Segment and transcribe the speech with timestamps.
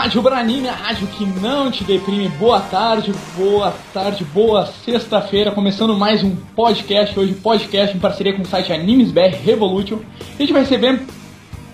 [0.00, 2.26] Rádio Branime, a rádio que não te deprime.
[2.26, 5.52] Boa tarde, boa tarde, boa sexta-feira.
[5.52, 7.20] Começando mais um podcast.
[7.20, 9.98] Hoje, podcast em parceria com o site AnimesBR Revolution.
[10.38, 11.02] A gente vai receber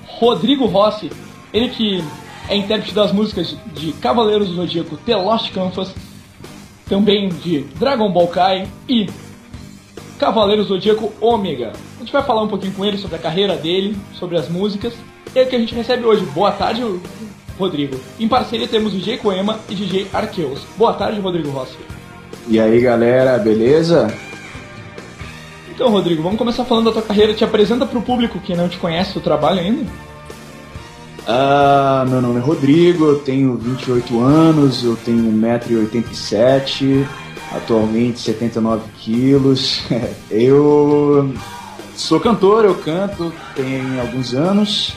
[0.08, 1.08] Rodrigo Rossi,
[1.52, 2.02] ele que
[2.48, 5.94] é intérprete das músicas de Cavaleiros do Zodíaco, The Lost Canvas,
[6.88, 9.08] também de Dragon Ball Kai e
[10.18, 11.74] Cavaleiros do Zodíaco Ômega.
[11.94, 14.94] A gente vai falar um pouquinho com ele sobre a carreira dele, sobre as músicas.
[15.32, 16.26] E é o que a gente recebe hoje.
[16.26, 16.82] Boa tarde,
[17.58, 17.96] Rodrigo.
[18.18, 20.60] Em parceria temos DJ Coema e DJ Arqueus.
[20.76, 21.76] Boa tarde, Rodrigo Rossi.
[22.48, 24.12] E aí, galera, beleza?
[25.74, 27.34] Então, Rodrigo, vamos começar falando da tua carreira.
[27.34, 29.84] Te apresenta para o público que não te conhece o trabalho ainda.
[31.26, 37.04] Ah, meu nome é Rodrigo, eu tenho 28 anos, eu tenho 1,87m,
[37.52, 39.82] atualmente 79 quilos.
[40.30, 41.34] eu
[41.96, 44.94] sou cantor, eu canto tem alguns anos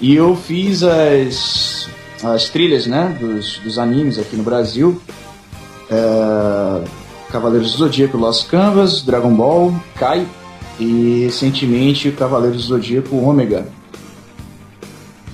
[0.00, 1.88] e eu fiz as,
[2.22, 5.00] as trilhas né, dos, dos animes aqui no Brasil.
[5.90, 6.84] É,
[7.30, 10.26] Cavaleiros do Zodíaco Lost Canvas, Dragon Ball, Kai
[10.78, 13.66] e recentemente Cavaleiros do Zodíaco Ômega.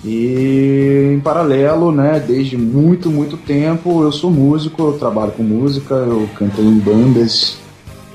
[0.04, 5.94] E em paralelo, né, desde muito, muito tempo, eu sou músico, eu trabalho com música,
[5.94, 7.56] eu canto em bandas,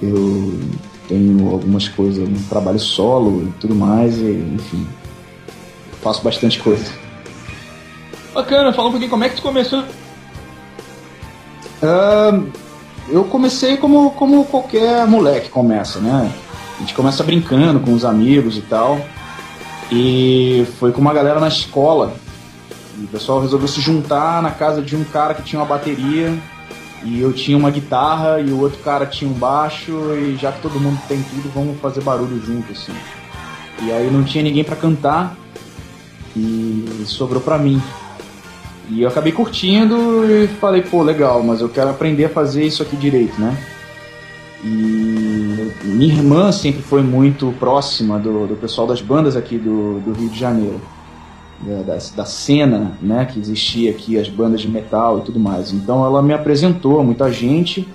[0.02, 0.54] eu
[1.10, 4.88] tenho algumas coisas, trabalho solo e tudo mais, e, enfim,
[6.02, 6.92] faço bastante coisa.
[8.34, 9.84] Bacana, fala um pouquinho como é que tu começou.
[11.82, 12.50] Uh,
[13.10, 16.32] eu comecei como, como qualquer moleque começa, né?
[16.78, 19.00] A gente começa brincando com os amigos e tal.
[19.92, 22.14] E foi com uma galera na escola.
[22.98, 26.34] O pessoal resolveu se juntar na casa de um cara que tinha uma bateria.
[27.04, 29.92] E eu tinha uma guitarra e o outro cara tinha um baixo.
[30.16, 32.94] E já que todo mundo tem tudo, vamos fazer barulho junto, assim.
[33.82, 35.36] E aí não tinha ninguém para cantar.
[36.36, 37.82] E sobrou pra mim.
[38.90, 42.84] E eu acabei curtindo e falei, pô, legal, mas eu quero aprender a fazer isso
[42.84, 43.58] aqui direito, né?
[44.64, 50.14] E minha irmã sempre foi muito próxima do, do pessoal das bandas aqui do, do
[50.14, 50.82] Rio de Janeiro.
[51.86, 55.72] Da, da, cena né, que existia aqui, as bandas de metal e tudo mais.
[55.72, 57.88] Então ela me apresentou a muita gente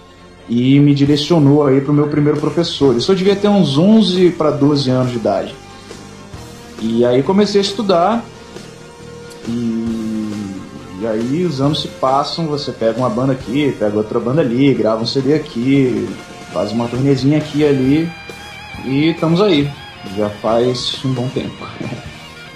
[0.48, 2.96] e me direcionou aí para o meu primeiro professor.
[2.96, 5.54] Isso eu devia ter uns 11 para 12 anos de idade.
[6.86, 8.24] E aí comecei a estudar
[9.48, 10.42] e,
[11.00, 14.72] e aí os anos se passam, você pega uma banda aqui, pega outra banda ali,
[14.72, 16.08] grava um CD aqui,
[16.52, 18.12] faz uma turnezinha aqui e ali
[18.84, 19.68] e estamos aí.
[20.16, 21.66] Já faz um bom tempo.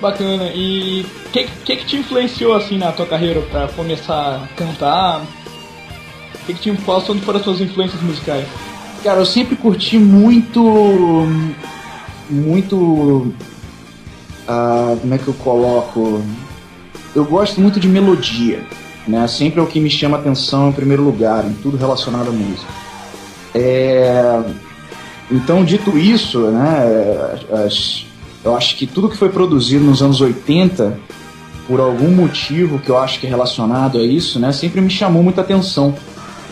[0.00, 0.50] Bacana.
[0.54, 5.22] E o que, que, que te influenciou assim na tua carreira para começar a cantar?
[6.46, 8.46] Que que te, quais foram as tuas influências musicais?
[9.02, 10.62] Cara, eu sempre curti muito.
[12.30, 13.32] Muito.
[14.50, 16.20] Uh, como é que eu coloco?
[17.14, 18.64] Eu gosto muito de melodia,
[19.06, 19.28] né?
[19.28, 22.66] Sempre é o que me chama atenção em primeiro lugar, em tudo relacionado à música.
[23.54, 24.42] É...
[25.30, 28.04] Então, dito isso, né, as...
[28.42, 30.98] eu acho que tudo que foi produzido nos anos 80,
[31.68, 35.22] por algum motivo que eu acho que é relacionado a isso, né, sempre me chamou
[35.22, 35.94] muita atenção.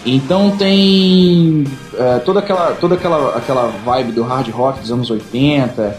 [0.07, 1.65] Então tem
[1.97, 5.99] é, toda, aquela, toda aquela, aquela vibe do hard rock dos anos 80,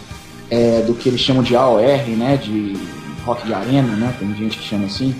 [0.50, 1.82] é, do que eles chamam de AOR,
[2.18, 2.76] né, de
[3.26, 5.14] rock de arena, né, tem gente que chama assim,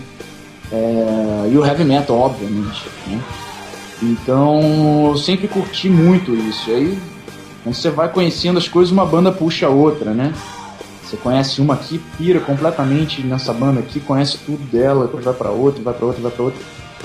[0.72, 3.22] é, e o heavy metal, obviamente, né.
[4.01, 6.72] Então eu sempre curti muito isso.
[6.72, 6.97] Aí
[7.63, 10.34] quando você vai conhecendo as coisas, uma banda puxa a outra, né?
[11.03, 15.50] Você conhece uma aqui, pira completamente nessa banda aqui, conhece tudo dela, depois vai para
[15.50, 16.59] outra, vai para outra, vai para outra.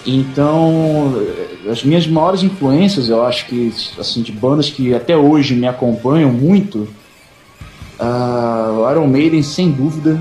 [0.07, 1.15] Então,
[1.71, 6.31] as minhas maiores influências, eu acho que, assim, de bandas que até hoje me acompanham
[6.31, 6.87] muito,
[8.00, 10.21] uh, Iron Maiden, sem dúvida,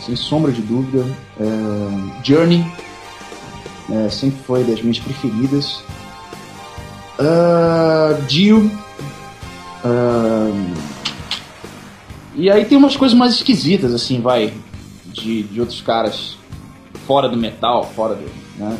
[0.00, 1.04] sem sombra de dúvida,
[1.38, 2.64] uh, Journey,
[3.90, 5.82] é, sempre foi das minhas preferidas.
[7.18, 8.70] Uh, Dio.
[9.84, 10.74] Uh,
[12.34, 14.54] e aí tem umas coisas mais esquisitas, assim, vai,
[15.12, 16.38] de, de outros caras
[17.06, 18.30] fora do metal, fora do.
[18.56, 18.78] Né?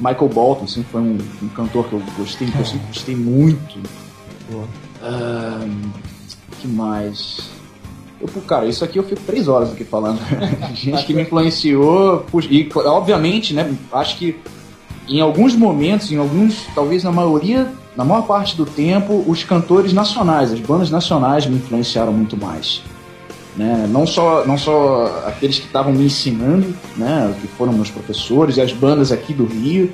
[0.00, 3.78] Michael Bolton sempre foi um, um cantor que eu gostei, que eu sempre gostei muito.
[4.50, 5.90] Uh,
[6.64, 7.50] que mais?
[8.20, 10.18] Eu, cara, isso aqui eu fico três horas aqui falando.
[10.72, 12.20] Gente que me influenciou.
[12.30, 13.70] Puxa, e, obviamente, né?
[13.92, 14.36] Acho que
[15.06, 19.92] em alguns momentos, em alguns, talvez na maioria, na maior parte do tempo, os cantores
[19.92, 22.82] nacionais, as bandas nacionais me influenciaram muito mais.
[23.54, 23.86] Né?
[23.88, 27.34] Não, só, não só aqueles que estavam me ensinando, né?
[27.40, 29.92] que foram meus professores, e as bandas aqui do Rio,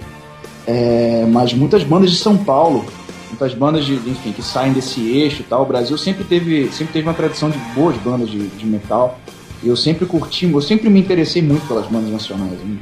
[0.66, 2.86] é, mas muitas bandas de São Paulo,
[3.30, 5.62] muitas bandas de, enfim, que saem desse eixo e tal.
[5.62, 9.18] O Brasil sempre teve, sempre teve uma tradição de boas bandas de, de metal.
[9.62, 12.58] E eu sempre curti, eu sempre me interessei muito pelas bandas nacionais.
[12.58, 12.78] Né?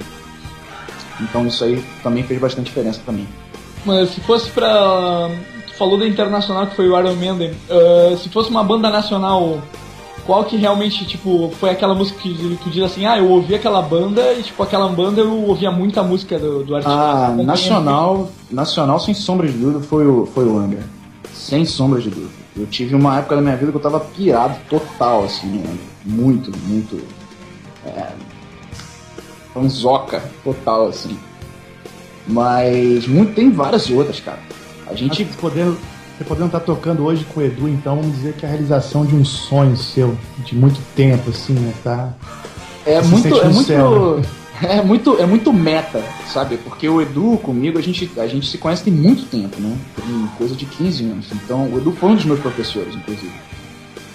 [1.20, 3.26] Então isso aí também fez bastante diferença para mim.
[3.84, 5.30] Mas se fosse pra.
[5.66, 7.52] Tu falou da internacional que foi o Iron Maiden.
[7.68, 9.62] Uh, se fosse uma banda nacional,
[10.28, 13.80] qual que realmente, tipo, foi aquela música que tu diz assim, ah, eu ouvi aquela
[13.80, 16.94] banda e, tipo, aquela banda eu ouvia muita música do, do artista.
[16.94, 20.84] Ah, nacional, nacional, sem sombra de dúvida, foi o, foi o Angra.
[21.32, 22.30] Sem sombra de dúvida.
[22.54, 25.78] Eu tive uma época da minha vida que eu tava pirado total, assim, né?
[26.04, 27.02] muito, muito.
[27.86, 28.08] É,
[29.54, 31.18] fanzoca total, assim.
[32.26, 34.40] Mas muito, tem várias outras, cara.
[34.86, 35.24] A gente.
[35.24, 35.78] Mas podendo,
[36.18, 39.06] você podendo estar tocando hoje com o Edu, então vamos dizer que é a realização
[39.06, 41.72] de um sonho seu, de muito tempo, assim, né?
[41.84, 42.12] Tá.
[42.84, 43.28] É muito.
[43.28, 43.62] É muito.
[43.62, 44.24] Céu, né?
[44.60, 46.56] É muito, é muito meta, sabe?
[46.56, 49.76] Porque o Edu comigo, a gente, a gente se conhece tem muito tempo, né?
[49.94, 51.26] Tem coisa de 15 anos.
[51.32, 53.30] Então, o Edu foi um dos meus professores, inclusive.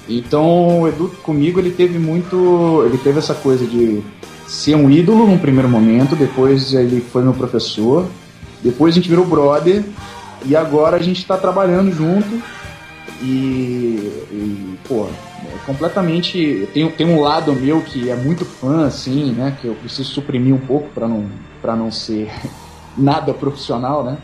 [0.10, 2.84] Então, o Edu comigo, ele teve muito.
[2.86, 4.04] Ele teve essa coisa de
[4.46, 8.06] ser um ídolo num primeiro momento, depois ele foi meu professor,
[8.62, 9.82] depois a gente virou brother,
[10.46, 12.42] e agora a gente está trabalhando junto.
[13.22, 16.68] E, e pô, é completamente.
[16.74, 19.58] Tem, tem um lado meu que é muito fã, assim, né?
[19.60, 21.26] Que eu preciso suprimir um pouco para não,
[21.64, 22.30] não ser
[22.98, 24.18] nada profissional, né?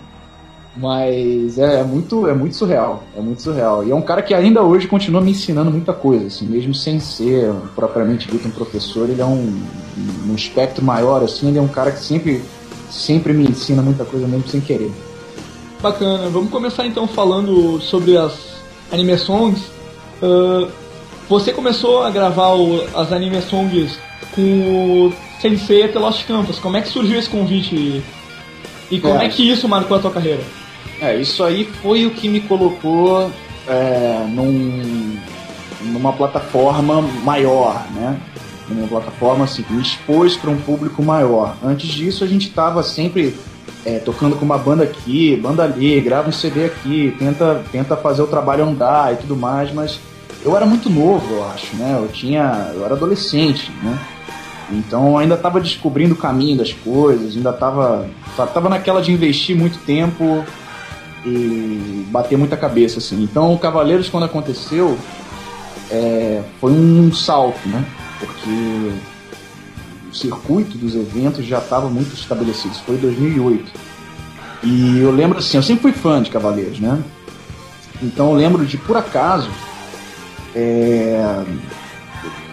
[0.75, 3.83] Mas é, é, muito, é muito surreal, é muito surreal.
[3.85, 6.99] E é um cara que ainda hoje continua me ensinando muita coisa, assim, mesmo sem
[6.99, 9.61] ser propriamente dito um professor, ele é um,
[10.27, 12.41] um espectro maior, assim, ele é um cara que sempre,
[12.89, 14.91] sempre me ensina muita coisa mesmo sem querer.
[15.81, 18.61] Bacana, vamos começar então falando sobre as
[18.91, 19.61] anime songs.
[20.21, 20.69] Uh,
[21.29, 23.97] você começou a gravar o, as anime songs
[24.35, 24.41] com
[25.07, 26.59] o Sensei The Lost Campus.
[26.59, 28.03] Como é que surgiu esse convite
[28.91, 30.43] e como é, é que isso marcou a tua carreira?
[30.99, 33.31] É, isso aí foi o que me colocou
[33.65, 35.17] é, num,
[35.81, 38.19] numa plataforma maior, né?
[38.67, 41.55] Numa plataforma assim, me expôs para um público maior.
[41.63, 43.33] Antes disso, a gente estava sempre
[43.89, 48.21] é, tocando com uma banda aqui, banda ali, grava um CD aqui, tenta, tenta fazer
[48.21, 49.99] o trabalho andar e tudo mais, mas
[50.43, 51.97] eu era muito novo, eu acho, né?
[51.99, 52.71] Eu tinha.
[52.73, 53.97] Eu era adolescente, né?
[54.71, 58.07] Então ainda estava descobrindo o caminho das coisas, ainda estava
[58.53, 60.45] tava naquela de investir muito tempo
[61.25, 63.21] e bater muita cabeça, assim.
[63.23, 64.97] Então, o Cavaleiros, quando aconteceu,
[65.91, 67.83] é, foi um salto, né?
[68.19, 68.91] Porque
[70.09, 72.73] o circuito dos eventos já estava muito estabelecido.
[72.73, 73.71] Isso foi em 2008.
[74.63, 77.01] E eu lembro assim, eu sempre fui fã de Cavaleiros, né?
[78.01, 79.49] Então eu lembro de, por acaso,
[80.55, 81.43] é,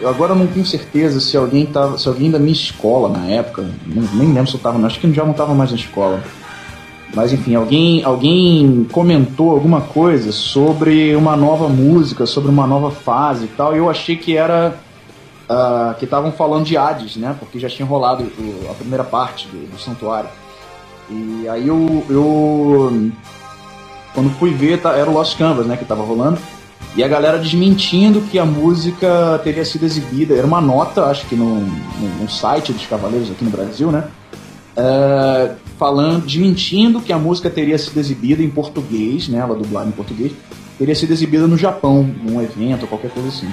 [0.00, 3.68] eu agora não tenho certeza se alguém tava, se alguém da minha escola na época,
[3.86, 6.22] nem lembro se eu estava, acho que já não estava mais na escola
[7.16, 13.46] mas enfim, alguém, alguém comentou alguma coisa sobre uma nova música, sobre uma nova fase
[13.46, 14.78] e tal, e eu achei que era.
[15.48, 17.36] Uh, que estavam falando de Hades, né?
[17.38, 20.28] Porque já tinha rolado o, a primeira parte do, do, santuário.
[21.08, 23.12] E aí eu, eu.
[24.12, 25.76] Quando fui ver, tá, era o Lost Canvas, né?
[25.76, 26.38] Que tava rolando.
[26.96, 30.34] E a galera desmentindo que a música teria sido exibida.
[30.34, 34.08] Era uma nota, acho que no, no site dos Cavaleiros aqui no Brasil, né?
[34.76, 39.92] Uh, falando, desmentindo que a música teria sido exibida em português, né, ela dublada em
[39.92, 40.32] português,
[40.78, 43.48] teria sido exibida no Japão, num evento qualquer coisa assim.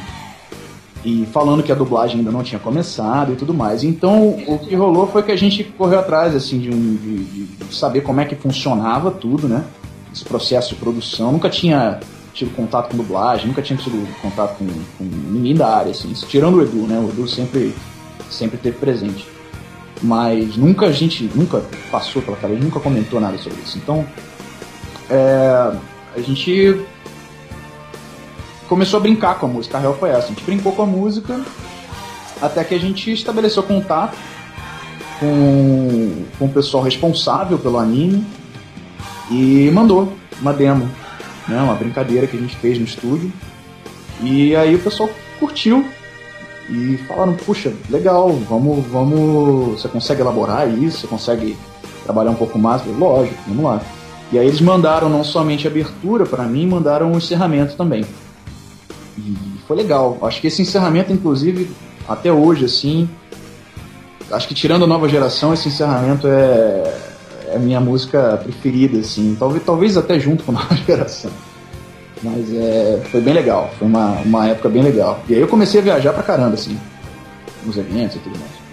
[1.06, 3.84] E falando que a dublagem ainda não tinha começado e tudo mais.
[3.84, 7.76] Então, o que rolou foi que a gente correu atrás, assim, de, um, de, de
[7.76, 9.66] saber como é que funcionava tudo, né?
[10.14, 11.32] Esse processo de produção.
[11.32, 12.00] Nunca tinha
[12.34, 16.14] tido contato com dublagem, nunca tinha tido contato com, com ninguém da área, assim.
[16.14, 16.98] Tirando o Edu, né?
[16.98, 17.76] O Edu sempre,
[18.30, 19.34] sempre teve presente
[20.04, 23.78] mas nunca a gente nunca passou pela cabeça, nunca comentou nada sobre isso.
[23.78, 24.06] Então,
[25.10, 25.74] é,
[26.16, 26.82] a gente
[28.74, 29.78] começou a brincar com a música.
[29.78, 30.26] A real foi essa.
[30.26, 31.40] A gente brincou com a música
[32.42, 34.18] até que a gente estabeleceu contato
[35.20, 38.26] com, com o pessoal responsável pelo anime
[39.30, 40.12] e mandou
[40.42, 40.90] uma demo,
[41.48, 43.32] né, uma brincadeira que a gente fez no estúdio.
[44.24, 45.08] E aí o pessoal
[45.40, 45.86] curtiu
[46.68, 51.56] e falaram, puxa, legal, vamos, vamos, você consegue elaborar isso, você consegue
[52.06, 52.82] trabalhar um pouco mais?
[52.82, 53.82] Falei, Lógico, vamos lá.
[54.32, 58.04] E aí eles mandaram não somente a abertura para mim, mandaram o encerramento também.
[59.18, 59.36] E
[59.68, 60.18] foi legal.
[60.22, 61.70] Acho que esse encerramento, inclusive,
[62.08, 63.10] até hoje, assim,
[64.32, 66.94] acho que tirando a nova geração, esse encerramento é,
[67.50, 69.36] é a minha música preferida, assim.
[69.38, 71.32] Talvez, talvez até junto com a nova geração.
[72.22, 75.22] Mas é, foi bem legal, foi uma, uma época bem legal.
[75.28, 76.80] E aí eu comecei a viajar pra caramba, assim,
[77.66, 78.64] nos eventos e tudo mais.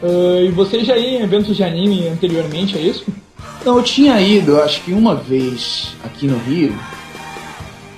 [0.00, 3.06] Uh, e você já ia em eventos de anime anteriormente, é isso?
[3.64, 6.74] Não, eu tinha ido, acho que uma vez aqui no Rio.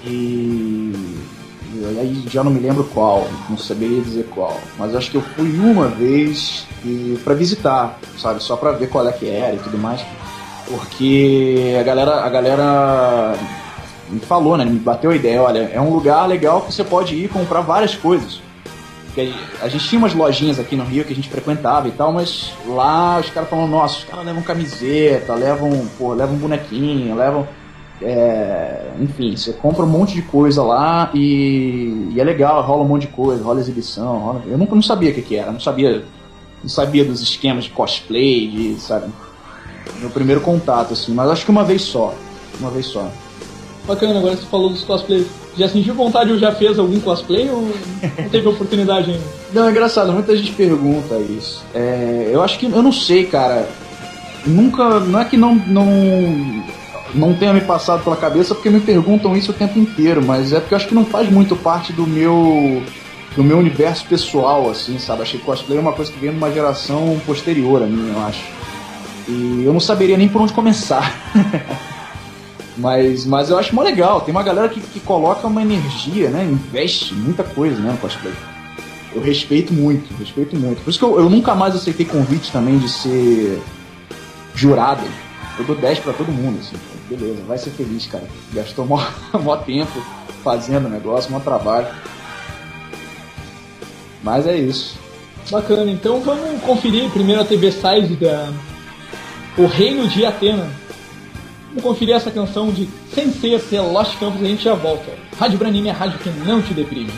[0.06, 1.19] E
[1.86, 5.50] aí já não me lembro qual, não saberia dizer qual, mas acho que eu fui
[5.58, 6.66] uma vez
[7.24, 10.04] para visitar, sabe, só para ver qual é que era e tudo mais,
[10.68, 13.34] porque a galera, a galera
[14.08, 17.14] me falou, né, me bateu a ideia, olha, é um lugar legal que você pode
[17.14, 18.40] ir comprar várias coisas.
[19.06, 22.12] Porque a gente tinha umas lojinhas aqui no Rio que a gente frequentava e tal,
[22.12, 27.48] mas lá os caras falam, nossa, os caras levam camiseta, levam, pô, levam bonequinho, levam
[28.02, 32.88] é, enfim, você compra um monte de coisa lá e, e, é legal, rola um
[32.88, 34.18] monte de coisa, rola exibição.
[34.18, 34.42] Rola...
[34.46, 36.04] Eu nunca não sabia o que, que era, não sabia,
[36.62, 39.10] não sabia dos esquemas de cosplay, de, sabe?
[39.98, 42.14] Meu primeiro contato, assim, mas acho que uma vez só.
[42.58, 43.10] Uma vez só.
[43.86, 45.26] Bacana, agora você falou dos cosplays.
[45.56, 49.24] Já sentiu vontade ou já fez algum cosplay ou não teve oportunidade ainda?
[49.52, 51.62] Não, é engraçado, muita gente pergunta isso.
[51.74, 53.68] É, eu acho que, eu não sei, cara.
[54.46, 56.62] Nunca, não é que não, não
[57.14, 60.60] não tenha me passado pela cabeça porque me perguntam isso o tempo inteiro, mas é
[60.60, 62.82] porque eu acho que não faz muito parte do meu
[63.36, 65.22] do meu universo pessoal, assim, sabe?
[65.22, 68.20] Achei que cosplay é uma coisa que vem de uma geração posterior a mim, eu
[68.22, 68.44] acho.
[69.28, 71.14] E eu não saberia nem por onde começar.
[72.76, 74.22] mas, mas eu acho mó legal.
[74.22, 76.42] Tem uma galera que, que coloca uma energia, né?
[76.42, 78.34] Investe muita coisa, né, no cosplay.
[79.14, 80.82] Eu respeito muito, respeito muito.
[80.82, 83.62] Por isso que eu, eu nunca mais aceitei convite também de ser
[84.56, 85.02] jurado.
[85.56, 86.76] Eu dou 10 para todo mundo, assim
[87.16, 88.24] beleza, vai ser feliz, cara.
[88.52, 89.02] Gastou mó,
[89.42, 90.00] mó tempo
[90.42, 91.88] fazendo o negócio, mó trabalho.
[94.22, 94.98] Mas é isso.
[95.50, 98.52] Bacana, então vamos conferir primeiro a TV Size da
[99.58, 100.70] O Reino de Atena.
[101.68, 105.12] Vamos conferir essa canção de Sensei ser Lost Campus e a gente já volta.
[105.38, 107.12] Rádio Branime é a rádio que não te deprime.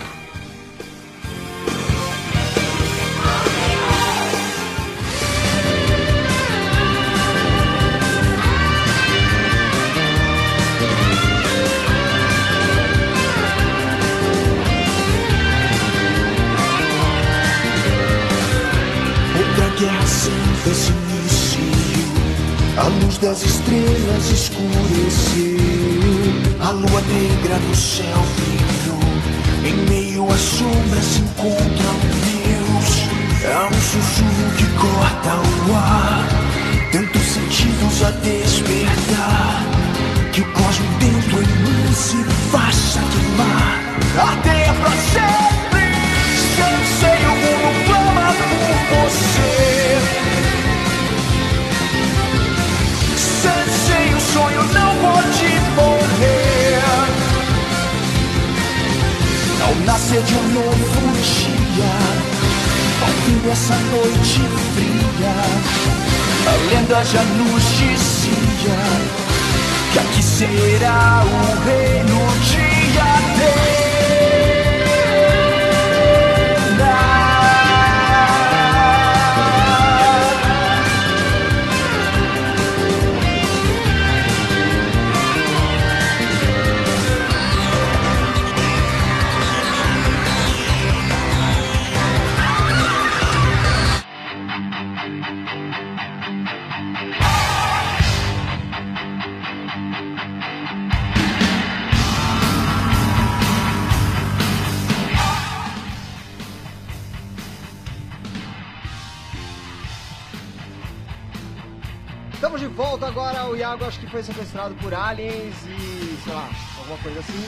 [115.23, 116.49] Aliens e, sei lá,
[116.79, 117.45] alguma coisa assim.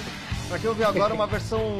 [0.48, 1.78] Pra que eu vi agora uma versão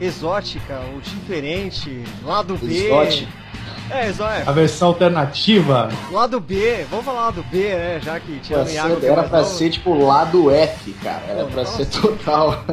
[0.00, 2.86] exótica ou diferente, lado B.
[2.86, 3.42] Exótica.
[3.90, 4.42] É, exó é.
[4.46, 5.88] A versão alternativa.
[6.10, 8.00] Lado B, vamos falar lado B, né?
[8.02, 9.00] Já que tinha o Iago.
[9.00, 11.22] Ser, era pra ser tipo lado F, cara.
[11.28, 11.84] Era Pô, pra nossa.
[11.84, 12.64] ser total.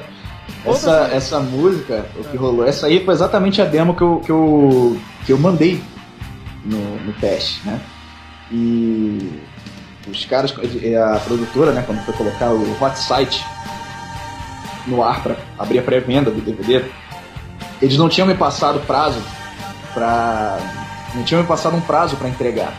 [0.64, 4.30] essa, essa música, o que rolou, essa aí foi exatamente a demo que eu, que
[4.30, 5.82] eu, que eu mandei
[6.64, 7.80] no, no teste, né?
[8.52, 9.40] E
[10.10, 13.44] os caras, a produtora, né, quando foi colocar o Hot Site
[14.86, 16.84] no ar para abrir a pré-venda do DVD,
[17.80, 19.20] eles não tinham me passado prazo
[19.94, 20.58] para
[21.14, 22.72] não tinham me passado um prazo para entregar.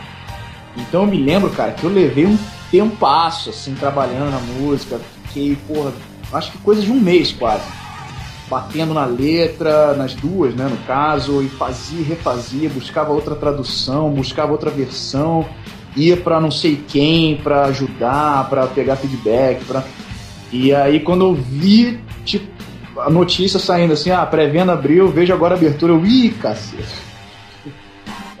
[0.76, 2.38] Então eu me lembro, cara, que eu levei um
[2.70, 5.92] tempasso assim trabalhando na música, fiquei, porra,
[6.32, 7.64] acho que coisa de um mês quase.
[8.48, 14.52] Batendo na letra, nas duas, né, no caso, e fazia, refazia, buscava outra tradução, buscava
[14.52, 15.46] outra versão
[15.96, 19.84] ia para não sei quem para ajudar, para pegar feedback, para
[20.52, 22.46] e aí quando eu vi tipo
[22.98, 27.12] a notícia saindo assim, ah, pré-venda abriu, vejo agora a abertura, eu, ih, cacete.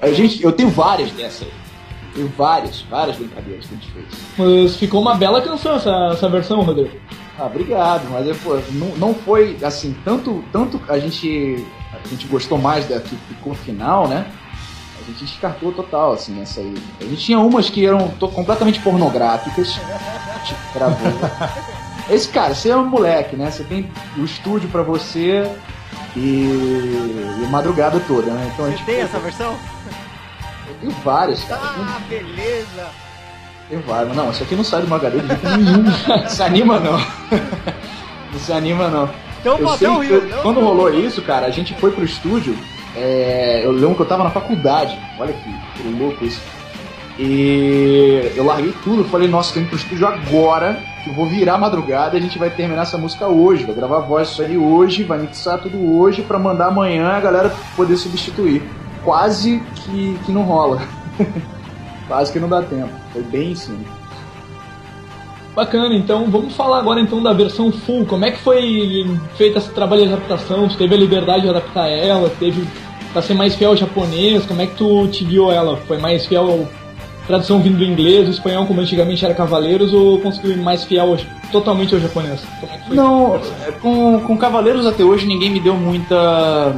[0.00, 1.52] A gente, eu tenho várias dessas aí.
[2.14, 4.06] Tenho várias, várias brincadeiras que a gente fez.
[4.36, 6.90] Mas ficou uma bela canção essa, essa versão, Rodrigo.
[7.38, 12.26] Ah, obrigado, mas é, pô, não, não foi assim, tanto, tanto a gente a gente
[12.26, 14.26] gostou mais da que ficou final, né?
[15.02, 16.74] A gente descartou total, assim, essa aí.
[17.00, 19.72] A gente tinha umas que eram completamente pornográficas.
[19.72, 21.12] Tipo, gravou.
[22.08, 23.50] Esse cara, você é um moleque, né?
[23.50, 25.50] Você tem o estúdio pra você
[26.16, 28.50] e, e a madrugada toda, né?
[28.52, 29.56] Então, você gente, tem essa versão?
[30.68, 31.60] Eu tenho várias, cara.
[31.62, 32.86] Ah, beleza!
[33.68, 34.16] Tem várias.
[34.16, 35.82] Não, isso aqui não sai do HD de jeito nenhum.
[35.82, 36.98] não se anima não.
[38.32, 39.10] não se anima não.
[39.40, 42.56] Então eu sei, o Rio, Quando rolou isso, cara, a gente foi pro estúdio.
[42.96, 44.98] É, eu lembro que eu tava na faculdade.
[45.18, 46.40] Olha que, que louco isso.
[47.18, 51.58] E eu larguei tudo, falei, nossa, tô indo pro estúdio agora, que eu vou virar
[51.58, 55.04] madrugada, a gente vai terminar essa música hoje, vai gravar a voz isso ali hoje,
[55.04, 58.62] vai mixar tudo hoje para mandar amanhã a galera poder substituir.
[59.04, 60.80] Quase que, que não rola.
[62.08, 62.92] Quase que não dá tempo.
[63.12, 63.84] Foi bem sim.
[65.54, 68.06] Bacana, então vamos falar agora então da versão full.
[68.06, 69.06] Como é que foi
[69.36, 70.68] feita esse trabalho de adaptação?
[70.68, 72.30] Você teve a liberdade de adaptar ela?
[72.30, 72.66] Teve
[73.12, 74.44] para ser mais fiel ao japonês?
[74.46, 75.76] Como é que tu te guiou ela?
[75.88, 76.68] Foi mais fiel ao
[77.26, 81.12] tradução vindo do inglês, do espanhol, como antigamente era Cavaleiros, ou conseguiu ir mais fiel
[81.12, 81.18] ao,
[81.50, 82.42] totalmente ao japonês?
[82.62, 86.74] É Não, é, com, com Cavaleiros até hoje ninguém me deu muita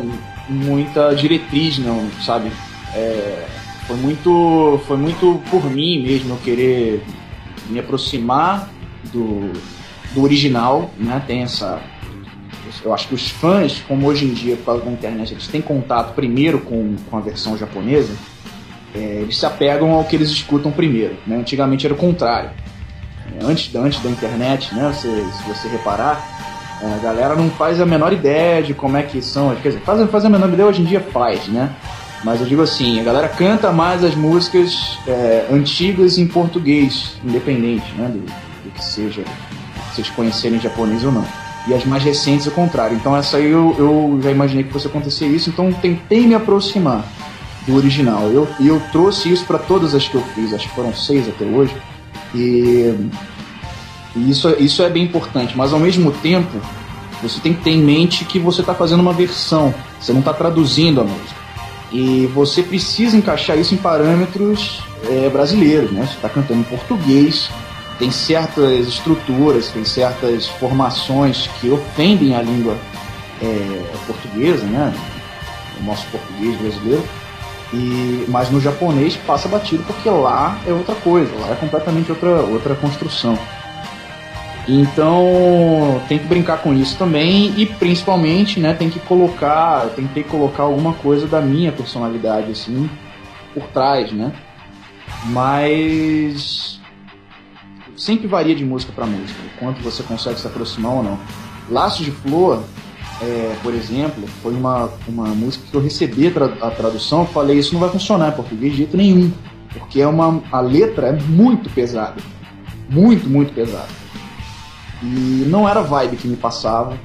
[0.48, 2.52] muita diretriz, não, sabe?
[2.94, 3.46] É,
[3.86, 7.02] foi muito foi muito por mim mesmo eu querer
[7.68, 8.68] me aproximar
[9.12, 9.50] do,
[10.14, 11.22] do original, né?
[11.26, 11.80] Tem essa
[12.82, 15.60] eu acho que os fãs, como hoje em dia, por causa da internet, eles têm
[15.60, 18.12] contato primeiro com, com a versão japonesa,
[18.94, 21.16] é, eles se apegam ao que eles escutam primeiro.
[21.26, 21.36] Né?
[21.36, 22.50] Antigamente era o contrário.
[23.38, 25.08] É, antes, antes da internet, né, se
[25.46, 26.22] você reparar,
[26.82, 29.54] é, a galera não faz a menor ideia de como é que são.
[29.56, 31.74] Quer dizer, faz, faz a menor ideia, hoje em dia faz, né?
[32.22, 37.92] Mas eu digo assim, a galera canta mais as músicas é, antigas em português, independente,
[37.98, 38.08] né?
[38.08, 39.22] Do, do que seja,
[39.92, 41.43] vocês conhecerem japonês ou não.
[41.66, 42.96] E as mais recentes, o contrário.
[42.96, 47.04] Então essa aí eu, eu já imaginei que fosse acontecer isso, então tentei me aproximar
[47.66, 48.28] do original.
[48.30, 51.28] Eu, e eu trouxe isso para todas as que eu fiz, acho que foram seis
[51.28, 51.74] até hoje.
[52.34, 52.94] E,
[54.14, 56.60] e isso, isso é bem importante, mas ao mesmo tempo
[57.22, 60.32] você tem que ter em mente que você está fazendo uma versão, você não está
[60.32, 61.44] traduzindo a música.
[61.90, 66.06] E você precisa encaixar isso em parâmetros é, brasileiros, né?
[66.06, 67.48] Você está cantando em português,
[67.98, 72.76] tem certas estruturas, tem certas formações que ofendem a língua
[73.40, 74.92] é, portuguesa, né?
[75.80, 77.04] O nosso português brasileiro.
[77.72, 82.42] E, mas no japonês passa batido porque lá é outra coisa, lá é completamente outra,
[82.42, 83.38] outra construção.
[84.66, 90.62] Então tem que brincar com isso também e principalmente, né, tem que colocar, tentei colocar
[90.62, 92.88] alguma coisa da minha personalidade assim
[93.52, 94.32] por trás, né?
[95.26, 96.80] Mas
[97.96, 101.18] sempre varia de música para música, quanto você consegue se aproximar ou não.
[101.70, 102.62] Laços de Flor
[103.22, 106.26] é, por exemplo, foi uma, uma música que eu recebi
[106.60, 109.32] a tradução, eu falei, isso não vai funcionar em português de jeito nenhum,
[109.72, 112.20] porque é uma, a letra é muito pesada,
[112.90, 113.88] muito, muito pesada.
[115.02, 116.98] E não era a vibe que me passava,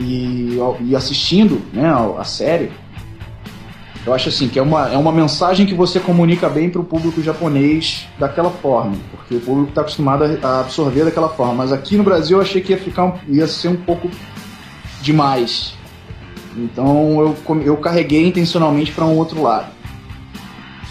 [0.00, 2.70] e, e assistindo né, a série,
[4.08, 6.84] eu acho assim que é uma, é uma mensagem que você comunica bem para o
[6.84, 11.52] público japonês daquela forma, porque o público está acostumado a absorver daquela forma.
[11.52, 14.10] Mas aqui no Brasil eu achei que ia ficar ia ser um pouco
[15.02, 15.74] demais.
[16.56, 19.66] Então eu, eu carreguei intencionalmente para um outro lado.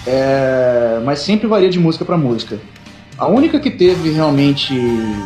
[0.05, 2.59] É, mas sempre varia de música para música.
[3.17, 4.75] A única que teve realmente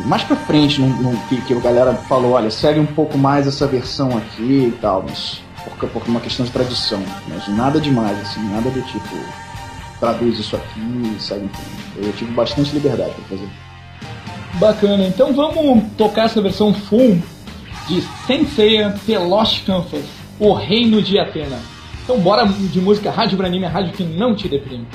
[0.06, 0.80] mais pra frente,
[1.28, 5.04] que, que a galera falou, olha, segue um pouco mais essa versão aqui e tal,
[5.06, 7.02] mas por, por uma questão de tradição.
[7.28, 9.16] Mas nada demais, assim, nada do tipo,
[10.00, 11.58] traduz isso aqui e frente.
[11.96, 13.48] Eu tive bastante liberdade para fazer.
[14.54, 17.20] Bacana, então vamos tocar essa versão full
[17.88, 20.04] de Senseiya The Lost Canvas,
[20.38, 21.58] O Reino de Atena.
[22.04, 24.86] Então bora de música Rádio Branime, a rádio que não te deprime.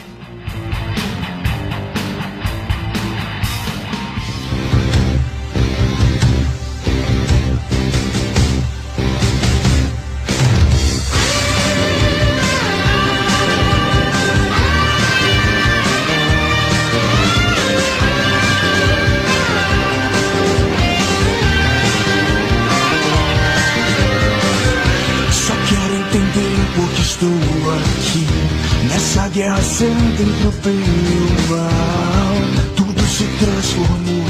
[29.37, 34.25] Guerra santa e o mal, tudo se transformou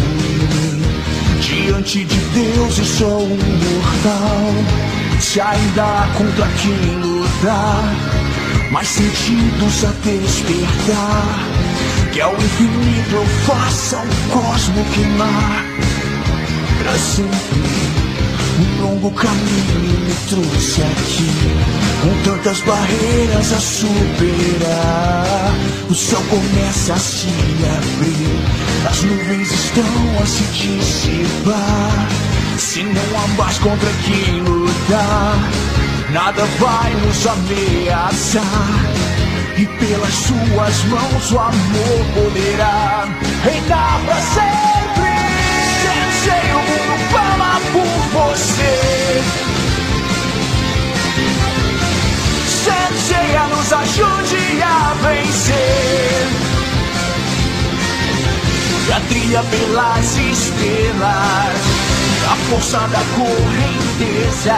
[1.39, 5.21] diante de Deus e só um mortal.
[5.21, 7.95] Se ainda há contra quem lutar,
[8.69, 11.39] mais sentidos a despertar.
[12.11, 15.65] Que ao infinito eu faça o cosmo queimar.
[16.83, 17.86] para sempre.
[18.59, 21.29] Um longo caminho me trouxe aqui,
[22.01, 25.53] com tantas barreiras a superar.
[25.87, 27.27] O céu começa a se
[27.77, 29.83] abrir, as nuvens estão
[30.23, 32.07] a se dissipar.
[32.57, 35.37] Se não há mais contra quem lutar,
[36.09, 38.43] nada vai nos ameaçar.
[39.55, 43.07] E pelas suas mãos o amor poderá
[43.43, 45.11] reinar para sempre.
[45.83, 46.86] Sensei, o
[48.17, 49.21] você.
[52.47, 56.27] Sensei, nos ajude a vencer.
[58.87, 61.61] E a trilha pelas estrelas,
[62.31, 64.55] a força da correnteza,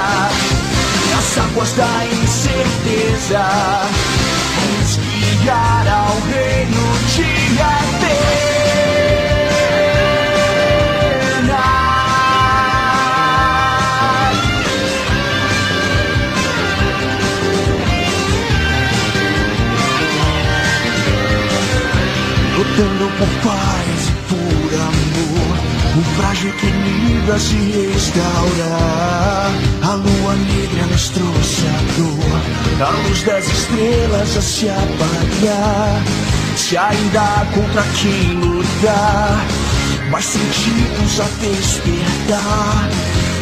[1.17, 3.43] as águas da incerteza
[4.79, 8.68] nos guiar ao reino de Atenas.
[22.79, 25.57] Lutando por paz e por amor,
[25.97, 29.51] o frágil equilíbrio a se restaurar.
[29.83, 36.01] A lua negra nos trouxe a dor, a luz das estrelas a se apagar.
[36.55, 39.45] Se ainda há contra quem lutar,
[40.09, 42.89] mais sentidos a despertar.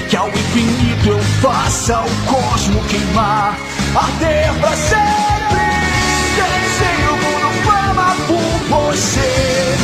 [0.10, 3.56] Que ao infinito eu faça o cosmo queimar,
[3.94, 5.27] arder pra sempre.
[8.98, 9.78] Você.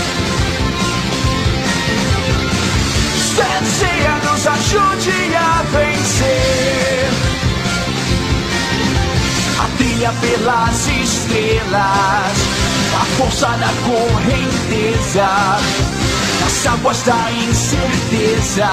[3.36, 7.10] Sensei, nos ajude a vencer.
[9.60, 12.38] A trilha pelas estrelas,
[12.96, 15.30] a força da correnteza,
[16.46, 18.70] as águas da incerteza,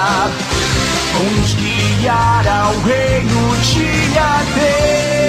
[1.13, 5.21] vão nos guiar ao reino de Atenas.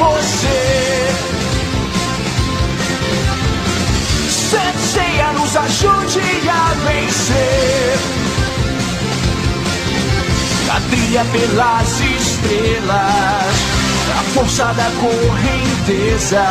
[0.00, 1.08] Você.
[4.28, 7.98] Sensei, nos ajude a vencer.
[10.74, 13.54] A trilha pelas estrelas,
[14.18, 16.46] a força da correnteza,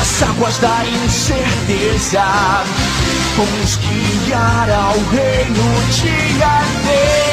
[0.00, 2.24] as águas da incerteza,
[3.36, 7.29] vão nos guiar ao reino de Atenas.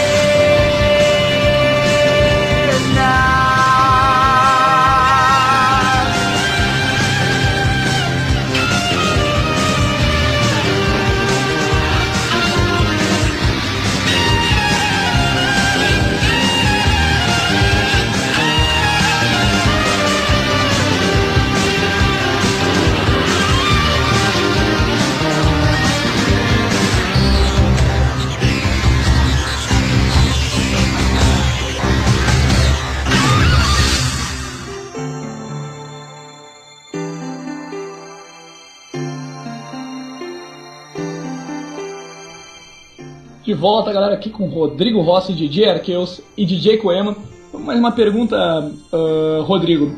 [43.47, 47.15] De volta, galera, aqui com Rodrigo Rossi, DJ Arqueus e DJ Coema.
[47.53, 49.95] Mais uma pergunta, ah, Rodrigo.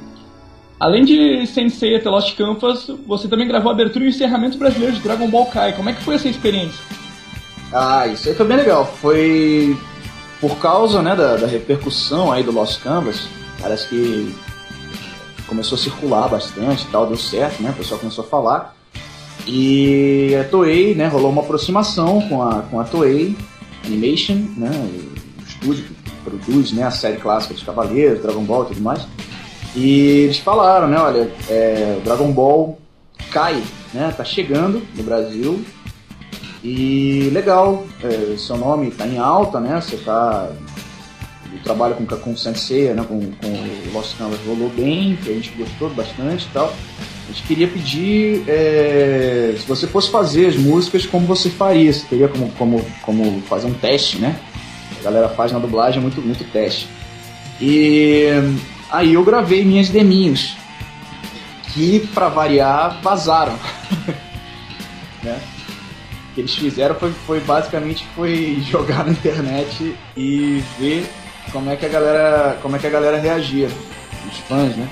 [0.80, 4.96] Além de Sensei The Lost Canvas, você também gravou a abertura e o encerramento brasileiro
[4.96, 5.74] de Dragon Ball Kai.
[5.74, 6.80] Como é que foi essa experiência?
[7.74, 8.86] Ah, isso aí foi bem legal.
[8.86, 9.76] Foi
[10.40, 13.28] por causa né, da, da repercussão aí do Lost Canvas.
[13.60, 14.32] Parece que
[15.48, 17.72] começou a circular bastante e tal, deu certo, né?
[17.72, 18.79] O pessoal começou a falar.
[19.52, 23.36] E a Toei, né, rolou uma aproximação com a, com a Toei
[23.84, 28.68] Animation, né, o estúdio que produz né, a série clássica dos Cavaleiros, Dragon Ball e
[28.68, 29.08] tudo mais.
[29.76, 32.78] E eles falaram, né, olha, é, Dragon Ball
[33.32, 33.60] Kai,
[33.92, 35.66] né, tá chegando no Brasil.
[36.64, 40.48] E legal, é, seu nome tá em alta, né, você tá...
[41.52, 45.32] O trabalho com, com o Sensei, né, com, com o Lost Canvas rolou bem, que
[45.32, 46.72] a gente gostou bastante e tal.
[47.30, 52.04] A gente queria pedir é, se você fosse fazer as músicas como você faria, você
[52.08, 54.40] teria como, como, como fazer um teste, né?
[55.00, 56.90] A galera faz na dublagem muito, muito teste.
[57.62, 58.30] E
[58.90, 60.58] aí eu gravei minhas deminhos,
[61.72, 63.54] que para variar vazaram.
[65.22, 65.40] né?
[66.32, 71.08] O que eles fizeram foi, foi basicamente foi jogar na internet e ver
[71.52, 73.68] como é que a galera, como é que a galera reagia,
[74.28, 74.90] os fãs, né?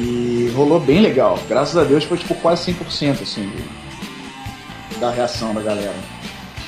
[0.00, 1.38] E rolou bem legal.
[1.46, 3.52] Graças a Deus foi tipo quase 100% assim
[4.98, 5.94] da reação da galera.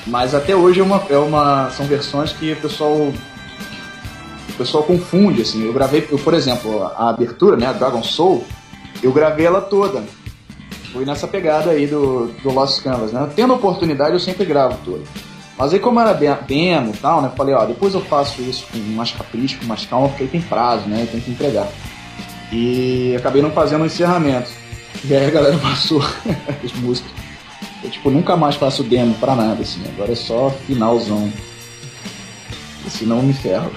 [0.05, 5.41] Mas até hoje é uma, é uma são versões que o pessoal o pessoal confunde
[5.41, 5.65] assim.
[5.65, 8.45] Eu gravei, eu, por exemplo, a abertura, né, a Dragon Soul,
[9.01, 10.03] eu gravei ela toda.
[10.91, 13.27] Fui nessa pegada aí do, do Lost Canvas, né?
[13.35, 15.01] Tendo oportunidade, eu sempre gravo toda.
[15.57, 17.31] Mas aí como era demo e tal, né?
[17.35, 20.41] Falei, ó, depois eu faço isso com mais capricho, com mais calma, porque aí tem
[20.41, 21.07] prazo, né?
[21.11, 21.67] Tem que entregar.
[22.53, 24.51] E acabei não fazendo o encerramento.
[25.03, 26.03] E aí a galera passou
[26.63, 27.11] as músicas.
[27.83, 29.81] Eu, tipo, nunca mais faço demo pra nada, assim.
[29.89, 31.33] Agora é só finalzão.
[32.87, 33.71] Senão eu me ferro.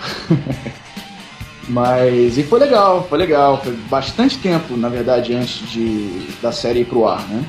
[1.68, 3.62] Mas, e foi legal, foi legal.
[3.62, 7.44] Foi bastante tempo, na verdade, antes de, da série ir pro ar, né?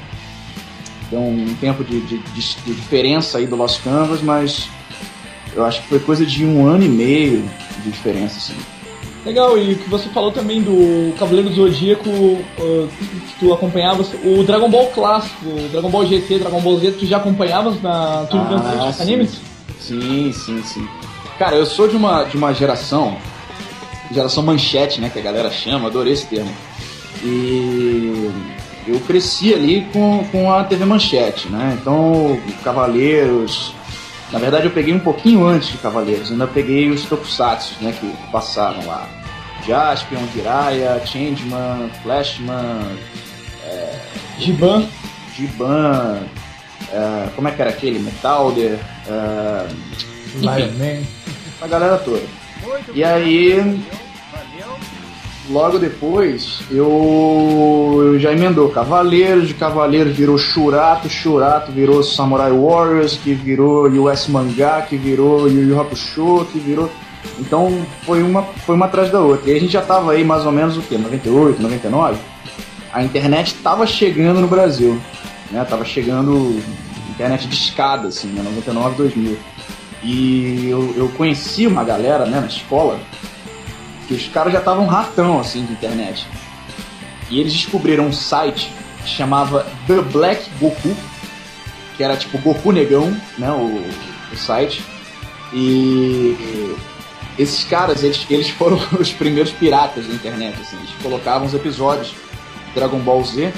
[1.05, 4.69] Então, um tempo de, de, de, de diferença aí do Lost Canvas, mas
[5.53, 7.43] eu acho que foi coisa de um ano e meio
[7.83, 8.57] de diferença, assim.
[9.27, 12.89] Legal, e que você falou também do Cavaleiro do Zodíaco, uh,
[13.27, 17.17] que tu acompanhavas, o Dragon Ball clássico, Dragon Ball GT, Dragon Ball Z, tu já
[17.17, 19.41] acompanhavas na Turma Ah, animes?
[19.81, 20.87] Sim, sim, sim.
[21.37, 23.17] Cara, eu sou de uma, de uma geração,
[24.09, 26.51] geração manchete, né, que a galera chama, adorei esse termo.
[27.21, 28.31] E
[28.87, 31.77] eu cresci ali com, com a TV Manchete, né?
[31.81, 33.73] Então, Cavaleiros.
[34.31, 38.09] Na verdade, eu peguei um pouquinho antes de Cavaleiros, ainda peguei os Tokusatsu, né, que
[38.31, 39.07] passaram lá.
[39.67, 42.97] Jaspion, Jiraiya, Changeman, Flashman,
[44.39, 44.87] Giban,
[45.35, 46.19] Giban,
[46.93, 47.99] é, como é que era aquele?
[47.99, 48.77] Metalder,
[49.07, 49.67] é,
[50.41, 51.03] Man.
[51.61, 52.21] a galera toda.
[52.63, 53.81] Muito E aí,
[54.31, 54.75] Valeu.
[55.49, 63.17] logo depois, eu, eu já emendou Cavaleiros, de Cavaleiros virou Shurato, Shurato virou Samurai Warriors,
[63.17, 66.91] que virou US Mangá, que virou Yu Yu Hakusho, que virou...
[67.39, 69.51] Então foi uma, foi uma atrás da outra.
[69.51, 70.97] E a gente já tava aí mais ou menos o quê?
[70.97, 72.17] 98, 99?
[72.91, 74.99] A internet tava chegando no Brasil.
[75.51, 75.63] Né?
[75.65, 76.61] Tava chegando
[77.17, 78.43] internet de escada, assim, né?
[78.43, 79.37] 99, 2000.
[80.03, 82.99] E eu, eu conheci uma galera né, na escola
[84.07, 86.27] que os caras já estavam ratão assim de internet.
[87.29, 88.71] E eles descobriram um site
[89.03, 90.95] que chamava The Black Goku,
[91.97, 93.83] que era tipo Goku Negão, né, o,
[94.31, 94.83] o site.
[95.51, 96.75] E
[97.37, 100.77] esses caras, eles, eles foram os primeiros piratas da internet, assim.
[100.77, 102.13] Eles colocavam os episódios
[102.73, 103.53] Dragon Ball Z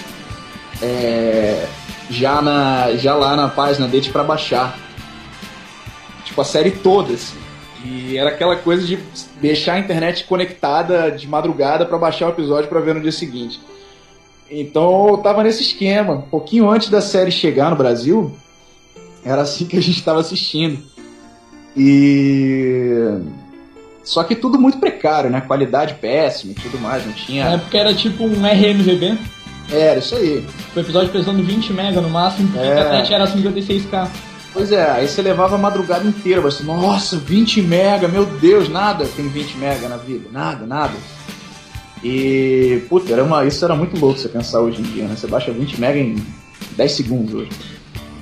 [0.81, 1.67] é,
[2.09, 4.77] já, na, já lá na página deles pra baixar.
[6.25, 7.37] Tipo, a série toda, assim.
[7.83, 8.99] E era aquela coisa de
[9.39, 13.59] deixar a internet conectada de madrugada pra baixar o episódio pra ver no dia seguinte.
[14.51, 16.13] Então eu tava nesse esquema.
[16.13, 18.35] Um pouquinho antes da série chegar no Brasil,
[19.23, 20.81] era assim que a gente tava assistindo.
[21.77, 23.21] E.
[24.09, 25.39] Só que tudo muito precário, né?
[25.41, 27.45] Qualidade péssima e tudo mais, não na tinha.
[27.45, 29.17] época era tipo um RMVB,
[29.71, 30.43] Era isso aí.
[30.75, 32.69] o episódio pesando 20 mega no máximo, É.
[32.69, 34.07] a internet era 56k.
[34.51, 39.05] Pois é, aí você levava a madrugada inteira, você, nossa, 20 mega, meu Deus, nada
[39.15, 40.93] tem 20 mega na vida, nada, nada.
[42.03, 45.15] E, puta, era uma, isso era muito louco você pensar hoje em dia, né?
[45.15, 46.15] Você baixa 20 mega em
[46.75, 47.49] 10 segundos hoje.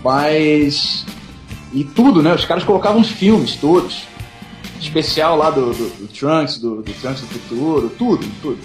[0.04, 1.06] Mas.
[1.74, 2.34] E tudo, né?
[2.34, 4.04] Os caras colocavam os filmes todos.
[4.80, 8.60] Especial lá do, do, do Trunks, do, do Trunks do futuro, tudo, tudo.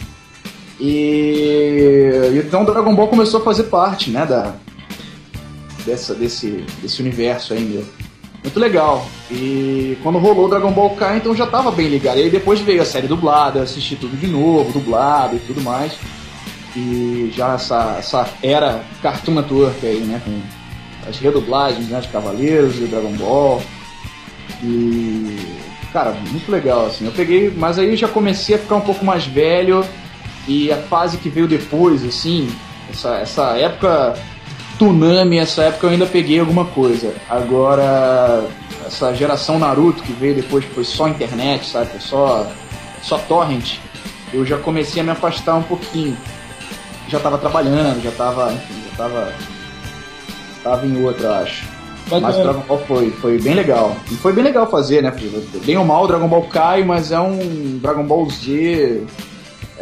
[0.78, 4.54] E então Dragon Ball começou a fazer parte, né, da,
[5.86, 7.90] dessa, desse, desse universo aí mesmo.
[8.42, 9.06] Muito legal.
[9.30, 12.18] E quando rolou Dragon Ball K, então já tava bem ligado.
[12.18, 15.92] E aí depois veio a série dublada, assisti tudo de novo, dublado e tudo mais.
[16.74, 20.20] E já essa, essa era Cartoon Network aí, né?
[20.24, 20.40] Com
[21.08, 23.62] as redublagens né, de Cavaleiros e Dragon Ball.
[24.62, 25.71] E.
[25.92, 27.04] Cara, muito legal, assim.
[27.04, 29.84] Eu peguei, mas aí já comecei a ficar um pouco mais velho.
[30.48, 32.50] E a fase que veio depois, assim,
[32.90, 34.14] essa, essa época
[34.76, 37.14] Tsunami, essa época eu ainda peguei alguma coisa.
[37.28, 38.44] Agora,
[38.86, 41.90] essa geração Naruto que veio depois, que foi só internet, sabe?
[41.90, 42.46] Foi só,
[43.02, 43.78] só torrent.
[44.32, 46.16] Eu já comecei a me afastar um pouquinho.
[47.08, 49.32] Já tava trabalhando, já tava, enfim, já tava.
[50.64, 51.71] Tava em outra, acho.
[52.10, 52.44] Mas o Bacana.
[52.44, 53.96] Dragon Ball foi, foi bem legal.
[54.10, 55.12] E foi bem legal fazer, né?
[55.64, 59.02] Bem ou mal o Dragon Ball cai, mas é um Dragon Ball Z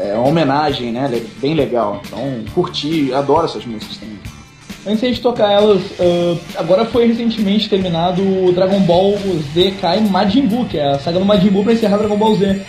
[0.02, 1.10] é uma homenagem, né?
[1.40, 2.00] Bem legal.
[2.06, 4.18] Então, curti, adoro essas músicas também.
[4.86, 9.14] Antes de tocar elas, ah, agora foi recentemente terminado o Dragon Ball
[9.52, 12.34] Z Kai Majin Buu, que é a saga do Majin Buu pra encerrar Dragon Ball
[12.36, 12.62] Z.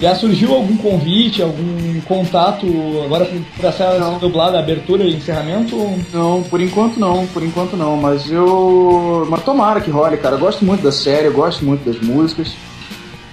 [0.00, 2.66] Já surgiu algum convite, algum contato
[3.04, 4.18] agora pra ser Não.
[4.18, 5.74] dublada, abertura e encerramento?
[6.12, 9.26] Não, por enquanto não, por enquanto não, mas eu.
[9.30, 10.34] Mas tomara que role, cara.
[10.34, 12.52] Eu gosto muito da série, eu gosto muito das músicas.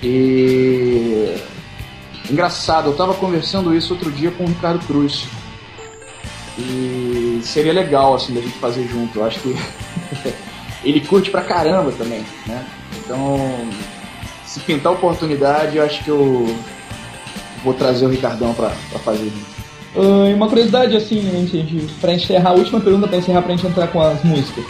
[0.02, 1.36] E.
[2.32, 5.26] Engraçado, eu tava conversando isso outro dia com o Ricardo Cruz.
[6.58, 9.20] E seria legal, assim, da gente fazer junto.
[9.20, 9.54] Eu acho que
[10.86, 12.66] ele curte pra caramba também, né?
[12.98, 13.50] Então,
[14.54, 16.56] se pintar oportunidade, eu acho que eu
[17.64, 19.32] vou trazer o Ricardão pra, pra fazer.
[19.96, 23.66] Ah, e uma curiosidade, assim, de, pra encerrar, a última pergunta pra encerrar pra gente
[23.66, 24.64] entrar com as músicas.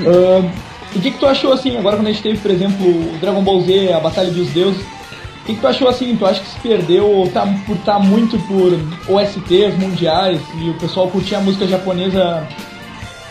[0.00, 0.50] Ah,
[0.96, 3.42] o que, que tu achou, assim, agora quando a gente teve, por exemplo, o Dragon
[3.42, 6.48] Ball Z, a Batalha dos Deuses, o que, que tu achou, assim, tu acha que
[6.48, 8.72] se perdeu tá, por estar muito por
[9.14, 12.46] OSTs mundiais e o pessoal curtir a música japonesa,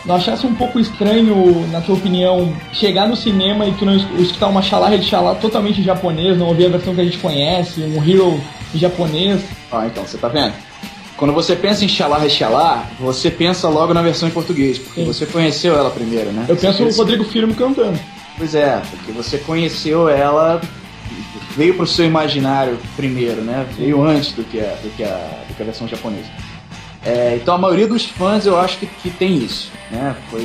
[0.04, 4.06] não achasse um pouco estranho, na tua opinião, chegar no cinema e tu não es-
[4.18, 7.18] escutar uma xalarra de xalá totalmente em japonês, não ouvir a versão que a gente
[7.18, 8.40] conhece, um hero
[8.74, 9.42] em japonês?
[9.70, 10.54] Ah, então, você tá vendo?
[11.16, 15.06] Quando você pensa em Xalá Xalá, você pensa logo na versão em português, porque Sim.
[15.06, 16.46] você conheceu ela primeiro, né?
[16.48, 18.00] Eu penso Você no Rodrigo Firmo cantando.
[18.38, 20.62] Pois é, porque você conheceu ela,
[21.54, 23.66] veio pro seu imaginário primeiro, né?
[23.76, 26.24] Veio antes do que a, do que a, do que a versão japonesa.
[27.04, 30.14] É, então a maioria dos fãs eu acho que, que tem isso, né?
[30.30, 30.40] Foi,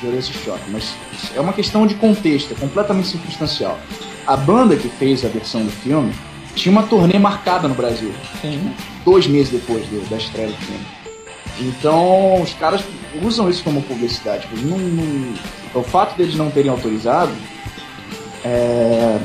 [0.00, 0.94] gerou esse choque, mas
[1.36, 3.78] é uma questão de contexto, é completamente circunstancial.
[4.26, 6.12] A banda que fez a versão do filme
[6.54, 8.72] tinha uma turnê marcada no Brasil, Sim.
[9.04, 10.86] dois meses depois do- da estreia do filme.
[11.60, 12.82] Então, os caras
[13.22, 14.42] usam isso como publicidade.
[14.48, 15.34] Tipo, não- não-
[15.74, 17.32] o fato deles não terem autorizado
[18.44, 19.18] é,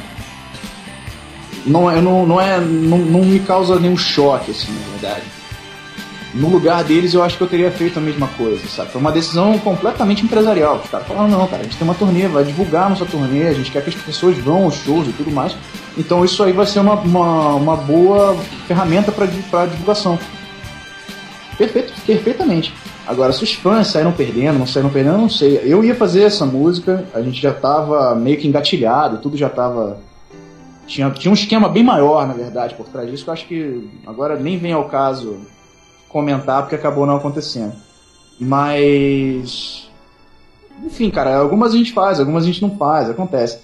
[1.65, 5.23] não, é, não, não, é, não, não me causa nenhum choque, assim, na verdade.
[6.33, 8.91] No lugar deles, eu acho que eu teria feito a mesma coisa, sabe?
[8.91, 10.81] Foi uma decisão completamente empresarial.
[10.83, 13.53] Os caras falaram, não, cara, a gente tem uma turnê, vai divulgar nossa turnê, a
[13.53, 15.55] gente quer que as pessoas vão aos shows e tudo mais.
[15.95, 18.35] Então isso aí vai ser uma, uma, uma boa
[18.67, 20.17] ferramenta para divulgação.
[21.55, 22.73] Perfeito, perfeitamente.
[23.05, 25.61] Agora, se os fãs saíram perdendo, não saíram perdendo, não sei.
[25.63, 29.99] Eu ia fazer essa música, a gente já tava meio que engatilhado, tudo já tava.
[30.87, 33.89] Tinha, tinha um esquema bem maior, na verdade, por trás disso, que eu acho que
[34.07, 35.39] agora nem vem ao caso
[36.13, 37.73] comentar, porque acabou não acontecendo.
[38.39, 39.89] Mas.
[40.83, 43.59] Enfim, cara, algumas a gente faz, algumas a gente não faz, acontece.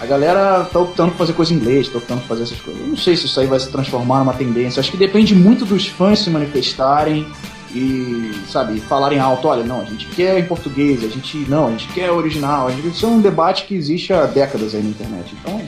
[0.00, 2.82] A galera tá optando por fazer coisa em inglês, tá optando por fazer essas coisas.
[2.82, 4.80] Eu não sei se isso aí vai se transformar numa tendência.
[4.80, 7.26] Acho que depende muito dos fãs se manifestarem
[7.74, 11.70] e, sabe, falarem alto, olha, não, a gente quer em português, a gente não, a
[11.70, 12.70] gente quer original.
[12.70, 15.34] Gente, isso é um debate que existe há décadas aí na internet.
[15.40, 15.60] Então,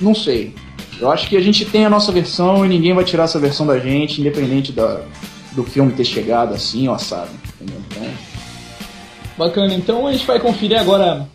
[0.00, 0.54] não sei.
[1.00, 3.66] Eu acho que a gente tem a nossa versão e ninguém vai tirar essa versão
[3.66, 5.00] da gente, independente da,
[5.54, 7.30] do filme ter chegado assim assado.
[7.60, 7.82] Entendeu?
[7.90, 8.02] Então,
[9.36, 11.26] Bacana, então a gente vai conferir agora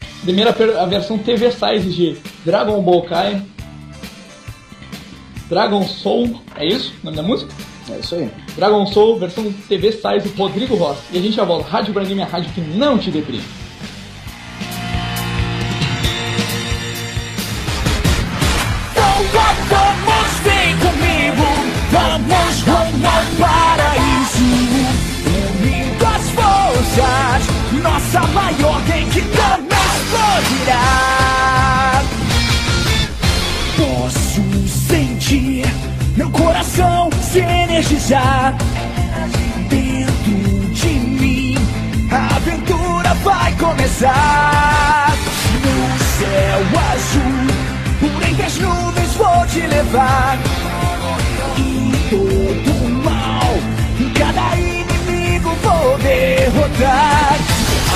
[0.00, 3.42] a primeira a versão TV Size de Dragon Ball Kai.
[5.48, 6.92] Dragon Soul, é isso?
[7.02, 7.52] O nome da música?
[7.90, 8.30] é isso aí.
[8.56, 11.02] Dragon Soul, versão TV Size Rodrigo Rossi.
[11.12, 11.68] E a gente já volta.
[11.68, 13.44] Rádio Brandime, a rádio que não te deprime.
[19.68, 21.51] Vamos, vem comigo,
[21.92, 24.48] vamos rumo ao paraíso.
[25.60, 27.42] Unindo as forças,
[27.82, 29.38] nossa maior equipe
[30.62, 30.86] explodirá.
[33.76, 35.66] Posso sentir
[36.16, 38.54] meu coração se energizar.
[39.68, 41.58] Dentro de mim,
[42.10, 45.12] a aventura vai começar.
[45.62, 46.60] No céu
[46.92, 47.46] azul,
[48.00, 50.38] por entre as nuvens vou te levar.
[54.22, 57.36] Cada inimigo vou derrotar.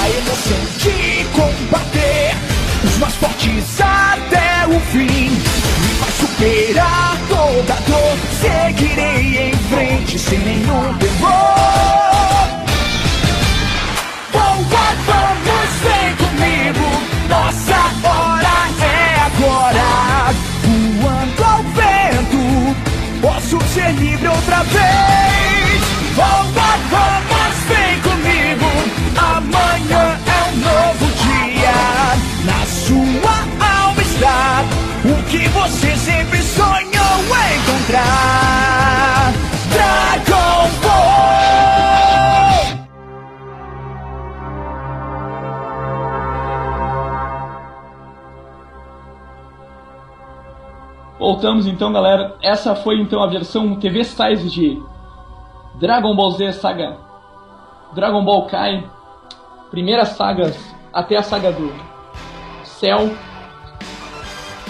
[0.02, 2.34] A emoção de combater
[2.82, 5.30] os mais fortes até o fim.
[5.30, 8.16] Me vai superar toda dor.
[8.40, 11.46] Seguirei em frente sem nenhum temor.
[14.32, 14.66] Vamos,
[15.84, 16.86] vem comigo.
[17.28, 20.34] Nossa hora é agora.
[21.00, 22.76] Voando ao vento,
[23.22, 25.55] posso ser livre outra vez.
[35.30, 36.86] que você sempre sonhou
[37.56, 39.32] encontrar.
[39.72, 41.26] Dragon Ball!
[51.18, 52.36] Voltamos então, galera.
[52.42, 54.82] Essa foi então a versão TV size de
[55.74, 56.96] Dragon Ball Z Saga
[57.94, 58.88] Dragon Ball Kai.
[59.70, 60.56] Primeiras sagas
[60.92, 61.72] até a saga do
[62.62, 63.10] Cell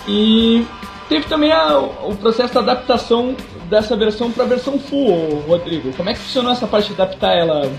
[0.08, 0.66] e
[1.08, 3.34] teve também a, o processo de adaptação
[3.68, 5.92] dessa versão para a versão full, Rodrigo.
[5.94, 7.70] Como é que funcionou essa parte de adaptar ela,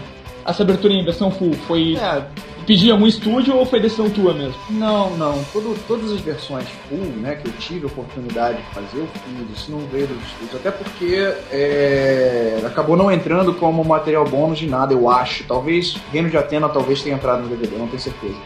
[0.46, 1.54] essa abertura em versão full?
[1.54, 2.26] Foi é,
[2.68, 4.56] pedir algum estúdio ou foi decisão tua mesmo?
[4.70, 5.42] Não, não.
[5.54, 9.58] Todo, todas as versões full, né, que eu tive a oportunidade de fazer, eu fiz.
[9.58, 10.56] Isso não veio dos estúdios.
[10.56, 15.46] Até porque é, acabou não entrando como material bônus de nada, eu acho.
[15.46, 18.38] Talvez Reino de Atena talvez tenha entrado no DVD, não tenho certeza.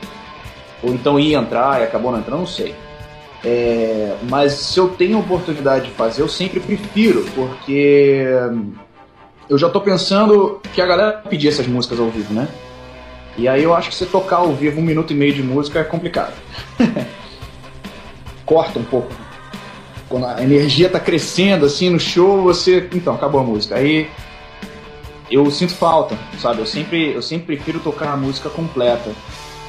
[0.84, 2.75] Ou então ia entrar e acabou não entrando, não sei.
[3.44, 8.24] É, mas se eu tenho oportunidade de fazer, eu sempre prefiro, porque
[9.50, 12.48] eu já tô pensando que a galera pedir essas músicas ao vivo, né?
[13.38, 15.80] E aí eu acho que você tocar ao vivo um minuto e meio de música
[15.80, 16.34] é complicado.
[18.46, 19.12] Corta um pouco.
[20.08, 22.89] Quando a energia tá crescendo assim no show, você.
[22.94, 23.76] Então, acabou a música.
[23.76, 24.10] Aí
[25.30, 26.60] eu sinto falta, sabe?
[26.60, 29.10] Eu sempre, eu sempre prefiro tocar a música completa.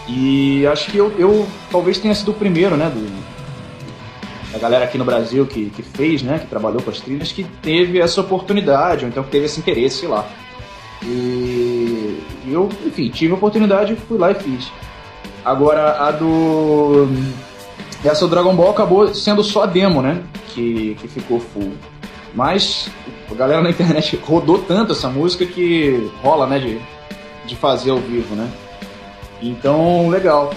[0.09, 2.91] E acho que eu, eu talvez tenha sido o primeiro, né?
[2.91, 3.32] Do,
[4.55, 6.39] a galera aqui no Brasil que, que fez, né?
[6.39, 10.01] Que trabalhou com as trilhas, que teve essa oportunidade, ou então que teve esse interesse,
[10.01, 10.27] sei lá.
[11.03, 14.71] E eu, enfim, tive a oportunidade, fui lá e fiz.
[15.45, 17.09] Agora, a do.
[18.05, 20.23] Essa do Dragon Ball acabou sendo só a demo, né?
[20.49, 21.73] Que, que ficou full.
[22.35, 22.89] Mas
[23.31, 26.59] a galera na internet rodou tanto essa música que rola, né?
[26.59, 26.81] De,
[27.47, 28.49] de fazer ao vivo, né?
[29.41, 30.53] Então, legal.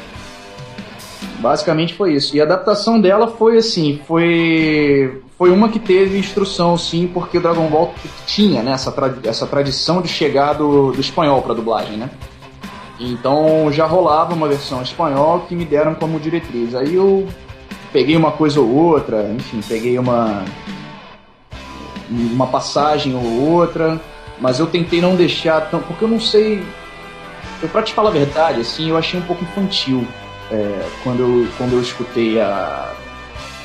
[1.46, 2.36] Basicamente foi isso.
[2.36, 7.42] E a adaptação dela foi assim, foi foi uma que teve instrução, sim, porque o
[7.42, 7.94] Dragon Ball
[8.26, 12.10] tinha né, essa, tra essa tradição de chegar do, do espanhol para dublagem, né?
[13.00, 16.74] Então já rolava uma versão espanhol que me deram como diretriz.
[16.74, 17.28] Aí eu
[17.94, 20.44] peguei uma coisa ou outra, enfim, peguei uma
[22.10, 24.02] uma passagem ou outra,
[24.42, 26.64] mas eu tentei não deixar tão, porque eu não sei,
[27.62, 30.08] eu para te falar a verdade, assim, eu achei um pouco infantil
[30.52, 32.94] é, quando eu quando eu escutei a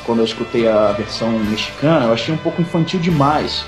[0.04, 3.64] quando eu escutei a versão mexicana, eu achei um pouco infantil demais.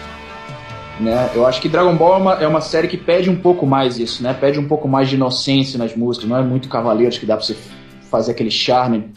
[0.98, 1.30] Né?
[1.34, 3.98] Eu acho que Dragon Ball é uma, é uma série que pede um pouco mais
[3.98, 4.34] isso, né?
[4.34, 7.44] Pede um pouco mais de inocência nas músicas, não é muito Cavaleiros que dá pra
[7.44, 7.56] você
[8.10, 9.10] fazer aquele charme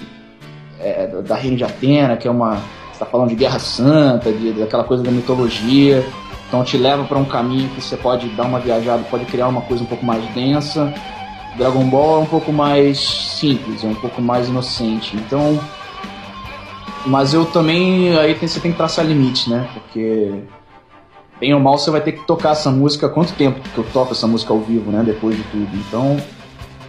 [0.80, 2.62] é, da Reina de Atena, que é uma.
[2.92, 6.06] Você tá falando de Guerra Santa, de, daquela coisa da mitologia.
[6.48, 9.62] Então te leva para um caminho que você pode dar uma viajada, pode criar uma
[9.62, 10.94] coisa um pouco mais densa.
[11.58, 15.16] Dragon Ball é um pouco mais simples, é um pouco mais inocente.
[15.16, 15.60] Então
[17.06, 18.18] mas eu também.
[18.18, 19.70] Aí você tem que traçar limites, né?
[19.74, 20.34] Porque.
[21.40, 23.10] Bem ou mal você vai ter que tocar essa música.
[23.10, 25.04] Quanto tempo que eu toco essa música ao vivo, né?
[25.06, 25.70] Depois de tudo.
[25.76, 26.18] Então.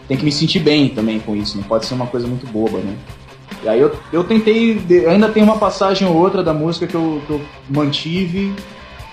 [0.08, 1.56] Tem que me sentir bem também com isso.
[1.56, 2.96] Não pode ser uma coisa muito boba, né?
[3.64, 4.80] E aí eu, eu tentei.
[5.08, 8.54] Ainda tem uma passagem ou outra da música que eu, que eu mantive.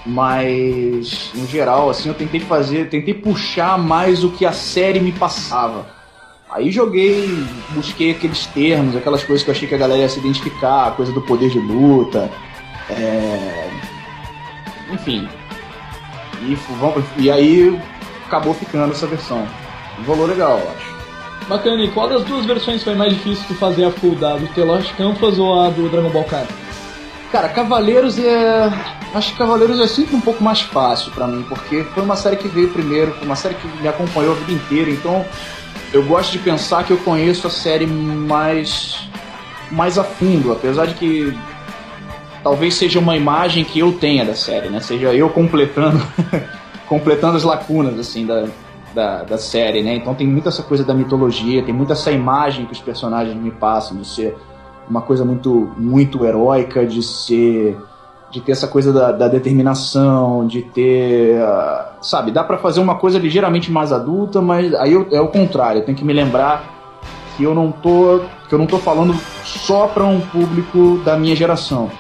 [0.06, 2.90] Mas, no geral, assim, eu tentei fazer.
[2.90, 5.86] Tentei puxar mais o que a série me passava
[6.54, 7.28] Aí joguei,
[7.72, 10.92] busquei aqueles termos, aquelas coisas que eu achei que a galera ia se identificar, a
[10.92, 12.30] coisa do poder de luta,
[12.92, 13.72] é...
[14.92, 15.28] enfim.
[16.44, 16.56] E,
[17.24, 17.82] e aí
[18.28, 19.48] acabou ficando essa versão.
[20.06, 20.94] Rolou legal, eu acho.
[21.48, 24.46] Bacana, e qual das duas versões foi mais difícil de fazer a full da do
[24.54, 26.48] The Lost Canvas ou a do Dragon Ball Kai?
[27.34, 28.72] Cara, Cavaleiros é.
[29.12, 32.36] Acho que Cavaleiros é sempre um pouco mais fácil para mim, porque foi uma série
[32.36, 35.26] que veio primeiro, foi uma série que me acompanhou a vida inteira, então
[35.92, 39.10] eu gosto de pensar que eu conheço a série mais
[39.72, 41.36] mais a fundo, apesar de que
[42.44, 44.80] talvez seja uma imagem que eu tenha da série, né?
[44.80, 46.00] Seja eu completando
[46.88, 48.46] completando as lacunas assim da,
[48.94, 49.96] da, da, série, né?
[49.96, 53.50] Então tem muita essa coisa da mitologia, tem muita essa imagem que os personagens me
[53.50, 54.38] passam de ser
[54.90, 57.78] uma coisa muito muito heróica, de ser
[58.34, 62.96] de ter essa coisa da, da determinação, de ter, uh, sabe, dá para fazer uma
[62.96, 66.74] coisa ligeiramente mais adulta, mas aí eu, é o contrário, eu tenho que me lembrar
[67.38, 69.16] que eu não tô, que eu não tô falando
[69.46, 71.92] só para um público da minha geração,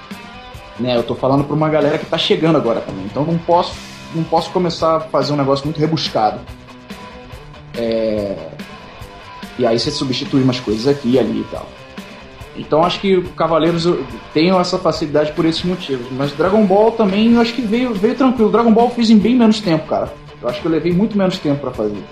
[0.79, 0.97] né?
[0.97, 3.05] Eu tô falando para uma galera que tá chegando agora também.
[3.05, 3.75] Então não posso,
[4.15, 6.39] não posso começar a fazer um negócio muito rebuscado.
[7.77, 8.35] É...
[9.59, 11.67] E aí você substitui umas coisas aqui e ali e tal.
[12.55, 13.87] Então acho que Cavaleiros
[14.33, 16.07] tem essa facilidade por esses motivos.
[16.11, 18.51] Mas Dragon Ball também eu acho que veio, veio tranquilo.
[18.51, 20.13] Dragon Ball eu fiz em bem menos tempo, cara.
[20.41, 22.03] Eu acho que eu levei muito menos tempo para fazer.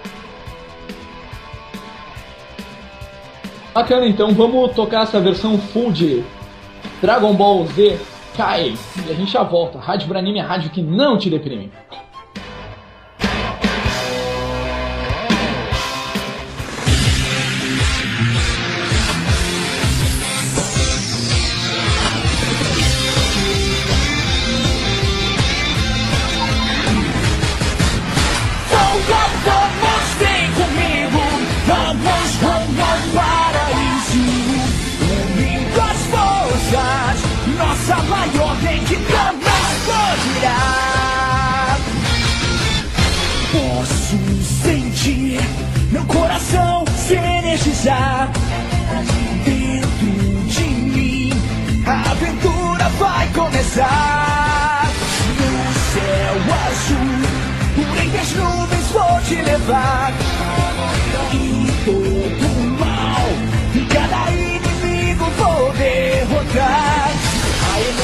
[3.74, 6.24] Bacana, então vamos tocar essa versão full de
[7.02, 8.00] Dragon Ball Z
[8.36, 8.76] Kai.
[9.08, 9.80] E a gente já volta.
[9.80, 11.72] Rádio Branime é rádio que não te deprime.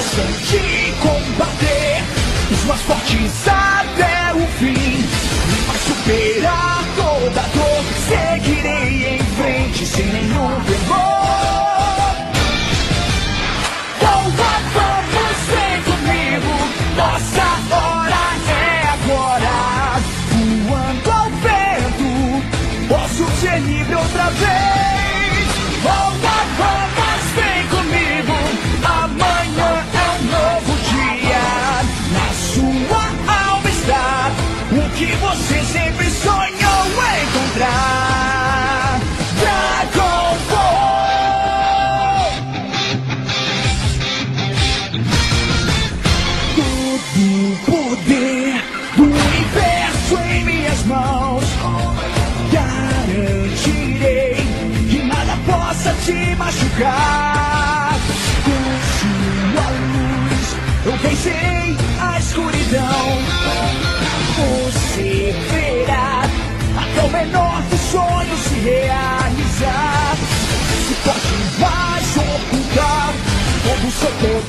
[0.07, 2.01] De combater,
[2.49, 5.05] os mais fortes até o fim.
[5.67, 6.46] Vai superar
[56.37, 57.95] machucar.
[58.45, 58.61] Com
[58.99, 63.17] sua luz, eu vencerei a escuridão.
[64.37, 66.21] Você verá
[66.77, 70.15] até o menor dos sonhos se realizar.
[70.87, 73.13] Se pode mais ocultar
[73.63, 74.46] todo o seu poder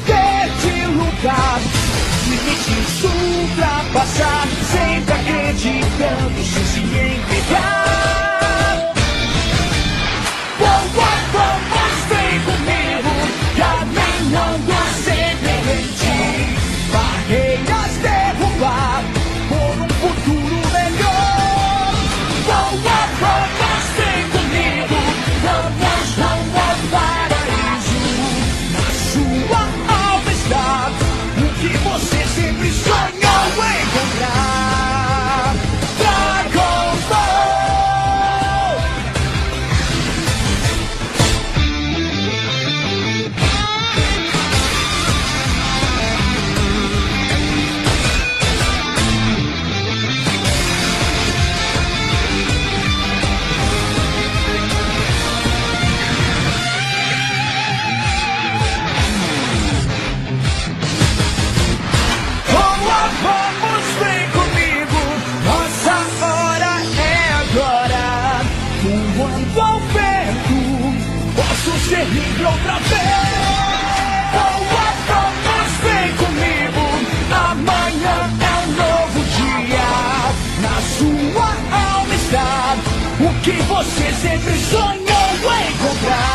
[83.99, 85.29] que você sempre sonhou
[85.71, 86.28] encontrar.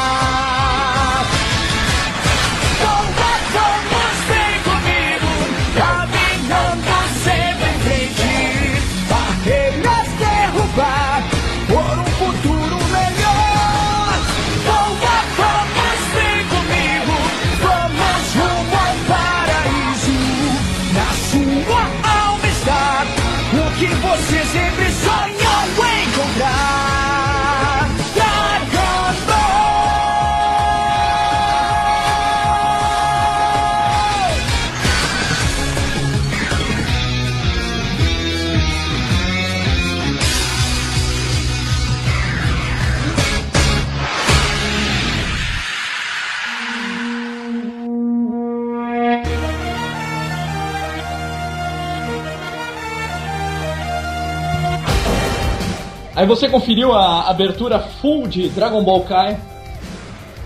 [56.23, 59.37] Aí você conferiu a abertura full de Dragon Ball Kai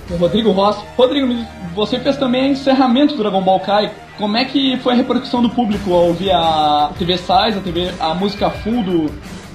[0.08, 0.84] com o Rodrigo Rossi.
[0.98, 1.32] Rodrigo,
[1.76, 3.92] você fez também encerramento do Dragon Ball Kai.
[4.18, 7.92] Como é que foi a repercussão do público ao ouvir a TV Sais, a, TV,
[8.00, 9.12] a música full do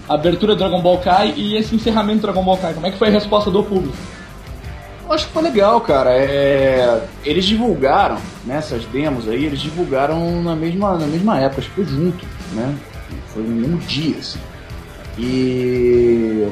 [0.08, 2.72] abertura do Dragon Ball Kai e esse encerramento do Dragon Ball Kai?
[2.72, 3.96] Como é que foi a resposta do público?
[5.04, 6.10] Eu acho que foi legal, cara.
[6.12, 11.70] É, Eles divulgaram, né, essas demos aí, eles divulgaram na mesma, na mesma época, acho
[11.70, 12.76] que foi junto, né?
[13.34, 14.38] Foi no mesmo dia, assim.
[15.18, 16.46] E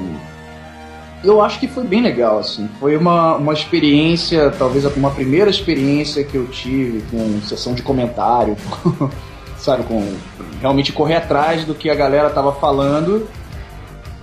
[1.23, 2.69] eu acho que foi bem legal, assim.
[2.79, 8.57] Foi uma, uma experiência, talvez uma primeira experiência que eu tive com sessão de comentário,
[9.59, 10.15] sabe, com
[10.61, 13.29] realmente correr atrás do que a galera tava falando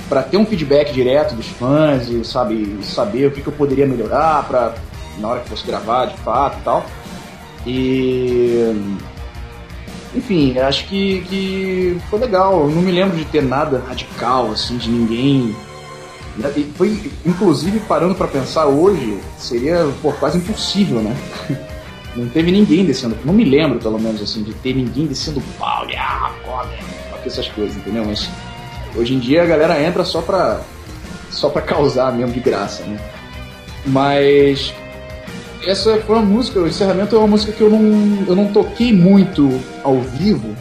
[0.09, 3.85] para ter um feedback direto dos fãs e sabe saber o que, que eu poderia
[3.85, 4.73] melhorar para
[5.19, 6.85] na hora que fosse gravar de fato e tal
[7.65, 9.03] e
[10.17, 12.61] enfim, acho que, que foi legal.
[12.61, 15.55] Eu não me lembro de ter nada radical, assim, de ninguém.
[16.55, 21.15] E foi, inclusive, parando para pensar hoje, seria pô, quase impossível, né?
[22.15, 23.15] Não teve ninguém descendo.
[23.23, 26.69] Não me lembro, pelo menos, assim, de ter ninguém descendo pau, ah, foda,
[27.23, 28.03] essas coisas, entendeu?
[28.05, 28.27] Mas
[28.95, 30.61] hoje em dia a galera entra só pra,
[31.29, 32.99] só pra causar mesmo de graça, né?
[33.85, 34.73] Mas
[35.63, 38.93] essa foi uma música, o encerramento é uma música que eu não, eu não toquei
[38.93, 40.55] muito ao vivo,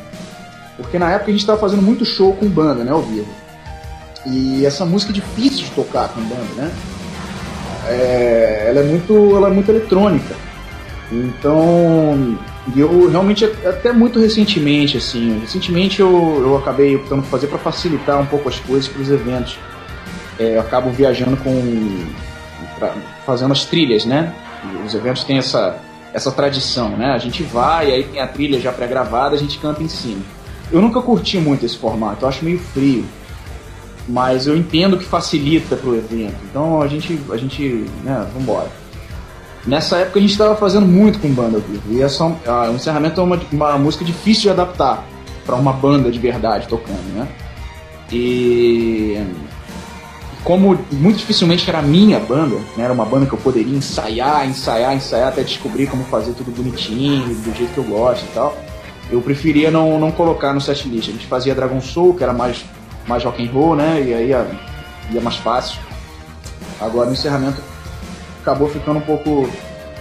[0.76, 3.28] porque na época a gente estava fazendo muito show com banda, né, ao vivo.
[4.26, 6.72] E essa música é difícil de tocar com banda, né?
[7.88, 10.34] É, ela é muito, ela é muito eletrônica.
[11.12, 12.36] Então,
[12.76, 18.20] eu realmente até muito recentemente, assim, recentemente eu, eu acabei optando por fazer para facilitar
[18.20, 19.56] um pouco as coisas para os eventos.
[20.38, 22.06] É, eu acabo viajando com
[22.78, 22.94] pra,
[23.24, 24.34] fazendo as trilhas, né?
[24.84, 25.78] Os eventos têm essa,
[26.12, 27.12] essa tradição, né?
[27.12, 30.22] A gente vai, aí tem a trilha já pré-gravada, a gente canta em cima.
[30.70, 33.04] Eu nunca curti muito esse formato, eu acho meio frio.
[34.08, 36.36] Mas eu entendo que facilita pro evento.
[36.48, 38.70] Então a gente, a gente, né, vambora.
[39.66, 41.82] Nessa época a gente estava fazendo muito com banda ao vivo.
[41.90, 45.04] E essa, a, o encerramento é uma, uma música difícil de adaptar
[45.44, 47.28] para uma banda de verdade tocando, né?
[48.12, 49.20] E
[50.46, 54.48] como muito dificilmente era a minha banda, né, era uma banda que eu poderia ensaiar,
[54.48, 58.56] ensaiar, ensaiar até descobrir como fazer tudo bonitinho, do jeito que eu gosto e tal,
[59.10, 61.08] eu preferia não, não colocar no set list.
[61.08, 62.64] A gente fazia Dragon Soul, que era mais,
[63.08, 64.46] mais rock and roll, né, e aí ia,
[65.10, 65.80] ia mais fácil.
[66.80, 67.60] Agora no encerramento
[68.40, 69.50] acabou ficando um pouco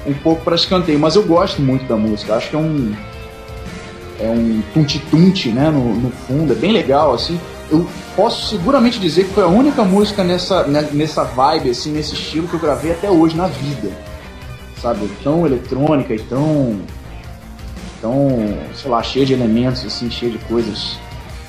[0.06, 2.36] um pouco para escanteio, mas eu gosto muito da música.
[2.36, 2.96] Acho que é um
[4.20, 7.40] é um tunti-tunti, né, no, no fundo, é bem legal assim
[7.70, 12.14] eu posso seguramente dizer que foi a única música nessa, né, nessa vibe, assim, nesse
[12.14, 13.92] estilo que eu gravei até hoje na vida.
[14.82, 15.10] Sabe?
[15.24, 16.80] Tão eletrônica e tão.
[18.02, 18.30] tão,
[18.76, 20.98] sei lá, cheia de elementos, assim, cheia de coisas.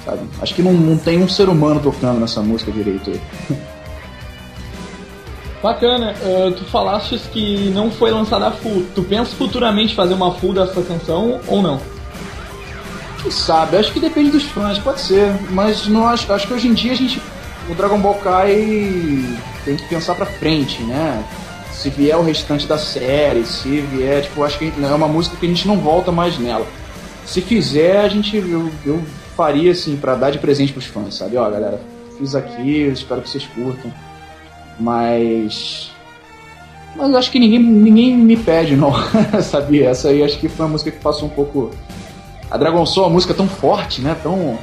[0.04, 0.20] Sabe?
[0.40, 3.20] Acho que não, não tem um ser humano tocando nessa música direito aí.
[5.62, 8.86] Bacana, uh, tu falaste que não foi lançada a full.
[8.94, 11.80] Tu pensa futuramente fazer uma full dessa canção ou não?
[13.26, 13.76] Quem sabe?
[13.76, 15.34] Acho que depende dos fãs, pode ser.
[15.50, 17.20] Mas não acho, acho que hoje em dia a gente.
[17.68, 18.54] O Dragon Ball Kai
[19.64, 21.24] tem que pensar pra frente, né?
[21.72, 25.44] Se vier o restante da série, se vier, tipo, acho que é uma música que
[25.44, 26.64] a gente não volta mais nela.
[27.24, 28.36] Se fizer, a gente.
[28.36, 29.02] Eu, eu
[29.36, 31.36] faria assim, para dar de presente pros fãs, sabe?
[31.36, 31.80] Ó, galera,
[32.16, 33.92] fiz aqui, espero que vocês curtam.
[34.78, 35.90] Mas.
[36.94, 38.92] Mas acho que ninguém, ninguém me pede, não.
[39.42, 39.90] Sabia?
[39.90, 41.72] Essa aí acho que foi uma música que passou um pouco
[42.50, 44.16] a Dragon Soul é uma música tão forte, né?
[44.22, 44.58] Tão.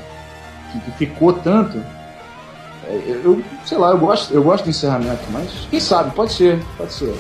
[0.72, 1.78] que, que ficou tanto.
[2.88, 6.62] É, eu, sei lá, eu gosto, eu gosto do encerramento, mas quem sabe, pode ser,
[6.78, 7.16] pode ser.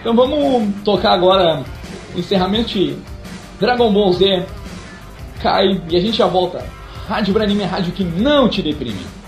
[0.00, 1.62] Então vamos tocar agora
[2.16, 2.96] encerramento de
[3.58, 4.46] Dragon Ball Z.
[5.42, 6.64] Cai e a gente já volta.
[7.08, 9.19] Rádio Branime é rádio que não te deprime.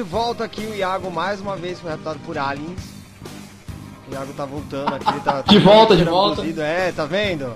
[0.00, 2.80] De volta aqui, o Iago mais uma vez foi raptado por aliens.
[4.08, 6.42] O Iago tá voltando aqui, tá, de volta, de volta.
[6.62, 7.52] É, tá vendo?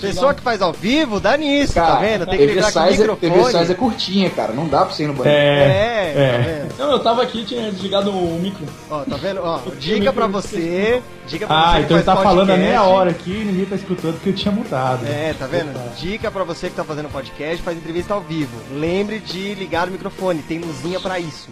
[0.00, 2.26] Pessoa que faz ao vivo, dá nisso, tá vendo?
[2.26, 2.86] Tem que TV lembrar que o é-
[3.16, 3.52] TV microfone...
[3.58, 4.52] size é curtinha, cara.
[4.52, 5.40] Não dá pra você ir no banheiro.
[5.40, 6.78] É, É, tá vendo?
[6.78, 8.66] Não, eu tava aqui, tinha desligado o micro.
[8.90, 9.40] Ó, tá vendo?
[9.42, 12.66] Ó, dica pra você, dica pra Ah, você então ele tá falando há podcast.
[12.68, 15.06] meia hora aqui e ninguém tá escutando porque eu tinha mutado.
[15.06, 15.70] É, tá vendo?
[15.96, 18.56] Dica pra você que tá fazendo podcast, faz entrevista ao vivo.
[18.72, 21.48] Lembre de ligar o microfone, tem luzinha pra isso.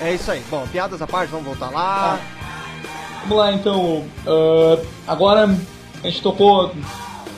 [0.00, 0.42] É isso aí.
[0.50, 2.18] Bom, piadas à parte, vamos voltar lá.
[3.22, 4.04] Vamos lá então.
[4.26, 5.44] ah, agora
[6.02, 6.72] a gente tocou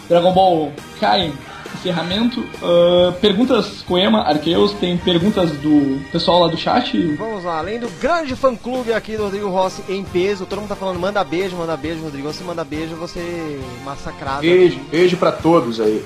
[0.08, 1.32] Dragon Ball Kai,
[1.74, 2.44] encerramento.
[2.62, 6.98] Ah, perguntas Coema, Arqueus, tem perguntas do pessoal lá do chat.
[7.16, 10.68] Vamos lá, além do grande fã clube aqui do Rodrigo Rossi em peso, todo mundo
[10.68, 12.32] tá falando manda beijo, manda beijo, Rodrigo.
[12.32, 14.40] Se manda beijo, você massacrado.
[14.40, 16.04] Beijo, beijo pra todos aí.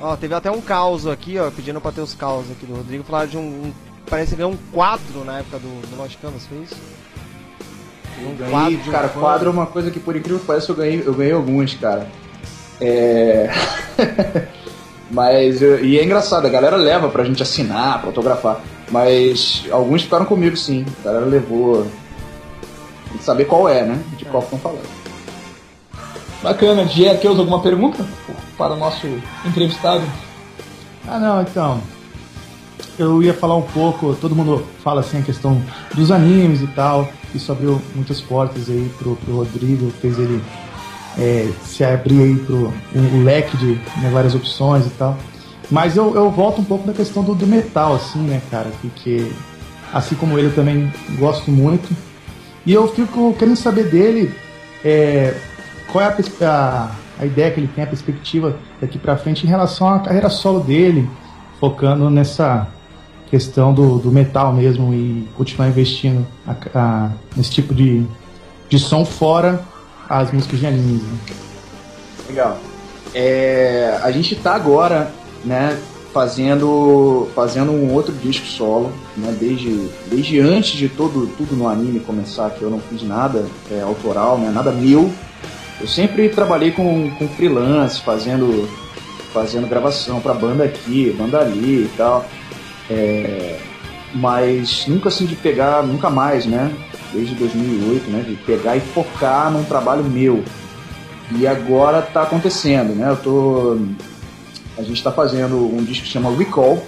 [0.00, 3.04] Ó, teve até um caos aqui, ó, pedindo pra ter os caos aqui do Rodrigo.
[3.04, 3.40] Falaram de um.
[3.40, 3.72] um-
[4.10, 6.76] parece que ganhou um quadro na época do, do Lost Canvas, foi isso?
[8.20, 11.02] Um Ganhei, um cara, quadro é uma coisa que por incrível que pareça eu ganhei,
[11.06, 12.06] eu ganhei alguns, cara.
[12.84, 13.50] É.
[15.10, 18.60] Mas, eu- e é engraçado, a galera leva pra gente assinar, pra autografar.
[18.90, 20.84] Mas alguns ficaram comigo sim.
[21.00, 21.86] A galera levou.
[23.08, 23.98] Tem que saber qual é, né?
[24.16, 24.88] De qual estão falando.
[26.42, 28.04] Bacana, de Arqueus, alguma pergunta
[28.58, 29.06] para o nosso
[29.44, 30.02] entrevistado?
[31.06, 31.80] Ah, não, então.
[32.98, 35.62] Eu ia falar um pouco, todo mundo fala assim a questão
[35.94, 37.08] dos animes e tal.
[37.34, 40.42] Isso abriu muitas portas aí pro, pro Rodrigo, fez ele
[41.18, 45.16] é, se abrir aí pro um, leque de né, várias opções e tal.
[45.70, 48.70] Mas eu, eu volto um pouco da questão do, do metal, assim, né, cara?
[48.80, 49.30] Porque,
[49.92, 51.94] assim como ele, eu também gosto muito.
[52.66, 54.32] E eu fico querendo saber dele
[54.84, 55.34] é,
[55.90, 56.90] qual é a, a,
[57.20, 60.60] a ideia que ele tem, a perspectiva daqui pra frente em relação à carreira solo
[60.60, 61.08] dele,
[61.58, 62.68] focando nessa
[63.30, 66.26] questão do, do metal mesmo e continuar investindo
[66.74, 68.04] a- nesse tipo de,
[68.68, 69.62] de som fora
[70.20, 71.02] as músicas de animes.
[71.02, 71.18] né?
[72.28, 72.58] Legal.
[73.14, 75.10] É, a gente tá agora,
[75.44, 75.78] né,
[76.12, 82.00] fazendo, fazendo um outro disco solo, né, desde, desde antes de todo, tudo no anime
[82.00, 85.10] começar, que eu não fiz nada é, autoral, né, nada meu.
[85.80, 88.68] Eu sempre trabalhei com, com freelance, fazendo,
[89.32, 92.26] fazendo gravação pra banda aqui, banda ali e tal.
[92.90, 93.58] É,
[94.14, 96.70] mas nunca assim de pegar, nunca mais, né,
[97.12, 100.42] desde 2008, né, de pegar e focar num trabalho meu.
[101.30, 103.10] E agora tá acontecendo, né?
[103.10, 103.78] Eu tô.
[104.76, 106.84] A gente tá fazendo um disco que chama Recall.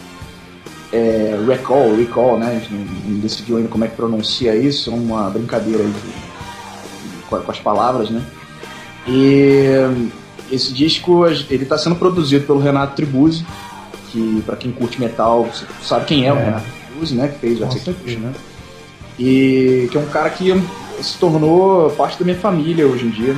[0.92, 2.48] É, recall, Recall, né?
[2.48, 5.92] A gente não, decidiu ainda como é que pronuncia isso, é uma brincadeira aí
[7.28, 8.22] com, com as palavras, né?
[9.08, 9.66] E
[10.50, 13.44] esse disco ele tá sendo produzido pelo Renato Tribuzzi,
[14.10, 15.48] que pra quem curte metal,
[15.82, 16.44] sabe quem é, o É.
[16.44, 17.28] Renato Tribuzzi, né?
[17.28, 18.32] Que fez o Execution, né?
[19.18, 20.52] E que é um cara que
[21.00, 23.36] se tornou parte da minha família hoje em dia.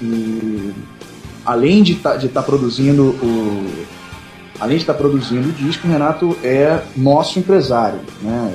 [0.00, 0.72] E
[1.44, 3.66] além de tá, estar produzindo o.
[4.60, 8.52] Além de estar produzindo o disco, o Renato é nosso empresário, né?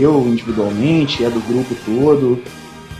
[0.00, 2.42] Eu individualmente, é do grupo todo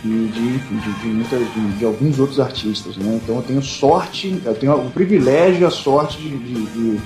[0.05, 3.19] e de, de, de, de- de alguns outros artistas, né?
[3.21, 6.99] Então eu tenho sorte, eu tenho o privilégio e a sorte de, de,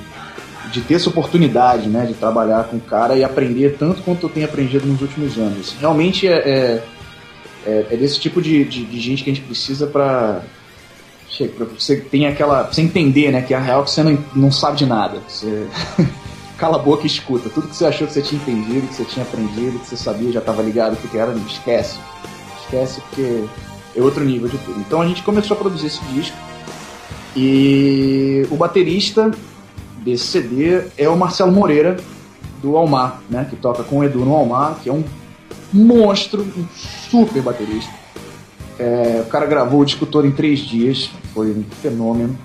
[0.72, 2.06] de- ter essa oportunidade, né?
[2.06, 5.76] De trabalhar com o cara e aprender tanto quanto eu tenho aprendido nos últimos anos.
[5.80, 6.84] Realmente é, é,
[7.66, 10.42] é- é desse tipo de, de, de gente que a gente precisa para
[11.78, 12.64] você tem aquela.
[12.66, 13.42] Pra você entender, né?
[13.42, 15.20] Que a real é que você não, não sabe de nada.
[15.28, 15.66] Você
[16.58, 17.50] cala a boca e escuta.
[17.50, 20.32] Tudo que você achou que você tinha entendido, que você tinha aprendido, que você sabia,
[20.32, 21.98] já estava ligado o que era, esquece.
[22.64, 23.44] Esquece porque
[23.96, 24.80] é outro nível de tudo.
[24.82, 26.36] Então a gente começou a produzir esse disco.
[27.36, 29.32] E o baterista
[30.02, 31.97] desse CD é o Marcelo Moreira,
[32.62, 33.45] do Almar, né?
[33.49, 35.04] Que toca com o Edu no Almar, que é um
[35.74, 37.91] monstro, um super baterista.
[38.78, 42.38] É, o cara gravou o disco todo em três dias, foi um fenômeno.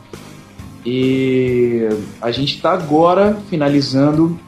[0.84, 1.88] E
[2.20, 4.38] a gente está agora finalizando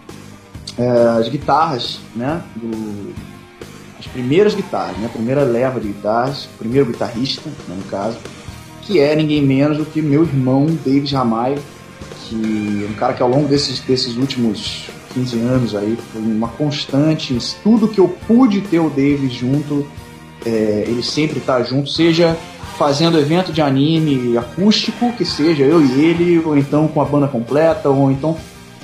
[0.78, 0.88] é,
[1.18, 2.42] as guitarras, né?
[2.54, 3.12] do-
[3.98, 5.06] as primeiras guitarras, né?
[5.06, 8.16] A primeira leva de guitarras, o primeiro guitarrista, né, no caso,
[8.82, 11.58] que é ninguém menos do que meu irmão David Ramay,
[12.28, 17.36] que um cara que ao longo desses, desses últimos 15 anos aí foi uma constante,
[17.62, 19.86] tudo que eu pude ter o David junto,
[20.44, 22.36] é, ele sempre tá junto, seja
[22.76, 27.26] fazendo evento de anime acústico, que seja eu e ele, ou então com a banda
[27.26, 28.36] completa, ou então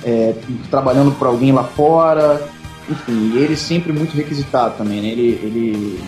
[0.03, 0.33] é,
[0.69, 2.45] trabalhando para alguém lá fora,
[2.89, 5.07] enfim, ele sempre muito requisitado também, né?
[5.07, 5.99] Ele, ele,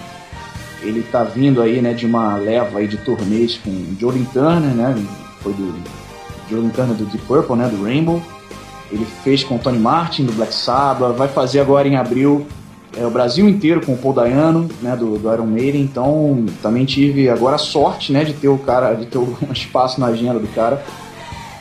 [0.81, 4.95] ele tá vindo aí, né, de uma leva aí de turnês com Jordan Turner, né?
[5.41, 5.73] Foi do
[6.49, 7.67] Jordan Turner do Deep Purple, né?
[7.67, 8.21] Do Rainbow.
[8.91, 12.47] Ele fez com o Tony Martin do Black Sabbath, vai fazer agora em abril
[12.97, 16.83] é, o Brasil inteiro com o Paul Dayano, né, do, do Iron Maiden, então também
[16.83, 20.39] tive agora a sorte, né, de ter o cara, de ter um espaço na agenda
[20.39, 20.83] do cara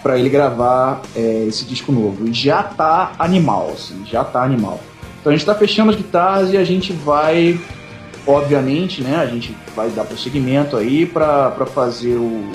[0.03, 2.26] para ele gravar é, esse disco novo.
[2.26, 4.80] E já tá animal, assim, já tá animal.
[5.20, 7.61] Então a gente tá fechando as guitarras e a gente vai,
[8.26, 12.51] obviamente, né, a gente vai dar prosseguimento aí para fazer o,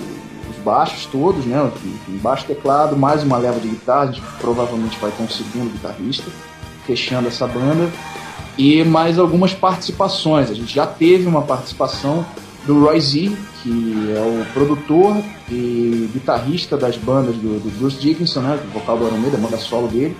[0.63, 5.11] baixos todos, né, enfim, baixo teclado, mais uma leva de guitarra, a gente provavelmente vai
[5.11, 6.29] ter um segundo guitarrista
[6.85, 7.89] fechando essa banda
[8.57, 10.49] e mais algumas participações.
[10.49, 12.25] A gente já teve uma participação
[12.65, 13.31] do Roy Z,
[13.63, 15.15] que é o produtor
[15.49, 19.57] e guitarrista das bandas do, do Bruce Dickinson, né, o vocal do Maiden, a banda
[19.57, 20.15] solo dele,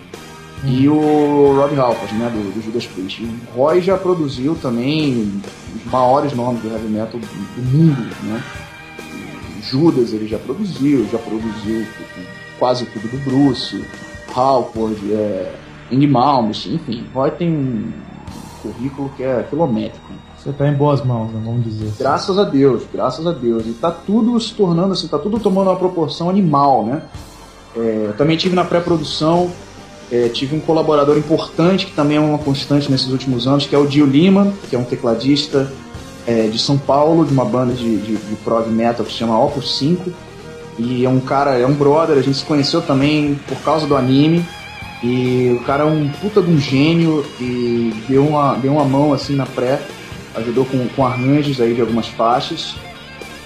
[0.64, 3.24] e o Rob Halford, né, do, do Judas Priest.
[3.24, 5.42] o Roy já produziu também
[5.76, 8.44] os maiores nomes do heavy metal do mundo, né.
[9.72, 11.86] Judas ele já produziu, já produziu
[12.60, 13.84] quase tudo do Bruce,
[14.36, 15.56] Halford, é,
[15.92, 16.06] Andy
[16.74, 17.92] enfim, Roy tem um
[18.62, 20.12] currículo que é quilométrico.
[20.38, 21.42] Você está em boas mãos, né?
[21.44, 21.86] vamos dizer.
[21.86, 21.96] Assim.
[22.00, 23.66] Graças a Deus, graças a Deus.
[23.66, 27.04] E tá tudo se tornando assim, tá tudo tomando uma proporção animal, né?
[27.76, 29.52] É, eu também tive na pré-produção,
[30.12, 33.78] é, tive um colaborador importante que também é uma constante nesses últimos anos, que é
[33.78, 35.72] o Dio Lima, que é um tecladista
[36.26, 39.40] é, de São Paulo, de uma banda de, de, de prog metal que se chama
[39.40, 40.12] Opus 5.
[40.78, 43.96] E é um cara, é um brother, a gente se conheceu também por causa do
[43.96, 44.46] anime.
[45.04, 49.14] E o cara é um puta de um gênio e deu uma, deu uma mão
[49.14, 49.82] assim na pré,
[50.36, 52.76] ajudou com, com arranjos aí de algumas faixas.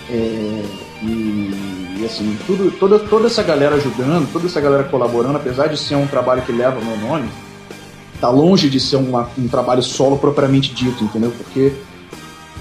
[0.10, 0.62] É,
[1.02, 5.78] e, e, assim, tudo, toda, toda essa galera ajudando, toda essa galera colaborando, apesar de
[5.78, 7.30] ser um trabalho que leva meu nome,
[8.20, 11.32] tá longe de ser uma, um trabalho solo propriamente dito, entendeu?
[11.32, 11.74] Porque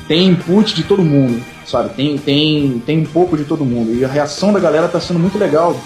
[0.07, 1.91] tem input de todo mundo, sabe?
[1.91, 3.95] Tem, tem, tem um pouco de todo mundo.
[3.95, 5.77] E a reação da galera tá sendo muito legal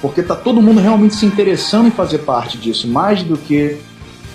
[0.00, 3.78] porque tá todo mundo realmente se interessando em fazer parte disso, mais do que.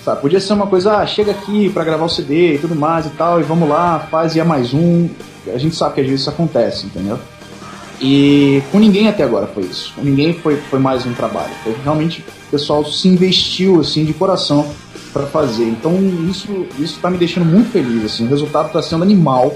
[0.04, 3.06] Sabe, podia ser uma coisa, ah, chega aqui para gravar o CD e tudo mais
[3.06, 5.08] e tal, e vamos lá, faz e é mais um.
[5.46, 7.20] A gente sabe que às vezes isso acontece, entendeu?
[8.00, 9.92] E com ninguém até agora foi isso.
[9.94, 11.52] Com ninguém foi, foi mais um trabalho.
[11.62, 14.68] Foi realmente o pessoal se investiu assim de coração
[15.12, 15.64] para fazer.
[15.64, 15.96] Então
[16.28, 18.04] isso isso tá me deixando muito feliz.
[18.04, 19.54] Assim, o resultado está sendo animal.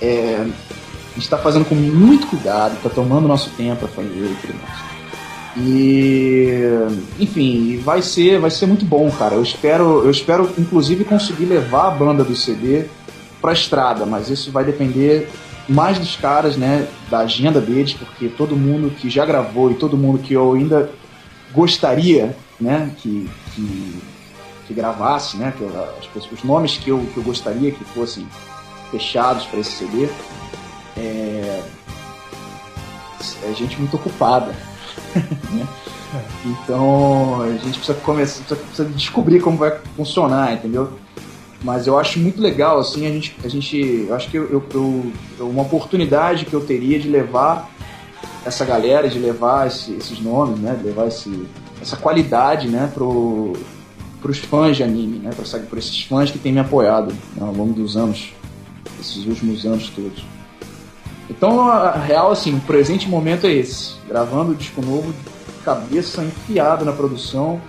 [0.00, 4.36] É, a gente está fazendo com muito cuidado, está tomando nosso tempo para fazer e
[4.40, 4.90] tudo mais.
[5.56, 6.62] E
[7.18, 9.34] enfim, vai ser, vai ser muito bom, cara.
[9.34, 12.84] Eu espero, eu espero inclusive conseguir levar a banda do CD
[13.40, 15.28] pra estrada, mas isso vai depender
[15.68, 19.96] mais dos caras, né, da agenda deles, porque todo mundo que já gravou e todo
[19.96, 20.90] mundo que eu ainda
[21.52, 23.94] gostaria, né, que, que,
[24.70, 25.72] que gravasse, né, que eu,
[26.32, 28.24] os nomes que eu, que eu gostaria que fossem
[28.92, 30.08] fechados para esse CD,
[30.96, 31.62] é,
[33.42, 34.54] é gente muito ocupada.
[35.50, 35.66] né?
[36.44, 40.92] Então a gente precisa começar, precisa descobrir como vai funcionar, entendeu?
[41.62, 45.12] Mas eu acho muito legal, assim, a gente, a gente eu acho que eu, eu,
[45.38, 47.68] eu, uma oportunidade que eu teria de levar
[48.44, 51.46] essa galera, de levar esse, esses nomes, né, de levar esse,
[51.82, 53.52] essa qualidade, né, pro,
[54.20, 57.52] pros fãs de anime, né, para por esses fãs que têm me apoiado né, ao
[57.52, 58.32] longo dos anos,
[59.00, 60.24] esses últimos anos todos.
[61.30, 63.94] Então, a real, assim, o presente momento é esse.
[64.08, 65.14] Gravando o disco novo,
[65.64, 67.60] cabeça enfiada na produção.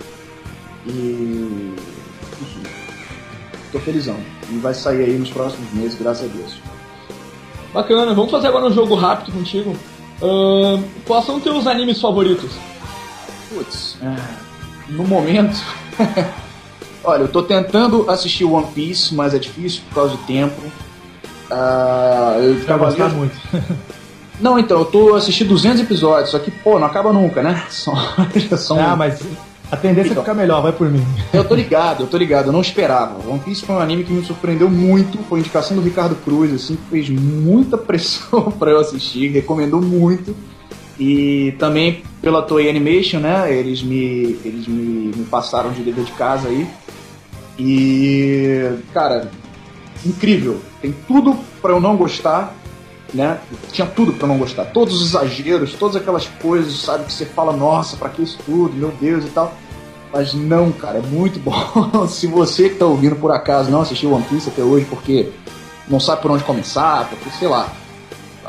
[0.84, 1.74] E.
[2.42, 2.62] Enfim.
[3.70, 4.16] Tô felizão.
[4.50, 6.54] E vai sair aí nos próximos meses, graças a Deus.
[7.72, 9.76] Bacana, vamos fazer agora um jogo rápido contigo.
[10.20, 12.50] Uh, quais são teus animes favoritos?
[13.48, 13.96] Putz,
[14.88, 15.56] no momento.
[17.04, 20.60] Olha, eu tô tentando assistir One Piece, mas é difícil por causa do tempo.
[21.50, 23.36] Uh, eu ficava muito.
[24.40, 27.62] Não, então, eu tô assistindo 200 episódios, só que, pô, não acaba nunca, né?
[27.70, 27.94] São,
[28.56, 28.80] são...
[28.80, 29.22] Ah, mas
[29.70, 31.02] a tendência então, é ficar melhor, vai por mim.
[31.32, 33.26] Eu tô ligado, eu tô ligado, eu não esperava.
[33.26, 36.76] One Piece foi um anime que me surpreendeu muito, foi indicação do Ricardo Cruz, assim,
[36.76, 40.36] que fez muita pressão para eu assistir, recomendou muito.
[41.04, 43.52] E também pela Toei Animation, né?
[43.52, 46.64] Eles me, eles me, me passaram de dever de casa aí.
[47.58, 49.28] E, cara,
[50.06, 50.60] incrível.
[50.80, 52.54] Tem tudo para eu não gostar,
[53.12, 53.40] né?
[53.72, 54.66] Tinha tudo para não gostar.
[54.66, 58.72] Todos os exageros, todas aquelas coisas, sabe, que você fala, nossa, para que isso tudo,
[58.72, 59.52] meu Deus e tal.
[60.12, 61.52] Mas não, cara, é muito bom.
[62.06, 65.32] Se você que tá ouvindo por acaso não assistiu One Piece até hoje porque
[65.88, 67.68] não sabe por onde começar, porque sei lá,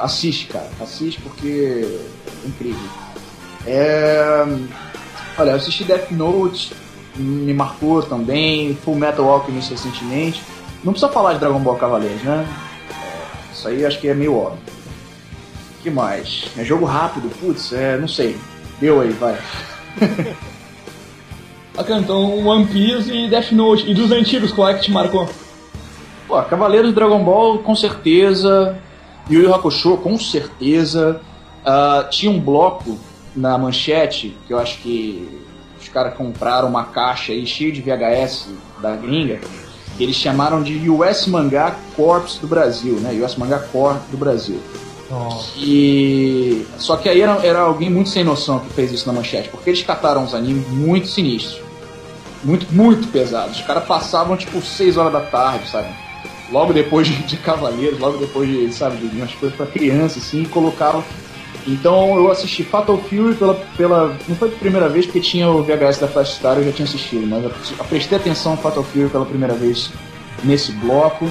[0.04, 1.88] assiste, cara, assiste porque
[2.44, 2.90] é incrível.
[3.66, 4.46] É...
[5.38, 6.74] Olha, eu assisti Death Note,
[7.16, 10.44] me marcou também, Full Metal Alchemist recentemente.
[10.84, 12.46] Não precisa falar de Dragon Ball Cavaleiros, né?
[12.92, 14.60] É, isso aí acho que é meio óbvio.
[15.82, 16.46] que mais?
[16.58, 18.38] É jogo rápido, putz, é, não sei.
[18.80, 19.38] Deu aí, vai.
[21.76, 23.90] Ok, então One Piece e Death Note.
[23.90, 25.28] E dos antigos, qual é que te marcou?
[26.28, 28.78] Pô, Cavaleiros Dragon Ball, com certeza.
[29.30, 31.22] Yu Yu Hakusho, com certeza.
[31.66, 32.98] Ah, tinha um bloco
[33.36, 35.28] na manchete, que eu acho que
[35.80, 38.50] os caras compraram uma caixa aí cheia de VHS
[38.82, 39.40] da gringa,
[39.98, 43.14] que eles chamaram de US Mangá Corps do Brasil, né?
[43.24, 44.60] US Mangá Corp do Brasil.
[45.58, 46.66] E.
[46.78, 49.70] Só que aí era, era alguém muito sem noção que fez isso na manchete, porque
[49.70, 51.62] eles cataram uns animes muito sinistros.
[52.44, 53.58] Muito, muito pesados.
[53.58, 55.88] Os caras passavam tipo 6 horas da tarde, sabe?
[56.54, 60.44] Logo depois de, de Cavaleiros, logo depois de, sabe, de umas coisas pra criança, assim,
[60.44, 61.04] e colocavam.
[61.66, 64.16] Então eu assisti Fatal Fury pela, pela.
[64.28, 66.86] Não foi a primeira vez, porque tinha o VHS da Flash Star, eu já tinha
[66.88, 67.52] assistido, mas eu,
[67.86, 69.90] prestei atenção Fatal Fury pela primeira vez
[70.44, 71.28] nesse bloco.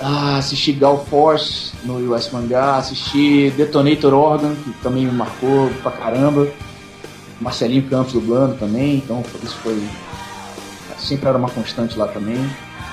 [0.00, 5.92] Ah, assisti Gal Force no US Mangá, assisti Detonator Organ, que também me marcou pra
[5.92, 6.48] caramba.
[7.40, 9.80] Marcelinho Campos dublando também, então isso foi.
[10.98, 12.38] Sempre era uma constante lá também.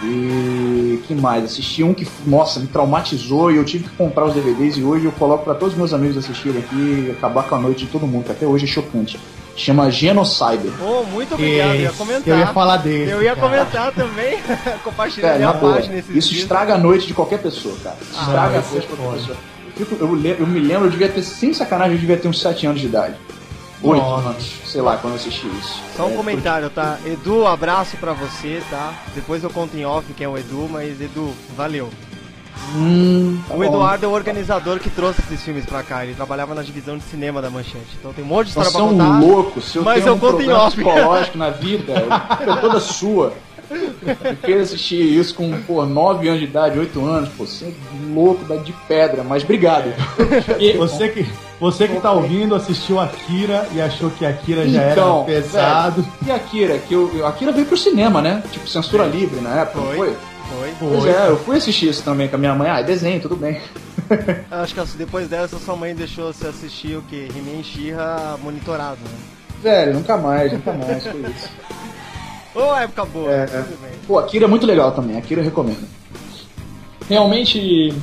[0.04, 1.44] E que mais?
[1.46, 5.06] Assisti um que, nossa, me traumatizou e eu tive que comprar os DVDs e hoje
[5.06, 6.76] eu coloco pra todos os meus amigos assistirem aqui
[7.08, 9.20] e acabar com a noite de todo mundo, que até hoje é chocante.
[9.56, 10.72] Chama Genocyber.
[10.82, 12.28] Oh, muito obrigado, eu ia Esse, comentar.
[12.28, 13.12] eu ia falar dele.
[13.12, 13.48] Eu ia cara.
[13.48, 14.40] comentar também.
[14.84, 16.26] Compartilhar Cara, boa, página isso dias.
[16.32, 17.98] estraga a noite de qualquer pessoa, cara.
[18.16, 19.38] Ah, Estraga a isso noite é de qualquer pessoa.
[19.78, 22.40] Eu, fico- eu eu me lembro, eu devia ter, sem sacanagem, eu devia ter uns
[22.42, 23.16] 7 anos de idade.
[23.84, 24.30] 8 Nossa.
[24.30, 25.82] anos, sei lá, quando eu assisti isso.
[25.98, 26.98] Só um É, comentário, tá?
[27.06, 28.94] Edu, abraço pra você, tá?
[29.16, 31.90] Depois eu conto em off quem é o Edu, mas Edu, valeu.
[32.76, 33.64] Hum, tá O bom.
[33.64, 36.06] Eduardo é o organizador que trouxe esses filmes pra cá.
[36.06, 37.98] Ele trabalhava na divisão de cinema da Manchete.
[38.00, 39.20] Então tem um monte de história pra é um contar.
[39.20, 40.76] louco, se eu mas tenho eu um conto em off.
[40.76, 41.94] psicológico na vida,
[42.40, 43.34] é toda sua.
[43.72, 47.74] Eu queria assistir isso com, pô, 9 anos de idade, 8 anos, pô, você é
[48.14, 49.94] louco, dá de pedra, mas obrigado.
[50.60, 51.26] E, Você que,
[51.62, 56.02] você que tá ouvindo assistiu Akira e achou que Akira já Então, era pesado.
[56.02, 58.44] velho, e Akira, que eu, eu- Akira veio pro cinema, né?
[58.52, 59.96] Tipo, censura livre na época, não Foi.
[59.98, 60.16] foi?
[60.50, 60.74] Foi.
[60.80, 62.70] Pois é, eu fui assistir isso também com a minha mãe.
[62.70, 63.62] Ah, é desenho, tudo bem.
[64.52, 67.30] Acho que depois dessa sua mãe deixou você assistir o que?
[67.34, 69.18] He-Man e She-Ra monitorado, né?
[69.64, 71.50] Velho, nunca mais, nunca mais foi isso.
[72.54, 73.32] Ô, época boa.
[73.32, 73.46] É, é.
[73.46, 73.92] Tudo bem.
[74.06, 75.88] Pô, Akira é muito legal também, Akira eu recomendo.
[77.08, 77.94] realmente,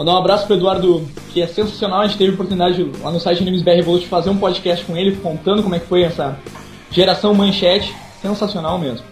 [0.00, 2.00] mandar um abraço pro Eduardo, que é sensacional.
[2.00, 4.82] A gente teve a oportunidade de, lá no site Animes BR de fazer um podcast
[4.86, 6.38] com ele, contando como é que foi essa
[6.90, 7.94] geração manchete.
[8.22, 9.04] Sensacional mesmo.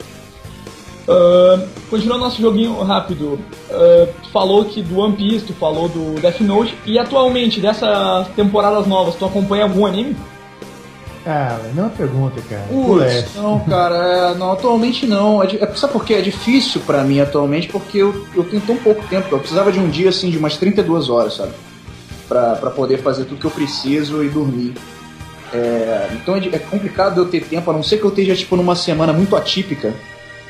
[1.06, 3.38] Ah, continuando nosso joguinho rápido,
[3.70, 8.26] ah, tu falou que do One Piece, tu falou do Death Note, e atualmente, dessas
[8.28, 10.16] temporadas novas, tu acompanha algum anime?
[11.30, 12.62] Ah, não é uma pergunta, cara.
[12.70, 15.42] Putz, não, cara, é, não, atualmente não.
[15.42, 16.14] É, é, sabe por quê?
[16.14, 19.28] É difícil pra mim atualmente porque eu, eu tenho tão pouco tempo.
[19.30, 21.52] Eu precisava de um dia, assim, de umas 32 horas, sabe?
[22.26, 24.72] Pra, pra poder fazer tudo que eu preciso e dormir.
[25.52, 28.56] É, então é, é complicado eu ter tempo, a não ser que eu esteja, tipo,
[28.56, 29.92] numa semana muito atípica.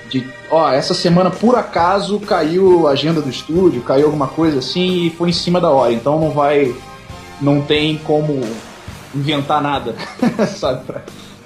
[0.09, 5.07] De, ó, essa semana por acaso caiu a agenda do estúdio, caiu alguma coisa assim
[5.07, 5.93] e foi em cima da hora.
[5.93, 6.73] Então não vai.
[7.41, 8.41] Não tem como
[9.15, 9.95] inventar nada,
[10.57, 10.83] sabe?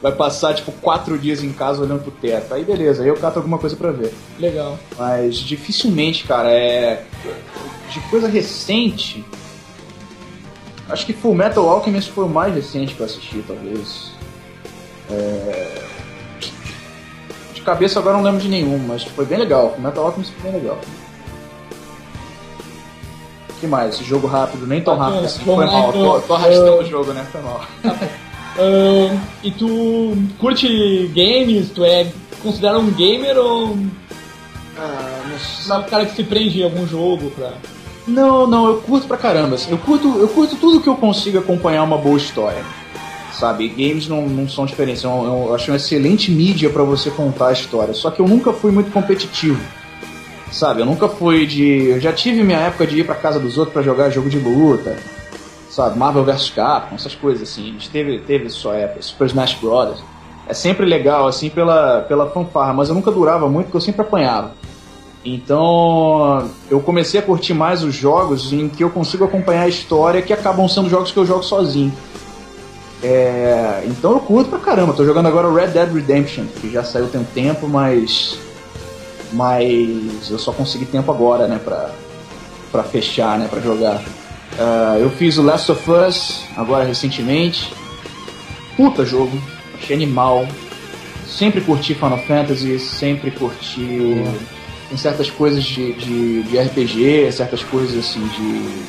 [0.01, 2.53] Vai passar, tipo, quatro dias em casa olhando pro teto.
[2.53, 4.13] Aí beleza, aí eu cato alguma coisa pra ver.
[4.39, 4.79] Legal.
[4.99, 7.05] Mas dificilmente, cara, é.
[7.89, 9.25] De coisa recente.
[10.89, 14.11] Acho que Full Metal Alchemist foi o mais recente que eu assisti, talvez.
[15.09, 15.83] É...
[17.55, 19.71] De cabeça agora não lembro de nenhum, mas foi bem legal.
[19.71, 20.81] Full Metal Alchemist foi bem legal.
[23.63, 23.95] O que mais?
[23.95, 25.45] Esse jogo rápido, nem tão rápido assim.
[25.45, 25.93] Foi mal, então.
[25.93, 27.25] tô, tô arrastando o jogo, né?
[27.31, 27.65] Foi mal.
[28.55, 31.71] Ah, e tu curte games?
[31.71, 33.79] Tu é considera um gamer ou
[34.77, 37.53] Ah, não sabe o cara que se prende em algum jogo pra.
[38.07, 39.55] Não, não, eu curto pra caramba.
[39.55, 42.63] assim, Eu curto, eu curto tudo que eu consiga acompanhar uma boa história.
[43.33, 45.03] Sabe, games não, não são diferentes.
[45.03, 47.95] Eu, eu acho uma excelente mídia pra você contar a história.
[47.95, 49.59] Só que eu nunca fui muito competitivo.
[50.53, 51.89] Sabe, eu nunca fui de.
[51.89, 54.39] Eu já tive minha época de ir pra casa dos outros pra jogar jogo de
[54.39, 54.97] luta.
[55.71, 57.63] Sabe, Marvel vs Capcom, essas coisas assim.
[57.63, 60.05] A gente teve, teve sua época, Super Smash Bros.
[60.47, 64.03] É sempre legal, assim, pela, pela fanfarra, mas eu nunca durava muito porque eu sempre
[64.03, 64.53] apanhava.
[65.25, 70.21] Então, eu comecei a curtir mais os jogos em que eu consigo acompanhar a história,
[70.21, 71.93] que acabam sendo jogos que eu jogo sozinho.
[73.03, 74.93] É, então eu curto pra caramba.
[74.93, 78.39] Tô jogando agora Red Dead Redemption, que já saiu tem um tempo, mas.
[79.33, 81.91] Mas eu só consegui tempo agora, né, pra,
[82.70, 84.03] pra fechar, né, pra jogar.
[84.59, 87.72] Ah, eu fiz o Last of Us agora recentemente.
[88.76, 89.37] Puta jogo,
[89.74, 90.47] achei animal.
[91.26, 94.22] Sempre curti Final Fantasy, sempre curti.
[94.97, 98.85] Certas coisas de, de, de RPG, certas coisas assim de.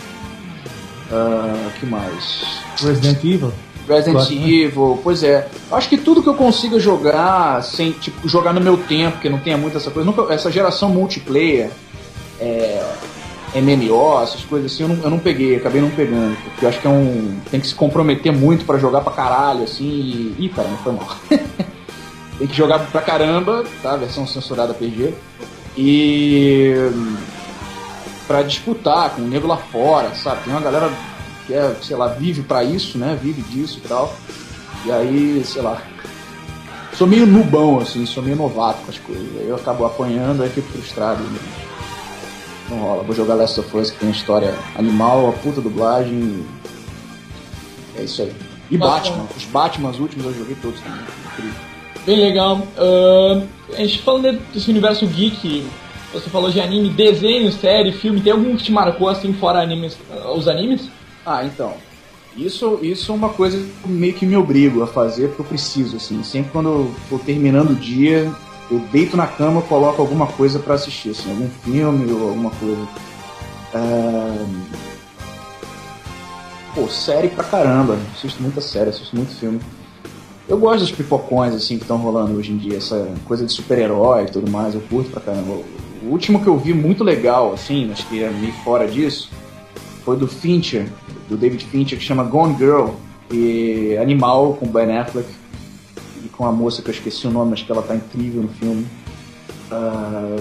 [1.09, 2.59] ah, que mais?
[2.81, 3.53] Resident Evil.
[3.87, 4.29] Resident?
[4.31, 5.47] Evil, pois é.
[5.71, 9.39] Acho que tudo que eu consiga jogar, sem, tipo, jogar no meu tempo, que não
[9.39, 10.09] tenha muito essa coisa.
[10.09, 11.69] Nunca, essa geração multiplayer,
[12.39, 12.83] é,
[13.55, 16.35] MMO, essas coisas assim, eu não, eu não peguei, acabei não pegando.
[16.43, 17.39] Porque eu acho que é um.
[17.51, 19.85] Tem que se comprometer muito pra jogar pra caralho, assim.
[19.85, 21.15] E, ih, cara, não foi mal.
[22.39, 23.95] tem que jogar pra caramba, tá?
[23.95, 25.13] Versão censurada PG.
[25.77, 26.73] E.
[28.27, 30.43] Pra disputar com o nego lá fora, sabe?
[30.45, 30.89] Tem uma galera
[31.45, 33.17] que é, sei lá, vive pra isso, né?
[33.21, 34.15] Vive disso e tal.
[34.85, 35.81] E aí, sei lá.
[36.93, 39.27] Sou meio nubão, assim, sou meio novato com as coisas.
[39.39, 41.23] Aí eu acabo apanhando, aí fico frustrado.
[41.23, 41.39] né?
[42.69, 43.03] Não rola.
[43.03, 46.45] Vou jogar Last of Us, que tem história animal, a puta dublagem.
[47.97, 48.33] É isso aí.
[48.69, 48.77] E.
[48.77, 49.27] Batman.
[49.35, 51.01] Os Batmans últimos eu joguei todos também.
[51.31, 51.53] Incrível.
[52.05, 52.61] Bem legal.
[52.77, 55.65] Ahn, a gente falando desse universo geek,
[56.13, 59.97] você falou de anime, desenho, série, filme, tem algum que te marcou assim fora animes,
[60.35, 60.89] os animes?
[61.25, 61.73] Ah, então.
[62.35, 65.97] Isso, isso é uma coisa que meio que me obrigo a fazer porque eu preciso,
[65.97, 66.23] assim.
[66.23, 68.31] Sempre quando eu tô terminando o dia,
[68.71, 72.87] eu deito na cama coloco alguma coisa pra assistir, assim, algum filme ou alguma coisa.
[73.73, 74.45] Ah,
[76.73, 77.97] Pô, série pra caramba.
[78.15, 79.59] Assisto muita série, assisto muito filme.
[80.47, 84.23] Eu gosto dos pipocões, assim, que estão rolando hoje em dia, essa coisa de super-herói
[84.23, 85.61] e tudo mais, eu curto pra caramba.
[86.01, 89.29] O último que eu vi muito legal, assim, acho que é meio fora disso,
[90.03, 90.89] foi do Fincher,
[91.29, 92.89] do David Fincher, que chama Gone Girl,
[93.31, 95.27] e Animal com Ben Affleck,
[96.23, 98.49] e com a moça que eu esqueci o nome, acho que ela tá incrível no
[98.49, 98.85] filme.
[99.71, 100.35] Ah,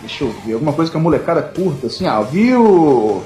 [0.00, 3.22] deixa eu ver, alguma coisa que a molecada curta, assim, ah, eu vi o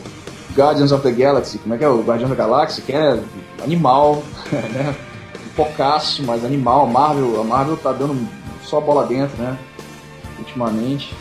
[0.54, 1.88] Guardians of the Galaxy, como é que é?
[1.88, 3.20] O Guardião da Galáxia, que é
[3.62, 4.94] animal, né?
[5.46, 6.86] Um poucaço, mas animal.
[6.86, 8.28] A Marvel, a Marvel tá dando
[8.62, 9.56] só bola dentro, né?
[10.38, 11.14] Ultimamente.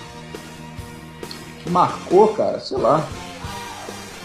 [1.64, 3.06] Que marcou, cara, sei lá.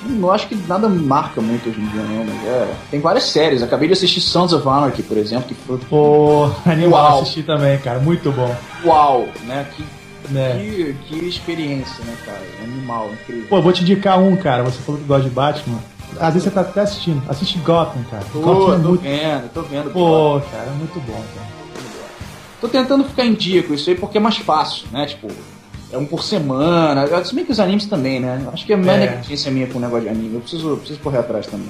[0.06, 2.74] Não acho que nada marca muito hoje em dia, não, mas é.
[2.90, 3.62] Tem várias séries.
[3.62, 7.22] Acabei de assistir Sons of Anarchy, por exemplo, que foi Pô, animal Uau.
[7.22, 7.98] assistir também, cara.
[7.98, 8.54] Muito bom.
[8.84, 9.66] uau, né?
[9.74, 9.84] Que,
[10.32, 10.56] Né?
[10.58, 12.40] que, que experiência, né, cara?
[12.62, 13.46] Animal, incrível.
[13.48, 14.62] Pô, eu vou te indicar um, cara.
[14.64, 15.78] Você falou que gosta de Batman.
[16.20, 17.22] Às vezes você tá até assistindo.
[17.28, 18.22] Assiste Gotham, cara.
[18.32, 19.02] Tô, Gotham é tô muito.
[19.02, 19.90] vendo, tô vendo.
[19.90, 21.48] Pô, cara, é muito bom, cara.
[22.60, 25.06] Tô tentando ficar em dia com isso aí porque é mais fácil, né?
[25.06, 25.28] Tipo,
[25.94, 27.06] é um por semana.
[27.24, 28.46] Se bem que os animes também, né?
[28.52, 29.10] Acho que é mais É.
[29.10, 30.34] negligência minha com o negócio de anime.
[30.34, 31.68] Eu preciso, eu preciso correr atrás também.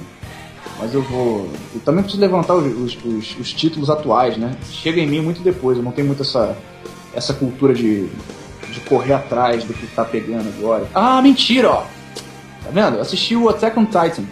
[0.79, 1.49] Mas eu vou.
[1.73, 4.55] Eu também preciso levantar os, os, os- os títulos atuais, né?
[4.71, 5.77] Chega em mim muito depois.
[5.77, 6.55] Eu não tenho muito essa,
[7.13, 8.07] essa cultura de,
[8.71, 10.85] de correr atrás do que tá pegando agora.
[10.93, 11.81] Ah, mentira, ó!
[12.63, 12.95] Tá vendo?
[12.95, 14.23] Eu assisti o Attack on Titan.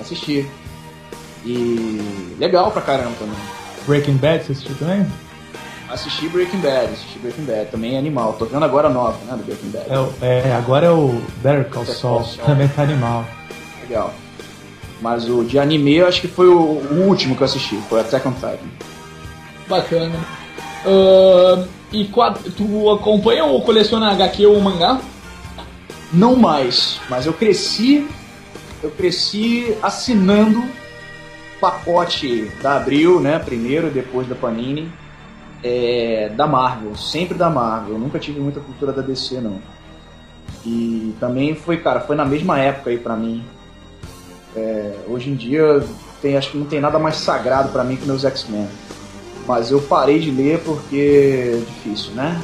[0.00, 0.46] Assisti.
[1.44, 2.36] E.
[2.38, 3.34] legal pra caramba também.
[3.86, 5.06] Breaking Bad, você assistiu também?
[5.90, 8.34] Assisti Breaking Bad, assisti Breaking Bad, também é animal.
[8.38, 9.86] Tô vendo agora a nova, né, do Breaking Bad.
[9.90, 12.16] É, o- é, agora é o Better Call Better Saul.
[12.18, 12.46] Call Saul.
[12.46, 13.24] Também tá animal.
[13.82, 14.12] Legal.
[15.00, 18.00] Mas o de anime eu acho que foi o, o último que eu assisti, foi
[18.00, 18.58] Attack on Titan.
[19.68, 20.14] Bacana.
[20.84, 22.04] Ahn, e
[22.56, 25.00] tu acompanha ou coleciona HQ ou mangá?
[26.12, 28.06] Não mais, mas eu cresci,
[28.82, 30.64] eu cresci assinando
[31.60, 34.90] pacote da Abril, né, primeiro, depois da Panini,
[35.62, 37.94] é, da Marvel, sempre da Marvel.
[37.94, 39.60] Eu nunca tive muita cultura da DC, não.
[40.64, 43.44] E também foi, cara, foi na mesma época aí pra mim.
[44.56, 45.82] É, hoje em dia,
[46.20, 48.68] tem, acho que não tem nada mais sagrado pra mim que meus X-Men.
[49.46, 52.40] Mas eu parei de ler porque é difícil, né?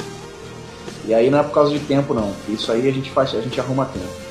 [1.07, 2.33] E aí não é por causa de tempo não.
[2.49, 4.25] Isso aí a gente faz, a gente arruma tempo.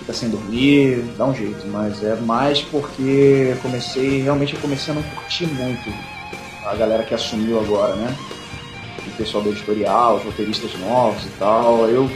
[0.00, 4.96] Fica sem dormir, dá um jeito, mas é mais porque comecei, realmente eu comecei a
[4.96, 5.90] não curtir muito
[6.70, 8.14] a galera que assumiu agora, né?
[9.06, 11.88] O pessoal do editorial, os roteiristas novos e tal.
[11.88, 12.10] Eu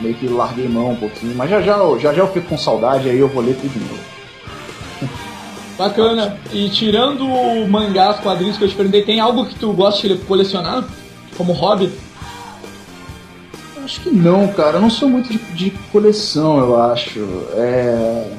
[0.00, 3.08] meio que larguei mão um pouquinho, mas já já, já, já eu fico com saudade
[3.08, 4.00] aí eu vou ler tudo de novo.
[5.78, 6.38] Bacana.
[6.52, 7.26] E tirando
[7.68, 10.84] mangás, quadrinhos que eu te perguntei, tem algo que tu gosta de colecionar?
[11.36, 11.92] Como hobby?
[13.82, 14.78] Acho que não, cara.
[14.78, 17.20] Eu não sou muito de, de coleção, eu acho.
[17.54, 18.30] É...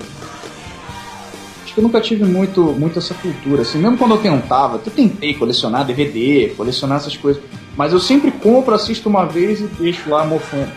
[1.78, 3.62] Que eu nunca tive muito, muito essa cultura.
[3.62, 7.40] Assim, mesmo quando eu tentava, eu tentei colecionar DVD, colecionar essas coisas.
[7.76, 10.72] Mas eu sempre compro, assisto uma vez e deixo lá mofando.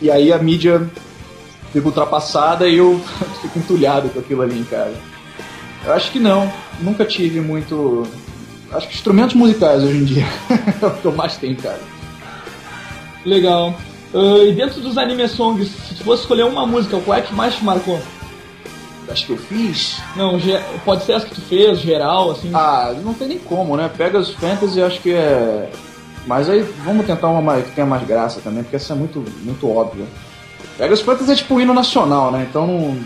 [0.00, 0.88] E aí a mídia
[1.72, 3.00] fica ultrapassada e eu
[3.42, 4.94] fico entulhado com aquilo ali em casa.
[5.84, 6.48] Eu acho que não.
[6.80, 8.06] Nunca tive muito.
[8.70, 10.26] Acho que instrumentos musicais hoje em dia
[10.80, 11.80] é o que eu mais tenho, cara.
[13.26, 13.74] Legal.
[14.14, 17.56] Ah, e dentro dos anime songs, se fosse escolher uma música, qual é que mais
[17.56, 18.00] te marcou?
[19.10, 20.00] Acho que eu fiz.
[20.14, 20.38] Não,
[20.84, 22.50] pode ser as que tu fez, geral, assim.
[22.54, 23.90] Ah, não tem nem como, né?
[23.96, 25.68] Pegasus Fantasy acho que é.
[26.26, 29.24] Mas aí vamos tentar uma mais- que tenha mais graça também, porque essa é muito,
[29.42, 30.04] muito óbvia.
[30.78, 32.46] Pegasus Fantasy é tipo o hino nacional, né?
[32.48, 33.00] Então não.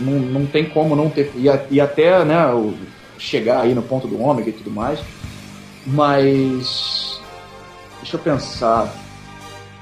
[0.00, 1.30] não, não tem como não ter.
[1.36, 2.74] E, e até, né, o,
[3.18, 5.00] chegar aí no ponto do ômega e tudo mais.
[5.86, 7.20] Mas.
[8.00, 8.88] Deixa eu pensar.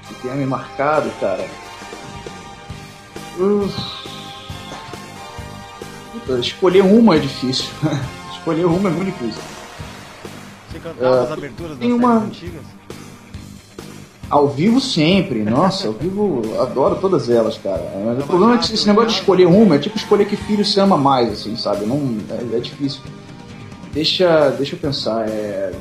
[0.08, 1.46] Que tenha me marcado, cara.
[3.38, 4.03] Uf.
[6.40, 7.66] Escolher uma é difícil.
[8.36, 9.42] Escolher uma é muito difícil.
[10.70, 12.62] Você cantava É, as aberturas das tem séries uma- antigas?
[14.30, 17.84] Ao vivo sempre, nossa, ao vivo adoro todas elas, cara.
[18.06, 20.64] Mas o problema é que esse negócio de escolher uma é tipo escolher que filho
[20.64, 21.84] você ama mais, assim, sabe?
[21.84, 23.00] Não, é, é difícil.
[23.92, 25.72] Deixa, deixa eu pensar, é.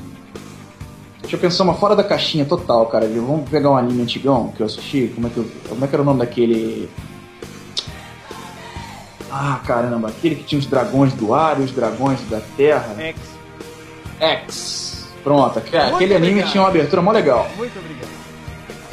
[1.22, 3.08] Deixa eu pensar uma fora da caixinha total, cara.
[3.08, 5.10] Vamos pegar um anime antigão que eu assisti.
[5.16, 6.90] Como é que, eu, como é que era o nome daquele.
[9.36, 12.94] Ah, caramba, aquele que tinha os dragões do ar e os dragões da terra.
[13.00, 13.16] X.
[14.20, 15.08] X.
[15.24, 16.52] Pronto, aquele, Muito anime obrigado.
[16.52, 17.50] tinha uma abertura mó legal.
[17.58, 18.10] Muito obrigado.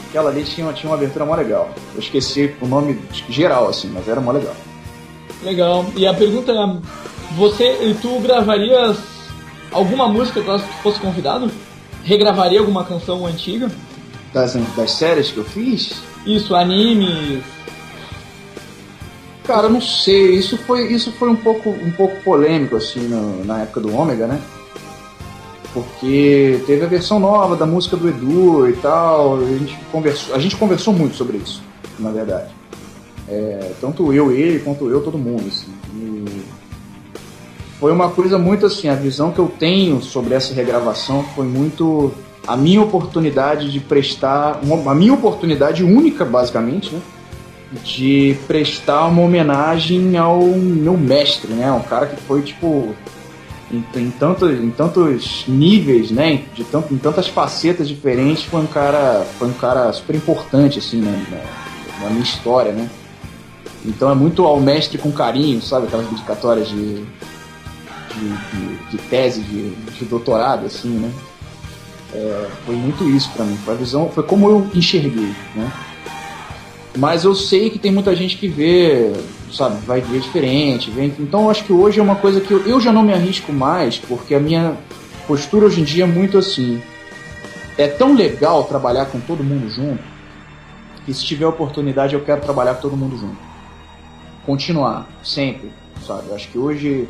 [0.08, 1.68] Aquela ali tinha, tinha uma abertura mó legal.
[1.92, 2.98] Eu esqueci o nome
[3.28, 4.56] geral, assim, mas era mó legal.
[5.42, 5.84] Legal.
[5.94, 6.76] E a pergunta é:
[7.36, 8.96] você, tu gravarias
[9.70, 11.50] alguma música caso tu fosse convidado?
[12.02, 13.70] Regravaria alguma canção antiga?
[14.32, 17.42] Das, das séries que eu fiz, Isso, animes.
[19.44, 20.34] Cara, não sei.
[20.34, 24.26] Isso foi, isso foi um, pouco, um pouco polêmico, assim, no- na época do Ômega,
[24.26, 24.40] né?
[25.72, 29.36] Porque teve a versão nova da música do Edu e tal.
[29.38, 31.62] A gente conversou, a gente conversou muito sobre isso,
[31.98, 32.50] na verdade.
[33.28, 35.44] É, tanto eu, ele, quanto eu, todo mundo.
[35.46, 35.68] Assim.
[35.94, 36.42] E
[37.78, 42.12] foi uma coisa muito assim, a visão que eu tenho sobre essa regravação foi muito
[42.46, 47.00] a minha oportunidade de prestar, uma, a minha oportunidade única, basicamente, né?
[47.84, 51.70] De prestar uma homenagem ao meu mestre, né?
[51.70, 52.94] Um cara que foi, tipo,
[53.70, 56.42] em, em, tantos, em tantos níveis, né?
[56.54, 61.00] De tanto, em tantas facetas diferentes, foi um cara, foi um cara super importante, assim,
[61.00, 61.26] né?
[61.30, 62.90] na, na minha história, né?
[63.84, 65.86] Então é muito ao mestre com carinho, sabe?
[65.86, 71.10] Aquelas dedicatórias de, de, de, de tese, de, de doutorado, assim, né?
[72.12, 73.56] É, foi muito isso pra mim.
[73.64, 75.72] Foi a visão, foi como eu enxerguei, né?
[76.96, 79.12] Mas eu sei que tem muita gente que vê,
[79.52, 80.90] sabe, vai ver diferente.
[80.90, 83.12] Vê, então eu acho que hoje é uma coisa que eu, eu já não me
[83.12, 84.76] arrisco mais, porque a minha
[85.26, 86.82] postura hoje em dia é muito assim.
[87.78, 90.02] É tão legal trabalhar com todo mundo junto,
[91.06, 93.50] que se tiver oportunidade eu quero trabalhar com todo mundo junto
[94.44, 95.70] continuar, sempre,
[96.06, 96.28] sabe?
[96.28, 97.08] Eu acho que hoje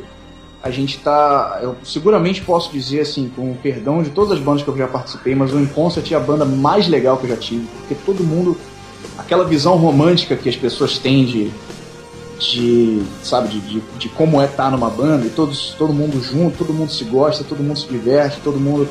[0.61, 1.59] a gente tá.
[1.61, 4.87] Eu seguramente posso dizer, assim, com o perdão de todas as bandas que eu já
[4.87, 8.23] participei, mas o Inconcert é a banda mais legal que eu já tive, porque todo
[8.23, 8.57] mundo.
[9.21, 11.51] Aquela visão romântica que as pessoas têm de.
[12.39, 16.57] de sabe, de, de, de como é estar numa banda, e todos, todo mundo junto,
[16.57, 18.87] todo mundo se gosta, todo mundo se diverte, todo mundo.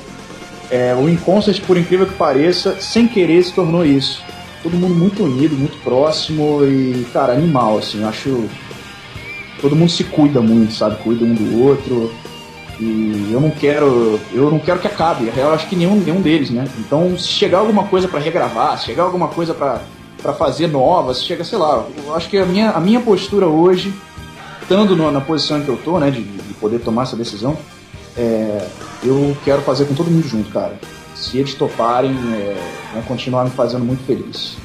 [0.70, 4.23] É, o Inconcert, por incrível que pareça, sem querer se tornou isso
[4.62, 8.48] todo mundo muito unido, muito próximo e, cara, animal, assim, eu acho.
[9.61, 10.97] Todo mundo se cuida muito, sabe?
[11.02, 12.12] Cuida um do outro.
[12.78, 14.19] E eu não quero.
[14.32, 15.31] Eu não quero que acabe.
[15.36, 16.66] Eu acho que nenhum, nenhum deles, né?
[16.78, 19.82] Então, se chegar alguma coisa para regravar, se chegar alguma coisa para
[20.20, 23.47] para fazer nova, se chega, sei lá, eu acho que a minha, a minha postura
[23.47, 23.92] hoje,
[24.62, 27.56] estando no- na posição que eu tô, né, de, de poder tomar essa decisão,
[28.16, 28.66] é,
[29.02, 30.78] eu quero fazer com todo mundo junto, cara.
[31.14, 32.56] Se eles toparem, é,
[32.94, 34.56] vão continuar me fazendo muito feliz.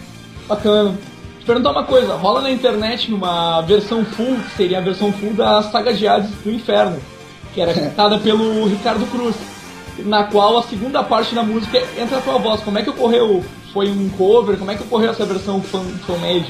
[0.47, 0.97] Bacana.
[1.39, 5.33] Te perguntar uma coisa, rola na internet uma versão full, que seria a versão full
[5.33, 6.97] da saga de Hades do Inferno,
[7.53, 9.35] que era cantada pelo Ricardo Cruz,
[9.99, 12.61] na qual a segunda parte da música entra a tua voz.
[12.61, 13.43] Como é que ocorreu?
[13.75, 14.57] Foi um cover?
[14.57, 16.49] Como é que ocorreu essa versão fan, fan-made?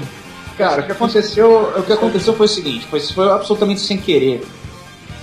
[0.56, 4.46] Cara, o que aconteceu, o que aconteceu foi o seguinte, foi, foi absolutamente sem querer.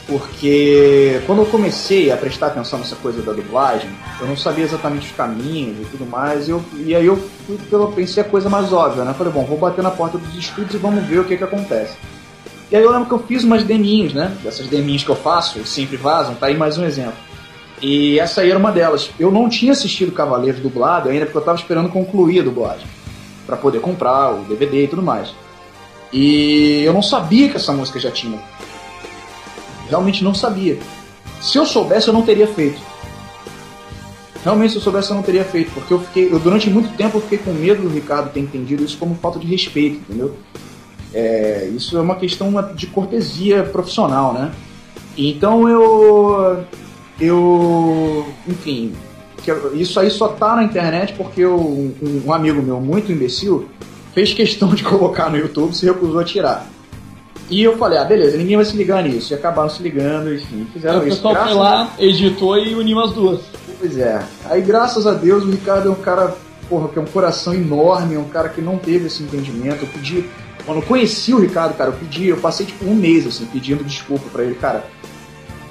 [0.09, 3.89] Porque quando eu comecei a prestar atenção nessa coisa da dublagem,
[4.21, 7.17] eu não sabia exatamente os caminhos e tudo mais, e, eu, e aí eu
[7.71, 9.15] pela, pensei a coisa mais óbvia, né?
[9.15, 11.97] Falei, bom, vou bater na porta dos estúdios e vamos ver o que que acontece.
[12.69, 14.37] E aí eu lembro que eu fiz umas deminhos, né?
[14.43, 17.15] Dessas deminhos que eu faço, sempre vazam, tá aí mais um exemplo.
[17.83, 19.11] E essa aí era uma delas.
[19.19, 22.87] Eu não tinha assistido Cavaleiros dublado ainda, porque eu tava esperando concluir a dublagem.
[23.45, 25.35] Pra poder comprar o DVD e tudo mais.
[26.13, 28.39] E eu não sabia que essa música já tinha.
[29.89, 30.79] Realmente não sabia.
[31.41, 32.81] Se eu soubesse, eu não teria feito.
[34.45, 35.73] Realmente, se eu soubesse, eu não teria feito.
[35.73, 36.33] Porque eu fiquei.
[36.33, 39.39] Eu, durante muito tempo, eu fiquei com medo do Ricardo ter entendido isso como falta
[39.39, 40.37] de respeito, entendeu?
[41.15, 44.53] É, isso é uma questão de cortesia profissional, né?
[45.17, 46.65] Então eu.
[47.21, 48.27] Eu.
[48.47, 48.93] Enfim.
[49.75, 53.69] Isso aí só tá na internet porque eu- um, um amigo meu muito imbecil
[54.15, 56.67] fez questão de colocar no YouTube e se recusou a tirar.
[57.51, 59.33] E eu falei, ah, beleza, ninguém vai se ligar nisso.
[59.33, 61.17] E acabaram se ligando, enfim, fizeram o isso.
[61.17, 63.41] pessoal foi lá, editou e uniu as duas.
[63.79, 64.23] Pois é.
[64.49, 66.35] Aí, graças a Deus, o Ricardo é um cara,
[66.69, 69.83] porra, que é um coração enorme, é um cara que não teve esse entendimento.
[69.83, 70.25] Eu pedi
[70.65, 73.83] quando eu conheci o Ricardo, cara, eu pedi, eu passei tipo um mês assim, pedindo
[73.83, 74.87] desculpa para ele, cara.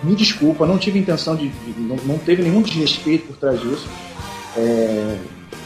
[0.04, 1.50] Me desculpa, não tive intenção de.
[1.50, 3.88] de não, não, teve nenhum desrespeito por trás disso.
[4.58, 5.18] É,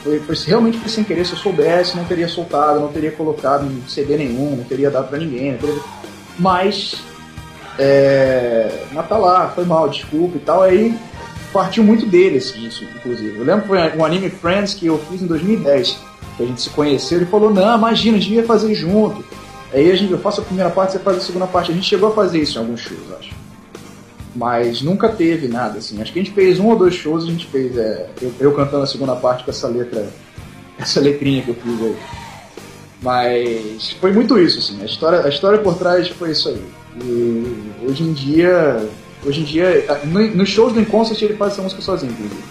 [0.04, 3.66] foi, foi, realmente foi sem querer, se eu soubesse, não teria soltado, não teria colocado
[3.66, 5.56] em CD nenhum, não teria dado para ninguém.
[5.58, 5.82] Teria...
[6.38, 6.96] Mas.
[7.78, 10.64] É, mas tá lá, foi mal, desculpa e tal.
[10.64, 10.98] Aí
[11.52, 13.38] partiu muito dele, assim, isso, inclusive.
[13.38, 15.98] Eu lembro que foi um anime Friends que eu fiz em 2010
[16.36, 19.24] que a gente se conheceu, ele falou, não, imagina, a gente ia fazer junto.
[19.74, 21.72] Aí a gente, eu faço a primeira parte, você faz a segunda parte.
[21.72, 23.35] A gente chegou a fazer isso em alguns shows, acho.
[24.36, 26.02] Mas nunca teve nada, assim.
[26.02, 28.54] Acho que a gente fez um ou dois shows, a gente fez é, eu, eu,
[28.54, 30.08] cantando a segunda parte com essa letra,
[30.78, 31.96] essa letrinha que eu fiz aí.
[33.02, 34.82] Mas foi muito isso, assim.
[34.82, 36.62] A história, a história por trás foi isso aí.
[37.02, 38.90] E hoje em dia,
[39.26, 39.86] hoje em dia,
[40.34, 42.44] nos shows do Inconcert ele faz essa música sozinho, inclusive.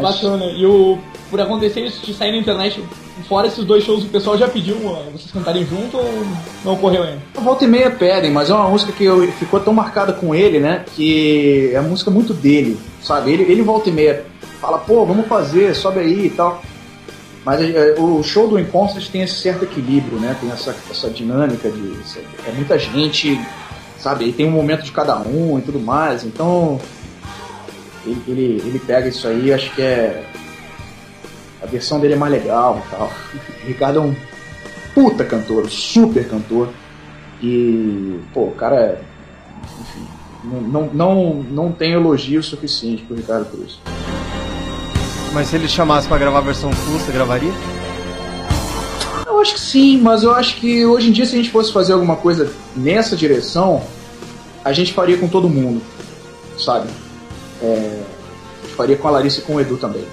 [0.00, 0.44] Bacana.
[0.46, 0.98] E o
[1.30, 2.82] por acontecer isso de sair na internet,
[3.22, 6.26] fora esses dois shows, o pessoal já pediu uh, vocês cantarem junto ou
[6.64, 7.22] não ocorreu ainda?
[7.34, 10.58] Volta e meia pedem, mas é uma música que eu, ficou tão marcada com ele,
[10.58, 10.84] né?
[10.94, 13.32] Que é a música muito dele, sabe?
[13.32, 14.24] Ele, ele volta e meia
[14.60, 16.62] fala, pô, vamos fazer, sobe aí e tal.
[17.44, 20.34] Mas é, o show do Inconstant tem esse certo equilíbrio, né?
[20.40, 21.94] Tem essa, essa dinâmica de.
[22.48, 23.38] É muita gente,
[23.98, 24.26] sabe?
[24.26, 26.24] E tem um momento de cada um e tudo mais.
[26.24, 26.80] Então.
[28.06, 30.24] Ele, ele, ele pega isso aí, acho que é
[31.64, 33.10] a versão dele é mais legal e tal.
[33.64, 34.14] O Ricardo é um
[34.94, 36.68] puta cantor, super cantor.
[37.42, 39.00] E, pô, o cara é.
[39.80, 40.06] Enfim,
[40.44, 43.80] não, não, não tem elogio suficiente pro Ricardo Cruz.
[45.32, 47.52] Mas se ele chamasse para gravar a versão full, você gravaria?
[49.26, 51.72] Eu acho que sim, mas eu acho que hoje em dia, se a gente fosse
[51.72, 53.82] fazer alguma coisa nessa direção,
[54.62, 55.82] a gente faria com todo mundo,
[56.58, 56.88] sabe?
[57.62, 58.02] É,
[58.62, 60.04] a gente faria com a Larissa e com o Edu também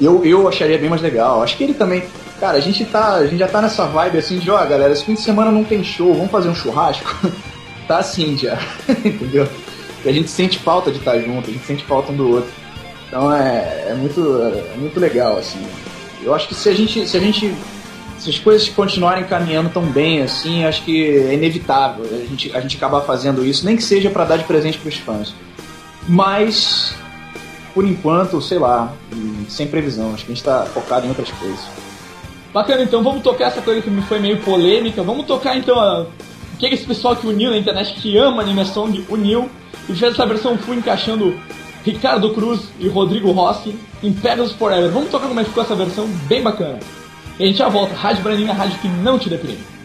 [0.00, 1.42] eu, eu acharia bem mais legal.
[1.42, 2.04] Acho que ele também.
[2.38, 3.14] Cara, a gente tá.
[3.14, 5.64] A gente já tá nessa vibe assim de, ó, galera, esse fim de semana não
[5.64, 7.14] tem show, vamos fazer um churrasco?
[7.88, 8.58] tá assim já.
[8.88, 9.48] Entendeu?
[10.04, 12.50] A gente sente falta de estar junto, a gente sente falta um do outro.
[13.08, 14.20] Então é, é muito,
[14.74, 15.66] é muito legal, assim.
[16.22, 17.06] Eu acho que se a gente.
[17.08, 17.54] Se a gente.
[18.18, 22.60] Se as coisas continuarem caminhando tão bem assim, acho que é inevitável a gente, a
[22.60, 25.32] gente acabar fazendo isso, nem que seja para dar de presente para os fãs.
[26.08, 26.96] Mas
[27.74, 28.92] por enquanto, sei lá,
[29.48, 30.14] sem previsão.
[30.14, 31.60] Acho que a gente tá focado em outras coisas.
[32.52, 35.02] Bacana, então vamos tocar essa coisa que me foi meio polêmica.
[35.02, 36.06] Vamos tocar então a...
[36.58, 39.50] que é esse pessoal que uniu na internet, que ama animação, uniu
[39.88, 41.38] e fez essa versão full encaixando
[41.84, 44.90] Ricardo Cruz e Rodrigo Rossi em Pegasus Forever.
[44.90, 46.78] Vamos tocar como é que ficou essa versão bem bacana.
[47.38, 47.94] E a gente já volta.
[47.94, 49.77] Rádio Braninha, rádio que não te deprime.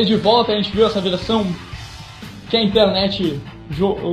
[0.05, 1.45] de volta, a gente viu essa versão
[2.49, 3.39] que a internet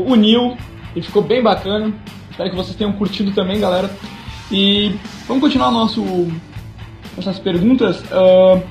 [0.06, 0.56] uniu
[0.96, 1.92] e ficou bem bacana.
[2.30, 3.90] Espero que vocês tenham curtido também, galera.
[4.50, 4.94] E
[5.26, 6.02] vamos continuar nosso,
[7.16, 8.02] nossas perguntas.
[8.10, 8.62] Uh,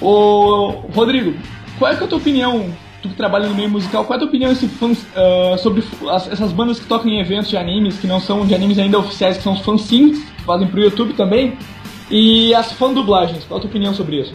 [0.00, 1.34] ô, Rodrigo,
[1.78, 2.72] qual é, é a tua opinião,
[3.02, 6.52] tu que trabalha no meio musical, qual é a tua opinião uh, sobre as, essas
[6.52, 9.42] bandas que tocam em eventos de animes, que não são de animes ainda oficiais, que
[9.42, 11.56] são os fanzines, que fazem pro YouTube também,
[12.10, 14.32] e as fan dublagens, qual é a tua opinião sobre isso?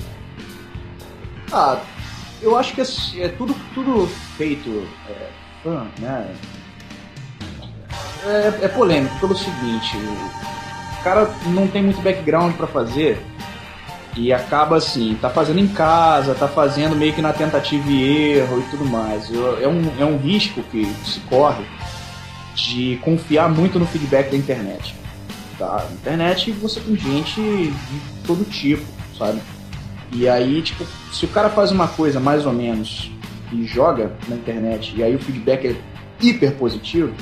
[1.51, 1.79] Ah,
[2.41, 4.07] eu acho que é, é tudo, tudo
[4.37, 5.29] feito é,
[5.63, 6.33] fã, né?
[8.25, 13.19] É, é, polêmico pelo seguinte, o cara não tem muito background para fazer
[14.15, 18.59] e acaba assim, tá fazendo em casa, tá fazendo meio que na tentativa e erro
[18.59, 19.29] e tudo mais.
[19.61, 21.65] É um, é um risco que se corre
[22.55, 24.95] de confiar muito no feedback da internet.
[25.57, 25.85] Tá?
[25.89, 28.85] Na internet você tem gente de todo tipo,
[29.17, 29.41] sabe?
[30.13, 33.11] E aí, tipo, se o cara faz uma coisa mais ou menos
[33.51, 35.75] e joga na internet e aí o feedback é
[36.21, 37.13] hiper positivo,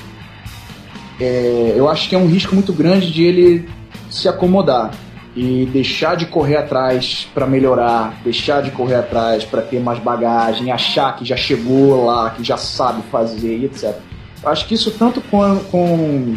[1.19, 3.69] é, eu acho que é um risco muito grande de ele
[4.09, 4.91] se acomodar
[5.35, 10.71] e deixar de correr atrás para melhorar, deixar de correr atrás para ter mais bagagem,
[10.71, 13.95] achar que já chegou lá, que já sabe fazer etc.
[14.41, 16.35] Eu acho que isso tanto com, com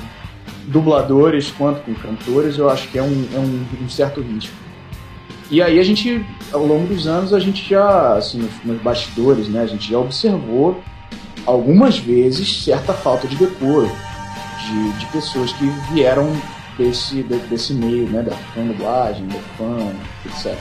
[0.67, 4.62] dubladores quanto com cantores, eu acho que é um, é um, um certo risco.
[5.53, 9.61] E aí a gente, ao longo dos anos, a gente já, assim, nos, bastidores, né,
[9.61, 10.83] a gente já observou
[11.45, 13.93] algumas vezes certa falta de decoro
[14.65, 16.33] de, de pessoas que vieram
[16.79, 19.93] desse, desse meio, né, da dublagem, da fã,
[20.25, 20.57] etc.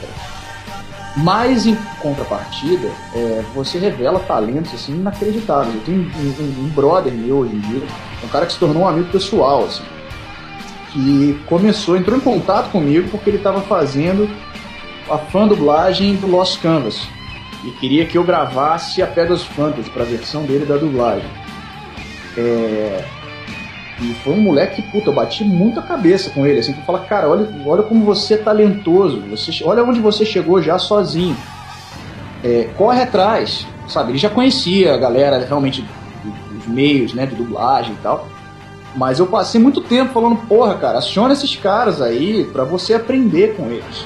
[1.15, 5.73] Mas em contrapartida, é, você revela talentos assim inacreditáveis.
[5.73, 7.81] Eu tenho um, um, um, brother meu hoje em dia,
[8.25, 9.83] um cara que se tornou um amigo pessoal, assim,
[10.91, 14.29] que começou, entrou em contato comigo porque ele estava fazendo
[15.11, 17.05] a fã dublagem do Lost Canvas
[17.65, 21.29] e queria que eu gravasse a Pegasus Fantasy para a versão dele da dublagem.
[22.37, 23.03] É,
[24.01, 26.85] e foi um moleque que, puta, eu bati muito a cabeça com ele, assim, que
[26.85, 31.35] fala, cara, olha, olha como você é talentoso, você, olha onde você chegou já sozinho.
[32.43, 34.11] É, corre atrás, sabe?
[34.11, 35.85] Ele já conhecia a galera, realmente,
[36.57, 38.27] os meios, né, de dublagem e tal.
[38.95, 43.55] Mas eu passei muito tempo falando, porra, cara, aciona esses caras aí para você aprender
[43.55, 44.05] com eles.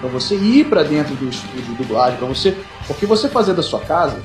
[0.00, 2.56] Para você ir para dentro do estúdio de dublagem, para você.
[2.86, 4.16] Porque você fazer da sua casa,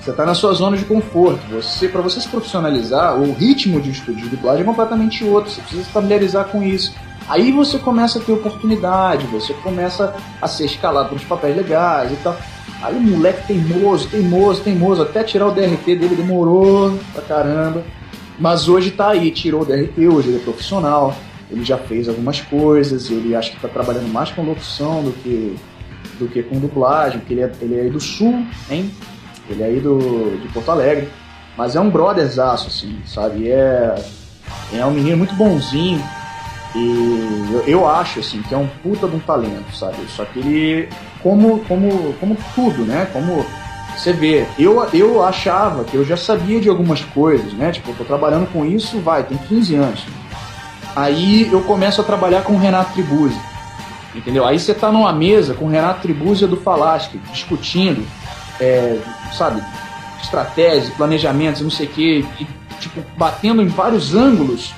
[0.00, 1.40] você está na sua zona de conforto.
[1.50, 5.50] Você, para você se profissionalizar, o ritmo de estúdio de dublagem é completamente outro.
[5.50, 6.94] Você precisa se familiarizar com isso.
[7.28, 12.12] Aí você começa a ter oportunidade, você começa a ser escalado para os papéis legais
[12.12, 12.36] e tal.
[12.82, 17.82] Aí o moleque teimoso, teimoso, teimoso, até tirar o DRT dele demorou pra caramba.
[18.38, 21.16] Mas hoje tá aí, tirou o DRT, hoje ele é profissional,
[21.50, 25.56] ele já fez algumas coisas, ele acha que tá trabalhando mais com locução do que,
[26.18, 28.90] do que com dublagem, porque ele é, ele é aí do sul, hein?
[29.48, 31.08] Ele é aí do, de Porto Alegre.
[31.56, 33.48] Mas é um brotherzaço, assim, sabe?
[33.48, 33.94] É,
[34.72, 36.02] é um menino muito bonzinho.
[36.74, 39.98] E eu, eu, acho, assim, que é um puta de um talento, sabe?
[40.08, 40.88] Só que ele,
[41.22, 43.08] como, como, como tudo, né?
[43.12, 43.46] Como
[43.96, 47.70] você vê, eu, eu achava que eu já sabia de algumas coisas, né?
[47.70, 50.04] Tipo, eu tô trabalhando com isso, vai, tem 15 anos.
[50.96, 53.38] Aí eu começo a trabalhar com o Renato Tribuzzi,
[54.14, 54.46] entendeu?
[54.46, 58.06] Aí você tá numa mesa com o Renato Tribuzzi do Falasque, discutindo
[58.60, 58.98] é,
[59.32, 59.62] sabe,
[60.22, 62.46] estratégias, planejamentos, não sei o quê, e,
[62.80, 64.72] tipo, batendo em vários ângulos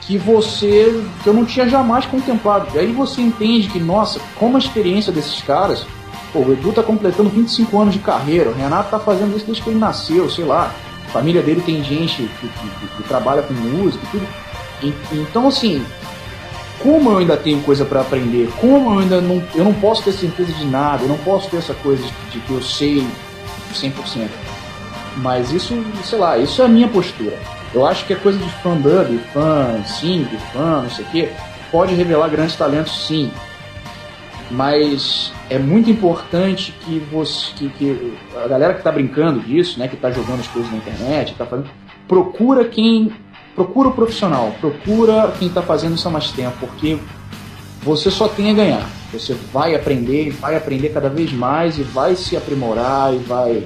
[0.00, 2.68] que você, que eu não tinha jamais contemplado.
[2.74, 5.86] E aí você entende que, nossa, como a experiência desses caras,
[6.32, 9.62] pô, o Edu tá completando 25 anos de carreira, o Renato tá fazendo isso desde
[9.62, 10.74] que ele nasceu, sei lá,
[11.06, 14.26] a família dele tem gente que, que, que trabalha com música e tudo.
[15.12, 15.84] Então, assim,
[16.84, 20.12] como eu ainda tenho coisa para aprender, como eu ainda não, eu não posso ter
[20.12, 23.06] certeza de nada, eu não posso ter essa coisa de, que eu sei
[23.72, 24.28] 100%.
[25.16, 27.38] Mas isso, sei lá, isso é a minha postura.
[27.72, 31.08] Eu acho que é coisa de fã dub, fã sim, de fã, não sei o
[31.08, 31.32] quê,
[31.72, 33.30] pode revelar grandes talentos sim.
[34.50, 39.88] Mas é muito importante que você, que, que a galera que está brincando disso, né,
[39.88, 41.70] que está jogando as coisas na internet, tá fazendo,
[42.06, 43.10] procura quem
[43.54, 46.98] procura o profissional, procura quem está fazendo isso há mais tempo, porque
[47.82, 48.88] você só tem a ganhar.
[49.12, 53.64] Você vai aprender, vai aprender cada vez mais e vai se aprimorar e vai,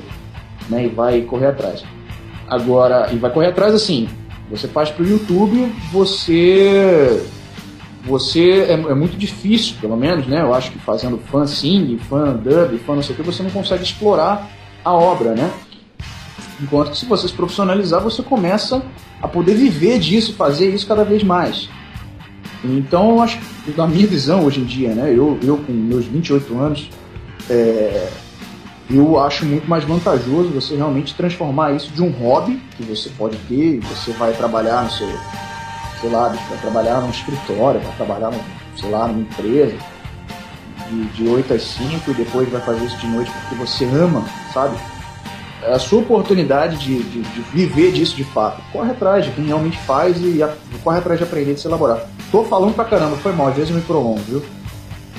[0.68, 1.84] né, e vai correr atrás.
[2.46, 4.08] Agora, e vai correr atrás assim,
[4.50, 7.22] você faz para o YouTube, você
[8.04, 10.40] você é, é, muito difícil, pelo menos, né?
[10.40, 13.50] Eu acho que fazendo fan sing, fan dub, fan não sei o que, você não
[13.50, 14.50] consegue explorar
[14.82, 15.50] a obra, né?
[16.60, 18.82] Enquanto que se você se profissionalizar, você começa
[19.20, 21.68] a poder viver disso, fazer isso cada vez mais.
[22.64, 26.58] Então, acho que, na minha visão hoje em dia, né, eu, eu com meus 28
[26.58, 26.90] anos,
[27.48, 28.08] é,
[28.90, 33.36] eu acho muito mais vantajoso você realmente transformar isso de um hobby que você pode
[33.48, 35.08] ter você vai trabalhar no seu,
[36.00, 38.40] sei lá, vai trabalhar num escritório, vai trabalhar, no,
[38.76, 39.76] sei lá, numa empresa
[40.88, 44.24] de, de 8 às 5 e depois vai fazer isso de noite porque você ama,
[44.52, 44.76] sabe?
[45.66, 48.62] A sua oportunidade de, de, de, viver disso de fato.
[48.72, 50.54] Corre atrás de quem realmente faz e a,
[50.84, 52.06] corre atrás de aprender de se elaborar.
[52.30, 54.42] Tô falando pra caramba, foi mal, às vezes me prolongo, viu?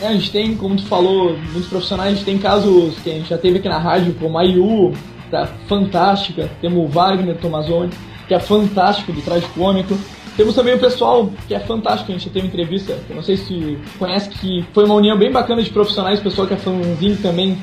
[0.02, 3.14] É, a gente tem, como tu falou, muitos profissionais, a gente tem casos que a
[3.14, 4.94] gente já teve aqui na rádio, como a IU,
[5.30, 7.92] tá fantástica, temos o Wagner Tomazoni,
[8.28, 9.98] que é fantástico do traje cômico.
[10.38, 13.36] Temos também o pessoal que é fantástico, a gente já teve entrevista, eu não sei
[13.36, 17.58] se conhece, que foi uma união bem bacana de profissionais, pessoal que é fãzinho também,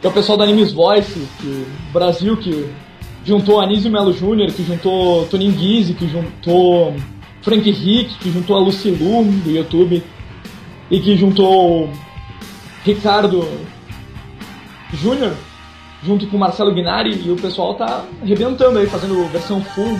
[0.00, 2.68] que é o pessoal da Animes Voice, que Brasil, que
[3.24, 6.94] juntou Anísio Melo Júnior, que juntou Toninho Guise, que juntou
[7.42, 10.02] Frank Rick, que juntou a Lucilu do YouTube
[10.90, 11.90] e que juntou
[12.84, 13.46] Ricardo
[14.94, 15.34] Júnior
[16.02, 19.98] junto com Marcelo Guinari e o pessoal tá arrebentando aí, fazendo versão full,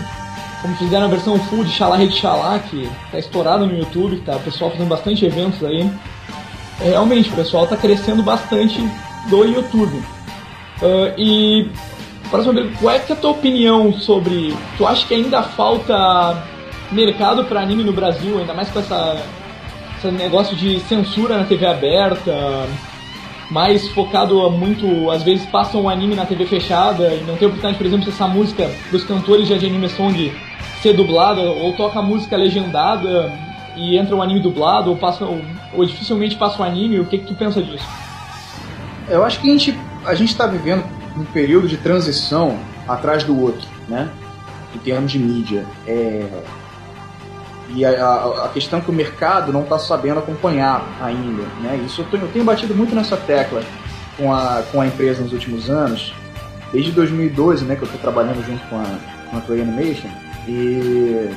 [0.62, 4.36] como fizeram a versão full de Xalá Rede Xalá, que tá estourado no YouTube, tá
[4.36, 5.90] o pessoal fazendo bastante eventos aí.
[6.80, 8.80] É, realmente, o pessoal tá crescendo bastante
[9.28, 9.96] do YouTube.
[10.80, 11.70] Uh, e
[12.30, 14.54] para saber qual é, que é a tua opinião sobre.
[14.76, 16.44] Tu acha que ainda falta
[16.92, 19.22] mercado para anime no Brasil, ainda mais com essa
[19.98, 22.68] esse negócio de censura na TV aberta,
[23.50, 27.76] mais focado muito, às vezes passam um anime na TV fechada e não tem oportunidade,
[27.76, 30.32] por exemplo, se essa música dos cantores de anime song
[30.80, 33.32] ser dublada, ou toca música legendada
[33.76, 35.40] e entra um anime dublado, ou, passa, ou,
[35.74, 37.86] ou dificilmente passa um anime, o que, que tu pensa disso?
[39.10, 40.84] Eu acho que a gente a gente está vivendo
[41.16, 44.10] um período de transição atrás do outro, né?
[44.74, 45.66] Em termos de mídia.
[45.86, 46.26] É,
[47.74, 51.42] e a, a, a, questão é que o mercado não está sabendo acompanhar ainda.
[51.60, 51.82] Né?
[51.84, 53.62] Isso eu, tô, eu, tenho batido muito nessa tecla
[54.16, 56.14] com a, com a empresa nos últimos anos,
[56.72, 58.98] desde 2012, né, que eu estou trabalhando junto com a,
[59.30, 60.08] com a Toei Animation,
[60.46, 61.30] e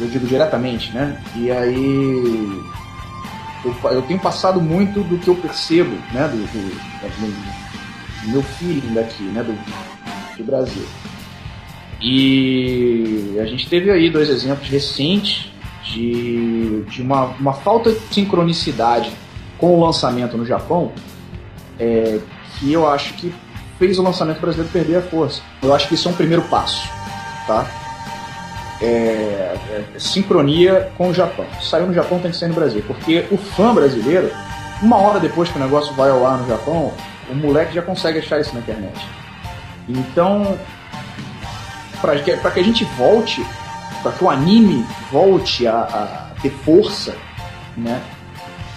[0.00, 1.16] eu digo diretamente, né?
[1.36, 2.62] E aí
[3.64, 8.42] eu, eu tenho passado muito do que eu percebo, né, do, do, do, do meu
[8.42, 9.52] feeling daqui, né, do,
[10.36, 10.84] do Brasil.
[12.00, 15.50] E a gente teve aí dois exemplos recentes
[15.84, 19.10] de, de uma, uma falta de sincronicidade
[19.58, 20.92] com o lançamento no Japão,
[21.78, 22.20] é,
[22.58, 23.32] que eu acho que
[23.78, 25.42] fez o lançamento brasileiro perder a força.
[25.62, 26.88] Eu acho que isso é um primeiro passo,
[27.46, 27.83] tá?
[28.80, 31.46] É, é, sincronia com o Japão.
[31.62, 34.30] Saiu no Japão tem que sair no Brasil, porque o fã brasileiro,
[34.82, 36.92] uma hora depois que o negócio vai ao ar no Japão,
[37.30, 38.94] o moleque já consegue achar isso na internet.
[39.88, 40.58] Então,
[42.00, 43.44] para que, que a gente volte,
[44.02, 47.14] para que o anime volte a, a, ter força,
[47.76, 48.00] né,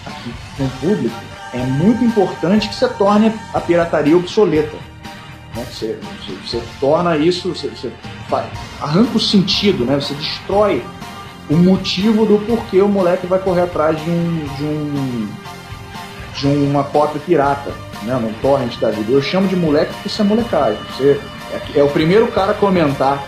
[0.06, 1.16] aqui com o público,
[1.54, 4.78] é muito importante que você torne a pirataria obsoleta.
[5.58, 5.66] Né?
[5.70, 7.92] Você, você, você torna isso, você, você
[8.80, 9.96] arranca o sentido, né?
[9.96, 10.84] você destrói
[11.50, 15.28] o motivo do porquê o moleque vai correr atrás de um, de um
[16.38, 17.72] de uma cópia pirata,
[18.04, 19.12] né, num torrent da vida.
[19.12, 20.80] Eu chamo de moleque porque isso é molecagem.
[20.92, 21.20] Você
[21.52, 23.24] é, é o primeiro cara a comentar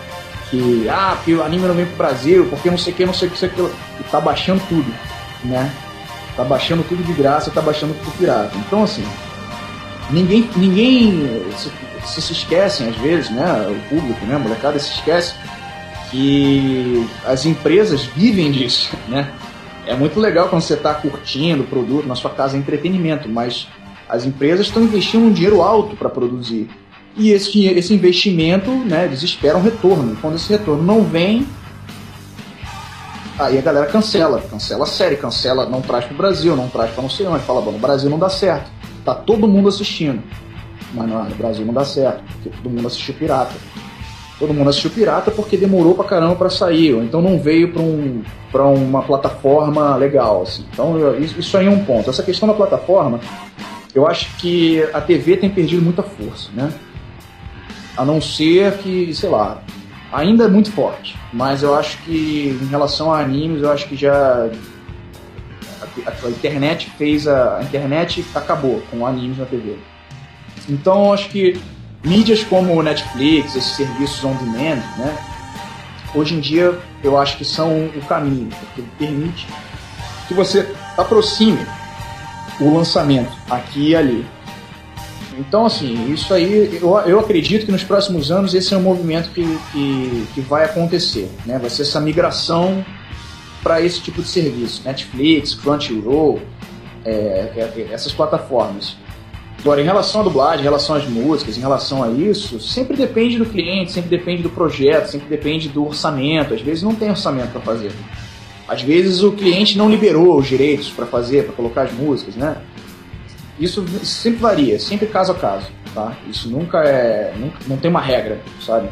[0.48, 3.14] que, ah, porque o anime não vem pro Brasil, porque não sei o que, não
[3.14, 3.60] sei o que, sei que.
[3.60, 4.92] E tá baixando tudo,
[5.44, 5.72] né?
[6.36, 8.56] Tá baixando tudo de graça, tá baixando tudo pirata.
[8.56, 9.04] Então, assim,
[10.10, 11.42] ninguém, ninguém
[12.04, 13.44] se, se, esquecem às vezes, né?
[13.68, 14.36] O público, né?
[14.36, 15.34] A molecada se esquece
[16.10, 19.32] que as empresas vivem disso, né?
[19.86, 23.66] É muito legal quando você está curtindo o produto na sua casa, é entretenimento, mas
[24.08, 26.68] as empresas estão investindo um dinheiro alto para produzir.
[27.16, 30.16] E esse, esse investimento, né, eles esperam retorno.
[30.20, 31.46] Quando esse retorno não vem,
[33.38, 36.90] aí a galera cancela, cancela a série, cancela, não traz para o Brasil, não traz
[36.92, 38.70] para não sei onde, fala, bom, no Brasil não dá certo.
[39.04, 40.22] Tá todo mundo assistindo.
[40.92, 43.54] Mas no Brasil não dá certo, porque todo mundo assistiu pirata.
[44.38, 47.82] Todo mundo assistiu pirata porque demorou pra caramba para sair, ou então não veio para
[47.82, 50.42] um, pra uma plataforma legal.
[50.42, 50.64] Assim.
[50.72, 52.08] Então isso aí é um ponto.
[52.08, 53.20] Essa questão da plataforma,
[53.94, 56.72] eu acho que a TV tem perdido muita força, né?
[57.96, 59.62] A não ser que, sei lá,
[60.12, 61.16] ainda é muito forte.
[61.32, 64.48] Mas eu acho que em relação a animes, eu acho que já
[66.06, 69.76] a, a internet fez a, a, internet acabou com animes na TV.
[70.70, 71.60] Então acho que
[72.04, 75.18] mídias como Netflix, esses serviços on demand, né?
[76.14, 79.46] Hoje em dia eu acho que são o caminho, porque permite
[80.28, 81.58] que você aproxime
[82.60, 84.26] o lançamento aqui e ali.
[85.38, 89.30] Então, assim, isso aí, eu, eu acredito que nos próximos anos esse é um movimento
[89.30, 91.58] que, que, que vai acontecer, né?
[91.58, 92.84] Vai ser essa migração
[93.62, 96.40] para esse tipo de serviço, Netflix, Crunchyroll,
[97.04, 98.96] é, é, é, essas plataformas.
[99.60, 103.36] Agora, em relação à dublagem, em relação às músicas, em relação a isso, sempre depende
[103.36, 106.54] do cliente, sempre depende do projeto, sempre depende do orçamento.
[106.54, 107.92] Às vezes não tem orçamento para fazer.
[108.66, 112.56] Às vezes o cliente não liberou os direitos para fazer, para colocar as músicas, né?
[113.58, 116.16] Isso sempre varia, sempre caso a caso, tá?
[116.26, 118.88] Isso nunca é, nunca, não tem uma regra, sabe?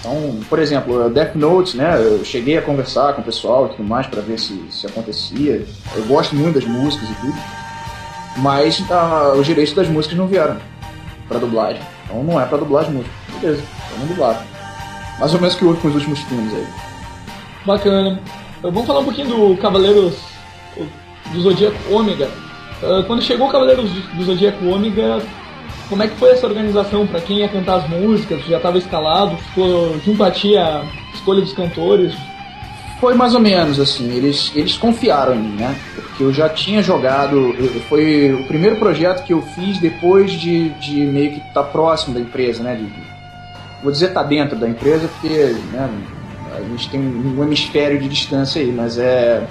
[0.00, 1.98] Então, por exemplo, Death Note, né?
[1.98, 5.66] Eu cheguei a conversar com o pessoal e tudo mais para ver se, se acontecia.
[5.94, 7.63] Eu gosto muito das músicas e tudo
[8.36, 10.56] mas ah, os direitos das músicas não vieram
[11.28, 11.82] para dublagem.
[12.04, 13.14] Então não é para dublar as músicas.
[13.40, 14.40] Beleza, então não dublaram.
[15.18, 16.66] Mais ou menos que houve com os últimos filmes aí.
[17.64, 18.20] Bacana.
[18.62, 20.14] Vamos falar um pouquinho do Cavaleiros
[21.32, 22.28] do Zodíaco Ômega.
[22.82, 25.22] Uh, quando chegou o Cavaleiros do Zodíaco Ômega,
[25.88, 28.44] como é que foi essa organização para quem ia cantar as músicas?
[28.46, 29.36] Já estava escalado?
[29.36, 30.84] Ficou junto a ti a
[31.14, 32.14] escolha dos cantores?
[33.04, 35.78] Foi mais ou menos assim, eles, eles confiaram em mim, né?
[35.94, 37.54] Porque eu já tinha jogado,
[37.86, 42.14] foi o primeiro projeto que eu fiz depois de, de meio que estar tá próximo
[42.14, 42.74] da empresa, né?
[42.76, 42.90] De,
[43.82, 45.28] vou dizer tá dentro da empresa porque
[45.70, 45.90] né,
[46.56, 49.46] a gente tem um hemisfério de distância aí, mas é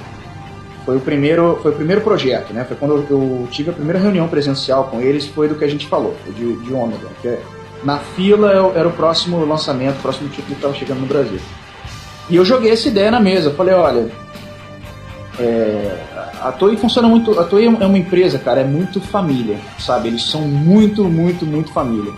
[0.84, 2.64] foi o primeiro foi o primeiro projeto, né?
[2.64, 5.70] Foi quando eu, eu tive a primeira reunião presencial com eles, foi do que a
[5.70, 7.40] gente falou, de, de Ômega, que é,
[7.84, 11.40] na fila era o próximo lançamento, o próximo título que estava chegando no Brasil.
[12.30, 13.52] E eu joguei essa ideia na mesa.
[13.52, 14.10] Falei, olha,
[15.40, 15.98] é,
[16.42, 17.40] a Toei funciona muito.
[17.40, 20.10] A Toei é uma empresa, cara, é muito família, sabe?
[20.10, 22.14] Eles são muito, muito, muito família.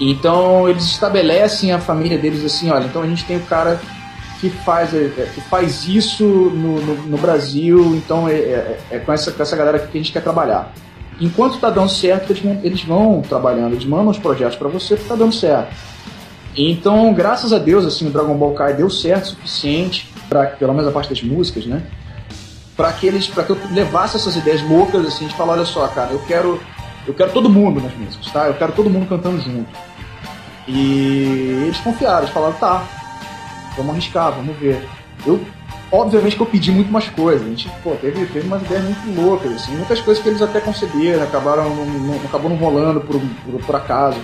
[0.00, 3.78] Então eles estabelecem a família deles assim, olha, então a gente tem o cara
[4.40, 8.98] que faz, é, é, que faz isso no, no, no Brasil, então é, é, é,
[8.98, 10.72] com, essa, com essa galera que a gente quer trabalhar.
[11.20, 14.96] Enquanto tá dando certo, eles vão, eles vão trabalhando, eles mandam os projetos para você
[14.96, 15.74] tá dando certo.
[16.56, 20.72] Então, graças a Deus, assim, o Dragon Ball Kai deu certo o suficiente para pelo
[20.72, 21.82] menos a parte das músicas, né?
[22.76, 25.86] Para que eles, para que eu levasse essas ideias loucas assim, de falar, olha só,
[25.88, 26.60] cara, eu quero,
[27.06, 28.46] eu quero todo mundo nas músicas, tá?
[28.46, 29.68] Eu quero todo mundo cantando junto.
[30.66, 32.84] E eles confiaram, eles falaram, tá,
[33.76, 34.88] vamos arriscar, vamos ver.
[35.26, 35.40] Eu,
[35.90, 39.20] obviamente que eu pedi muito mais coisas, a gente, pô, teve, teve umas ideias muito
[39.20, 43.76] loucas, assim, muitas coisas que eles até conceberam, acabaram, não, não, rolando por, por, por
[43.76, 44.18] acaso.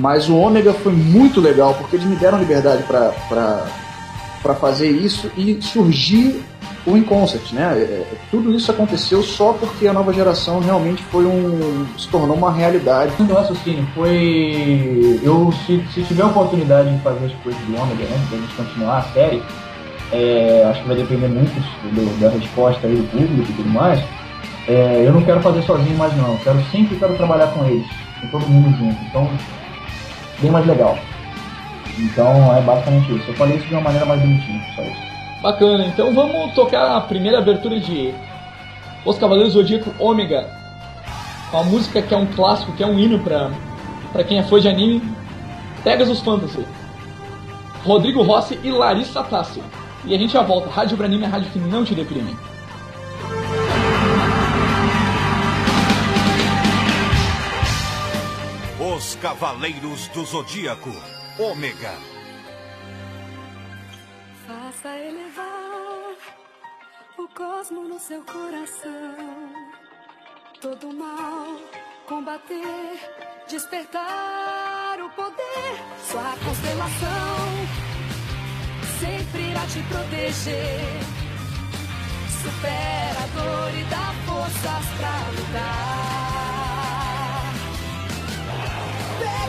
[0.00, 5.60] Mas o Ômega foi muito legal, porque eles me deram liberdade para fazer isso e
[5.60, 6.42] surgir
[6.86, 7.04] o In
[7.52, 7.74] né?
[7.74, 11.84] É, é, tudo isso aconteceu só porque a nova geração realmente foi um.
[11.98, 13.12] se tornou uma realidade.
[13.18, 15.20] O raciocínio foi.
[15.22, 18.26] Eu, se, se tiver a oportunidade de fazer as coisas do Ômega, né?
[18.30, 19.42] Pra gente continuar a série,
[20.10, 21.52] é, acho que vai depender muito
[21.94, 24.02] do, da resposta aí do público e tudo mais.
[24.66, 27.86] É, eu não quero fazer sozinho mais não, eu quero sempre quero trabalhar com eles,
[28.20, 28.96] com todo mundo junto.
[29.04, 29.28] Então
[30.40, 30.98] bem mais legal.
[31.98, 33.30] Então é basicamente isso.
[33.30, 35.10] Eu falei isso de uma maneira mais bonitinha, só isso.
[35.42, 38.12] Bacana, então vamos tocar a primeira abertura de
[39.04, 40.46] Os Cavaleiros Zodíaco Ômega.
[41.52, 43.50] Uma música que é um clássico, que é um hino pra,
[44.12, 45.02] pra quem é fã de anime.
[45.82, 46.64] Pegasus Fantasy.
[47.84, 49.62] Rodrigo Rossi e Larissa Tassi.
[50.04, 50.70] E a gente já volta.
[50.70, 52.36] Rádio Branime é rádio que não te deprime.
[59.00, 60.90] Os Cavaleiros do Zodíaco,
[61.38, 61.94] Ômega.
[64.46, 66.12] Faça elevar
[67.16, 69.54] o cosmo no seu coração.
[70.60, 71.46] Todo mal
[72.06, 73.00] combater,
[73.48, 75.72] despertar o poder.
[76.06, 77.38] Sua constelação
[79.00, 81.00] sempre irá te proteger.
[82.42, 86.29] Supera a dor e dá forças pra lutar.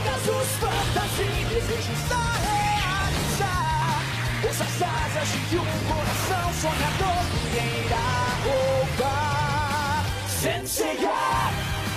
[0.02, 4.02] Pegasus fantasia desejo está realizar
[4.50, 7.24] Os asas de um coração sonhador
[7.54, 8.12] irá
[8.44, 10.04] roubar.
[10.28, 11.22] Senseiya,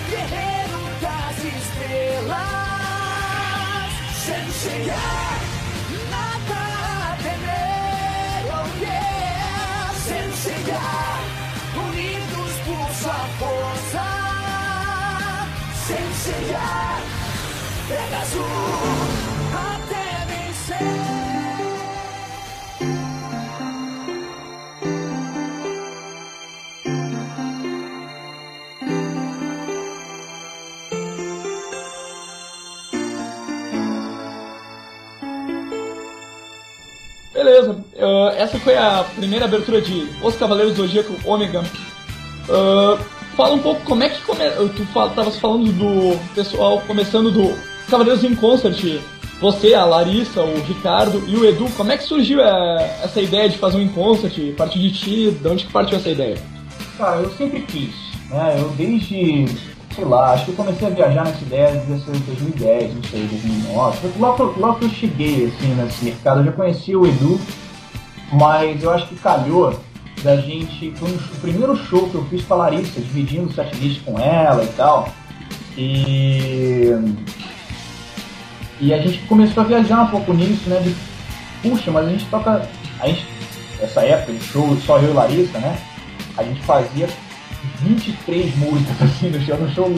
[0.09, 2.35] guerreiro das estrelas.
[4.13, 5.44] Senseiya, nada
[37.33, 41.61] Beleza, uh, essa foi a primeira abertura de Os Cavaleiros do Zodíaco Ômega.
[42.49, 42.97] Uh,
[43.35, 44.43] fala um pouco como é que come...
[44.75, 45.11] tu fal...
[45.39, 49.01] falando do pessoal começando do Cavaleiros em Concert,
[49.39, 53.49] você, a Larissa, o Ricardo e o Edu, como é que surgiu é, essa ideia
[53.49, 54.33] de fazer um concert?
[54.53, 56.37] A partir de ti, de onde que partiu essa ideia?
[56.97, 57.93] Cara, eu sempre quis,
[58.29, 58.55] né?
[58.57, 59.45] Eu desde
[59.95, 64.09] sei lá, acho que eu comecei a viajar nessa ideia ser 2010, não sei, 2009.
[64.19, 67.39] Logo, logo que eu cheguei assim, nesse mercado, eu já conhecia o Edu,
[68.33, 69.79] mas eu acho que calhou
[70.21, 70.91] da gente.
[70.91, 74.19] Foi um, o primeiro show que eu fiz com a Larissa, dividindo o setlist com
[74.19, 75.09] ela e tal.
[75.77, 76.91] E.
[78.79, 80.79] E a gente começou a viajar um pouco nisso, né?
[80.81, 80.95] De,
[81.61, 82.67] puxa, mas a gente toca.
[82.99, 83.25] A gente,
[83.81, 85.77] essa época de show, só eu e Larissa, né?
[86.37, 87.07] A gente fazia
[87.81, 89.91] 23 músicas assim no show, no show.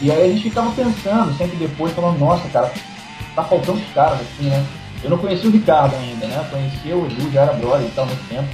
[0.00, 2.72] E aí a gente ficava pensando, sempre depois, falando, nossa, cara,
[3.34, 4.66] tá faltando os caras assim, né?
[5.02, 6.46] Eu não conhecia o Ricardo ainda, né?
[6.50, 8.48] Conhecia o Edu, já era brother e tal, muito tempo.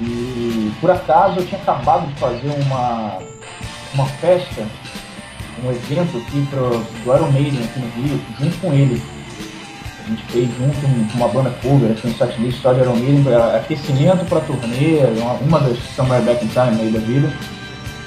[0.00, 3.18] E por acaso eu tinha acabado de fazer uma,
[3.94, 4.66] uma festa,
[5.64, 9.02] um evento aqui pro, do Iron Maiden aqui no Rio, junto com ele.
[10.04, 13.34] A gente fez junto com uma banda cover, assim, um setlist só de Iron Maiden,
[13.56, 17.32] aquecimento pra turnê, uma, uma das Somewhere Back in Time aí da vida.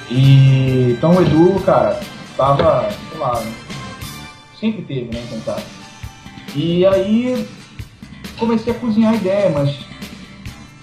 [0.09, 1.99] E então o Edu, cara,
[2.37, 3.43] tava, sei lá,
[4.59, 5.65] sempre teve, né, em contato.
[6.55, 7.47] E aí
[8.37, 9.75] comecei a cozinhar a ideia, mas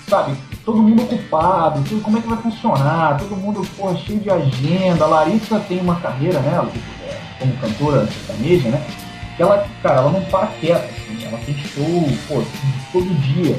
[0.08, 3.18] sabe, todo mundo ocupado, tudo, como é que vai funcionar?
[3.18, 5.04] Todo mundo, porra, cheio de agenda.
[5.04, 6.66] A Larissa tem uma carreira, né,
[7.06, 8.82] é, como cantora sertaneja, né?
[9.36, 12.42] Que ela, cara, ela não para quieta, assim, ela tem show, pô,
[12.92, 13.58] todo dia.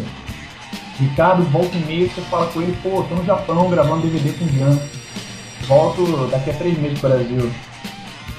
[0.97, 4.45] Ricardo volta e meia, você fala com ele, pô, tô no Japão gravando DVD com
[4.45, 4.79] o Jean.
[5.67, 7.51] Volto daqui a três meses pro Brasil.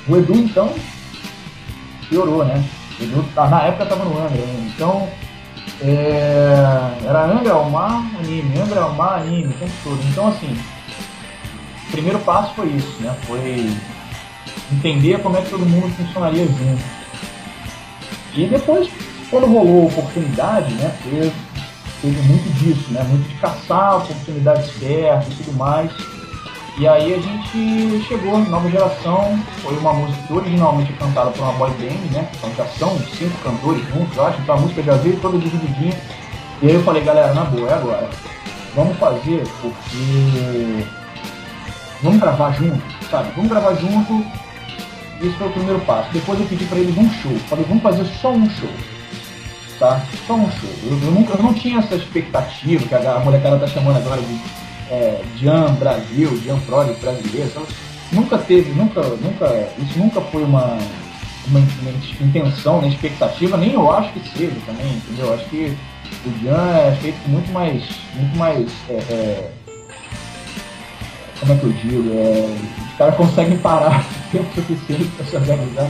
[0.08, 0.72] O Edu, então,
[2.08, 2.64] piorou, né?
[2.98, 4.72] Edu, tá, na época tava no Angra, né?
[4.74, 5.06] então
[5.82, 10.00] é, era Angra, Almar, anime, Angra, Almar, anime, o tempo todo.
[10.10, 10.58] Então, assim,
[11.88, 13.14] o primeiro passo foi isso, né?
[13.26, 13.70] Foi
[14.72, 16.82] entender como é que todo mundo funcionaria junto.
[18.34, 18.88] E depois,
[19.30, 20.94] quando rolou a oportunidade, né?
[21.02, 21.32] Teve,
[22.02, 23.02] teve muito disso, né?
[23.08, 25.90] Muito de caçar a oportunidade certa e tudo mais.
[26.78, 31.52] E aí a gente chegou, nova geração, foi uma música originalmente é cantada por uma
[31.54, 32.28] boy band, né?
[32.44, 35.94] Então são cinco cantores juntos, eu acho, então a música já veio toda divididinha.
[36.60, 38.10] E aí eu falei, galera, na boa, é agora.
[38.74, 40.86] Vamos fazer porque.
[42.02, 43.30] Vamos gravar junto, sabe?
[43.34, 44.26] Vamos gravar junto.
[45.22, 46.12] Esse foi o primeiro passo.
[46.12, 47.34] Depois eu pedi pra eles um show.
[47.48, 48.68] Falei, vamos fazer só um show.
[49.78, 50.02] Tá?
[50.26, 50.70] Só um show.
[50.84, 54.20] Eu, eu, nunca, eu não tinha essa expectativa que a, a molecada tá chamando agora
[54.20, 55.22] de é,
[55.78, 57.66] Brasil, Jan Prod brasileiro, então,
[58.12, 60.78] nunca teve, nunca, nunca, isso nunca foi uma,
[61.48, 61.60] uma,
[62.20, 65.26] intenção, nem expectativa, nem eu acho que seja também, entendeu?
[65.26, 65.76] Eu acho que
[66.24, 67.82] o Jan é feito muito mais,
[68.14, 69.50] muito mais, é, é,
[71.40, 72.56] como é que eu digo, é,
[72.90, 75.88] os caras conseguem parar tempo suficiente para se organizar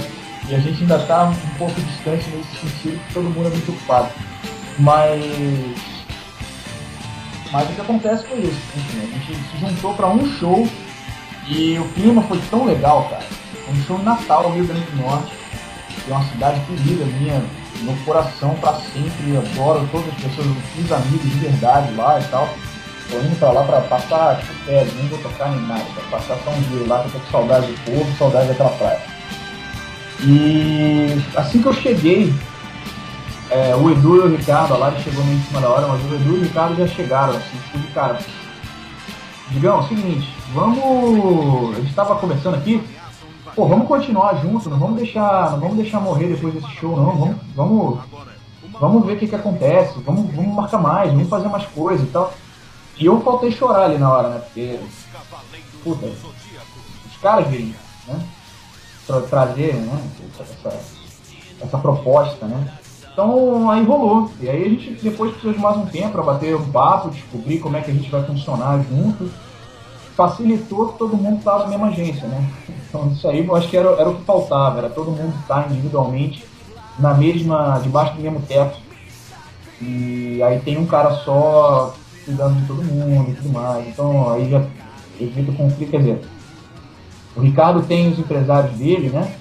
[0.48, 4.10] e a gente ainda está um pouco distante nesse sentido, todo mundo é muito ocupado.
[4.78, 5.95] Mas
[7.52, 8.60] mas o que acontece foi isso.
[8.76, 10.68] Enfim, a gente se juntou para um show
[11.46, 13.24] e o clima foi tão legal, cara.
[13.68, 15.32] Um show Natal, Rio Grande do Norte,
[16.04, 17.42] que é uma cidade querida minha,
[17.82, 19.36] no coração para sempre.
[19.36, 22.48] Adoro todas as pessoas, fiz amigos de verdade lá e tal.
[23.08, 26.36] Tô indo pra lá pra passar, tipo, férias, nem vou tocar nem nada, pra passar
[26.44, 29.00] só um dia lá, que eu tô com saudade do povo, saudade daquela praia.
[30.22, 32.34] E assim que eu cheguei
[33.50, 36.02] é, o Edu e o Ricardo, a Lari chegou meio em cima da hora, mas
[36.04, 38.18] o Edu e o Ricardo já chegaram, assim, tipo cara.
[39.50, 41.76] Digão, é o seguinte, vamos.
[41.76, 42.82] A gente tava conversando aqui,
[43.54, 45.52] pô, vamos continuar junto, não vamos deixar.
[45.52, 47.04] Não vamos deixar morrer depois desse show, não.
[47.04, 47.36] Vamos.
[47.54, 47.98] Vamos,
[48.80, 52.10] vamos ver o que, que acontece, vamos, vamos marcar mais, vamos fazer mais coisas e
[52.10, 52.34] tal.
[52.98, 54.38] E eu faltei chorar ali na hora, né?
[54.40, 54.80] Porque.
[55.84, 57.74] Puta, os caras virem,
[58.08, 58.20] né?
[59.06, 60.02] Pra trazer, né?
[60.40, 60.80] Essa,
[61.60, 62.78] essa proposta, né?
[63.16, 64.30] Então aí rolou.
[64.42, 67.60] E aí a gente depois precisou de mais um tempo para bater um papo, descobrir
[67.60, 69.30] como é que a gente vai funcionar junto.
[70.14, 72.46] Facilitou que todo mundo estava na mesma agência, né?
[72.86, 75.62] Então isso aí eu acho que era, era o que faltava, era todo mundo estar
[75.62, 76.46] tá individualmente
[76.98, 78.78] na mesma, debaixo do mesmo teto.
[79.80, 81.94] E aí tem um cara só
[82.24, 83.88] cuidando de todo mundo e tudo mais.
[83.88, 84.62] Então aí já
[85.18, 86.20] evita o conflito, quer dizer,
[87.34, 89.34] o Ricardo tem os empresários dele, né?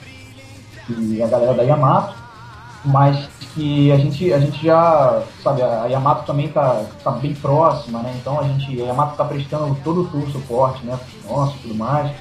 [0.89, 2.15] E a galera da Yamato,
[2.84, 7.99] mas que a gente, a gente já, sabe, a Yamato também tá, tá bem próxima,
[7.99, 8.14] né?
[8.19, 10.99] Então a gente, a Yamato tá prestando todo o suporte, né?
[11.27, 12.11] Nosso e tudo mais.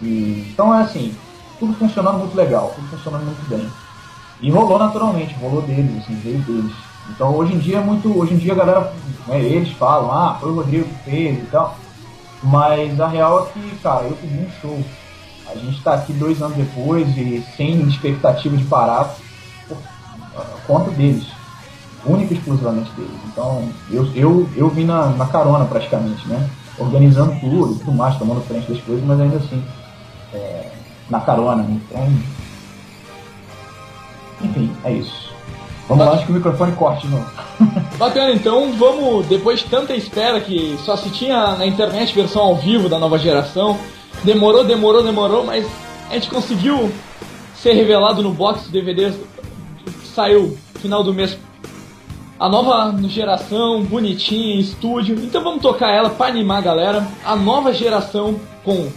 [0.00, 1.14] E, então é assim,
[1.58, 3.68] tudo funcionando muito legal, tudo funcionando muito bem.
[4.40, 6.72] E rolou naturalmente, rolou deles, assim, veio deles.
[7.10, 8.92] Então hoje em dia é muito, hoje em dia a galera,
[9.26, 11.76] né, eles falam, ah, foi o Rodrigo que fez e tal.
[12.44, 14.78] Mas a real é que, cara, eu fiz um show.
[15.50, 19.16] A gente tá aqui dois anos depois e sem expectativa de parar
[20.66, 21.26] conta deles.
[22.06, 23.18] Única e exclusivamente deles.
[23.26, 26.48] Então, eu, eu, eu vim na, na carona praticamente, né?
[26.78, 29.64] Organizando tudo tudo mais, tomando frente das coisas, mas ainda assim,
[30.34, 30.70] é,
[31.08, 31.62] na carona.
[31.62, 31.80] né?
[31.88, 32.12] Então,
[34.42, 35.32] enfim, é isso.
[35.88, 37.26] Vamos lá, acho que o microfone corte novo.
[37.98, 42.56] Bacana, então vamos, depois de tanta espera que só se tinha na internet versão ao
[42.56, 43.78] vivo da nova geração,
[44.22, 45.66] demorou, demorou, demorou, mas
[46.10, 46.90] a gente conseguiu
[47.54, 49.33] ser revelado no box DVD que
[50.14, 51.36] saiu final do mês.
[52.38, 55.16] A nova geração, bonitinha, em estúdio.
[55.16, 57.08] Então vamos tocar ela para animar a galera.
[57.24, 58.88] A nova geração com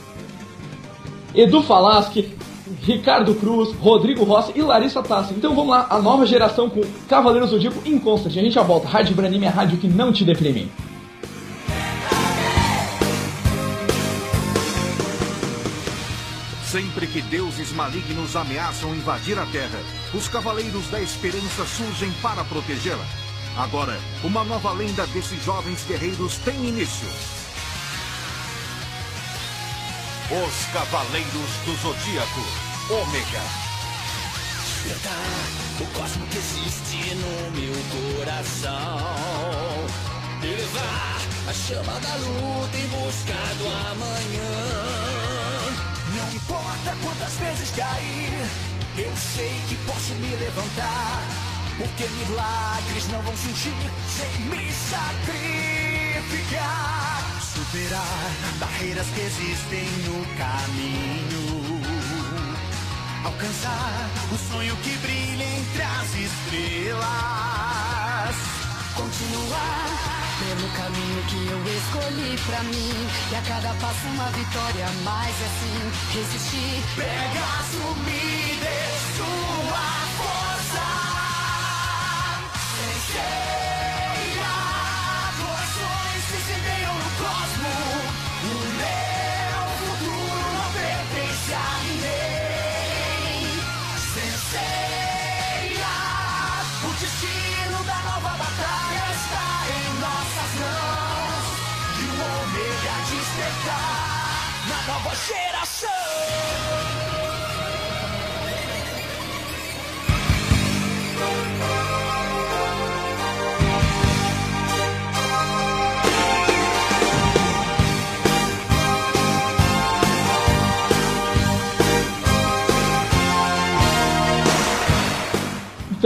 [1.34, 2.36] Edu Falaschi,
[2.82, 5.34] Ricardo Cruz, Rodrigo Rossi e Larissa Tassi.
[5.34, 8.02] Então vamos lá, a nova geração com Cavaleiros do Zodíaco em.
[8.28, 8.88] A gente já volta.
[8.88, 10.70] Rádio Branime é a rádio que não te deprime.
[16.78, 19.80] Sempre que deuses malignos ameaçam invadir a Terra,
[20.14, 23.04] os Cavaleiros da Esperança surgem para protegê-la.
[23.58, 27.08] Agora, uma nova lenda desses jovens guerreiros tem início.
[30.30, 32.42] Os Cavaleiros do Zodíaco,
[32.92, 33.42] Ômega.
[35.82, 37.74] o cosmo que existe no meu
[38.16, 39.00] coração.
[40.44, 45.27] Elevar a chama da luta em busca do amanhã.
[46.88, 48.32] Importa quantas vezes cair,
[48.98, 51.22] eu sei que posso me levantar.
[51.78, 53.76] Porque milagres não vão surgir
[54.08, 55.36] sem me sacrificar.
[57.42, 61.82] Superar barreiras que existem no caminho
[63.26, 67.06] alcançar o sonho que brilha entre as estrelas.
[68.96, 73.08] Continuar pelo caminho que eu escolhi pra mim.
[73.32, 76.84] E a cada passo uma vitória, mas é assim, resistir.
[76.96, 78.37] Pegasus me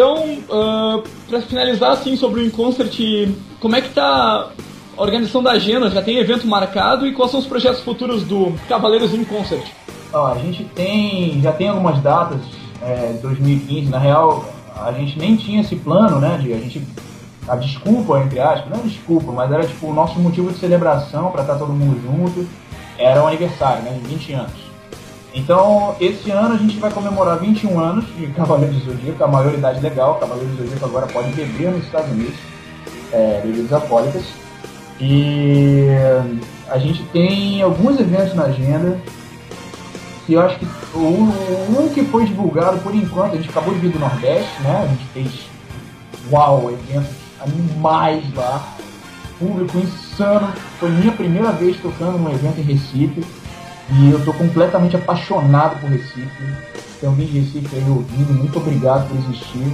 [0.02, 0.18] Então,
[0.49, 2.98] uh, para finalizar assim sobre o Inconcert,
[3.60, 4.49] como é que tá
[4.98, 5.91] a organização da agenda?
[5.91, 9.64] Já tem evento marcado e quais são os projetos futuros do Cavaleiros in Concert?
[10.11, 12.40] Ó, a gente tem, já tem algumas datas,
[12.82, 14.44] é, 2015, na real,
[14.76, 16.82] a gente nem tinha esse plano, né, de a gente,
[17.48, 21.30] a desculpa, entre aspas, não é desculpa, mas era tipo o nosso motivo de celebração
[21.30, 22.49] para estar todo mundo junto,
[22.98, 24.70] era o aniversário, né, de 20 anos.
[25.34, 29.80] Então, esse ano a gente vai comemorar 21 anos de Cavaleiros do Zodíaco, a maioridade
[29.80, 32.36] legal, Cavaleiros do Zodíaco agora pode beber nos Estados Unidos,
[33.14, 34.24] é, bebidas alcoólicas,
[34.99, 35.88] e
[36.70, 38.99] a gente tem alguns eventos na agenda,
[40.26, 43.80] que eu acho que o um que foi divulgado por enquanto, a gente acabou de
[43.80, 44.84] vir do Nordeste, né?
[44.84, 45.49] A gente fez
[46.32, 48.76] uau, eventos animais lá,
[49.40, 50.53] público insano.
[50.80, 53.26] Foi minha primeira vez tocando num evento em Recife
[53.93, 56.43] e eu tô completamente apaixonado por Recife.
[56.99, 59.73] Tem alguém de Recife aí ouvindo, muito obrigado por existir.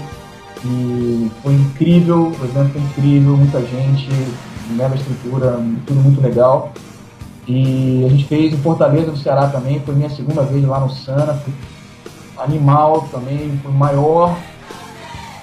[0.66, 4.10] E foi incrível, o evento foi incrível, muita gente,
[4.72, 6.72] mega estrutura, tudo muito legal.
[7.48, 10.90] E a gente fez em Fortaleza, no Ceará também, foi minha segunda vez lá no
[10.90, 11.42] Sana,
[12.38, 14.38] animal também, foi maior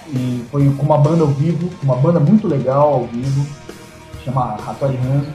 [0.09, 3.47] e foi com uma banda ao vivo, uma banda muito legal ao vivo,
[4.25, 5.33] chama Hattori Hanzo.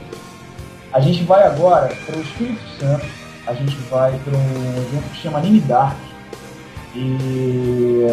[0.92, 3.19] A gente vai agora para o Espírito Santo,
[3.50, 5.96] a gente vai para um evento que chama Anime Dark.
[6.94, 8.06] E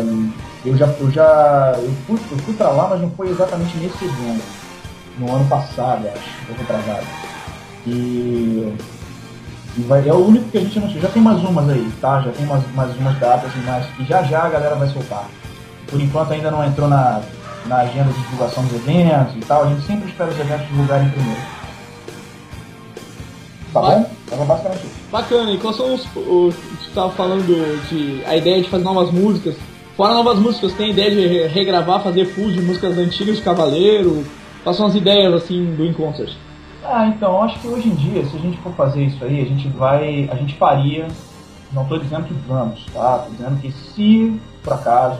[0.65, 4.05] eu já, eu já eu fui, eu fui para lá, mas não foi exatamente nesse
[4.05, 4.43] evento,
[5.17, 7.05] no ano passado, acho, eu retrasado.
[7.85, 8.75] E,
[9.77, 12.21] e vai, é o único que a gente não Já tem mais umas aí, tá?
[12.21, 13.85] Já tem mais, mais umas datas e mais.
[13.99, 15.25] E já já a galera vai soltar.
[15.87, 17.21] Por enquanto ainda não entrou na,
[17.65, 19.63] na agenda de divulgação dos eventos e tal.
[19.63, 21.41] A gente sempre espera os eventos divulgarem primeiro.
[23.73, 24.09] Tá bom?
[24.31, 24.96] Era basicamente isso.
[25.11, 26.05] Bacana, e quais são os.
[26.15, 27.45] os você estava falando
[27.89, 29.55] de a ideia de fazer novas músicas.
[29.95, 33.41] Fora novas músicas, tem a ideia de re- regravar, fazer full de músicas antigas de
[33.41, 34.23] Cavaleiro?
[34.63, 36.31] Quais são as ideias assim do In Concert?
[36.83, 39.45] Ah, então, acho que hoje em dia, se a gente for fazer isso aí, a
[39.45, 40.29] gente vai.
[40.31, 41.07] A gente faria.
[41.73, 43.19] Não estou dizendo que vamos, tá?
[43.19, 45.17] Tô dizendo que se, por acaso,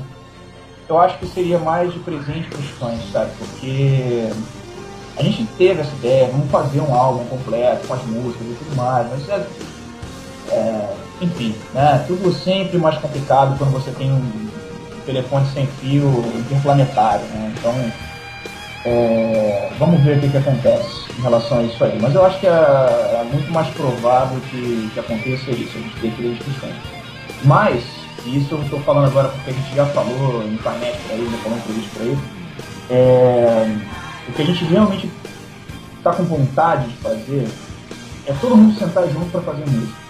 [0.88, 3.31] eu acho que seria mais de presente para os fãs, sabe?
[3.38, 4.30] Porque
[5.18, 8.76] a gente teve essa ideia, vamos fazer um álbum completo com as músicas e tudo
[8.77, 9.27] mais, mas
[10.52, 12.03] é, enfim, né?
[12.07, 14.49] Tudo sempre mais complicado quando você tem um
[15.06, 17.53] telefone sem fio interplanetário, né?
[17.57, 17.74] Então,
[18.86, 21.98] é, vamos ver o que, que acontece em relação a isso aí.
[22.02, 25.99] Mas eu acho que é, é muito mais provável que, que aconteça isso, a gente
[25.99, 26.69] ter aquele discussão.
[27.44, 27.84] Mas,
[28.26, 31.38] isso eu estou falando agora porque a gente já falou em internet por aí, já
[31.38, 32.18] falou em entrevista por aí,
[32.90, 33.78] é,
[34.28, 35.11] o que a gente realmente
[35.98, 37.48] está com vontade de fazer
[38.26, 40.06] é todo mundo sentar junto para fazer música.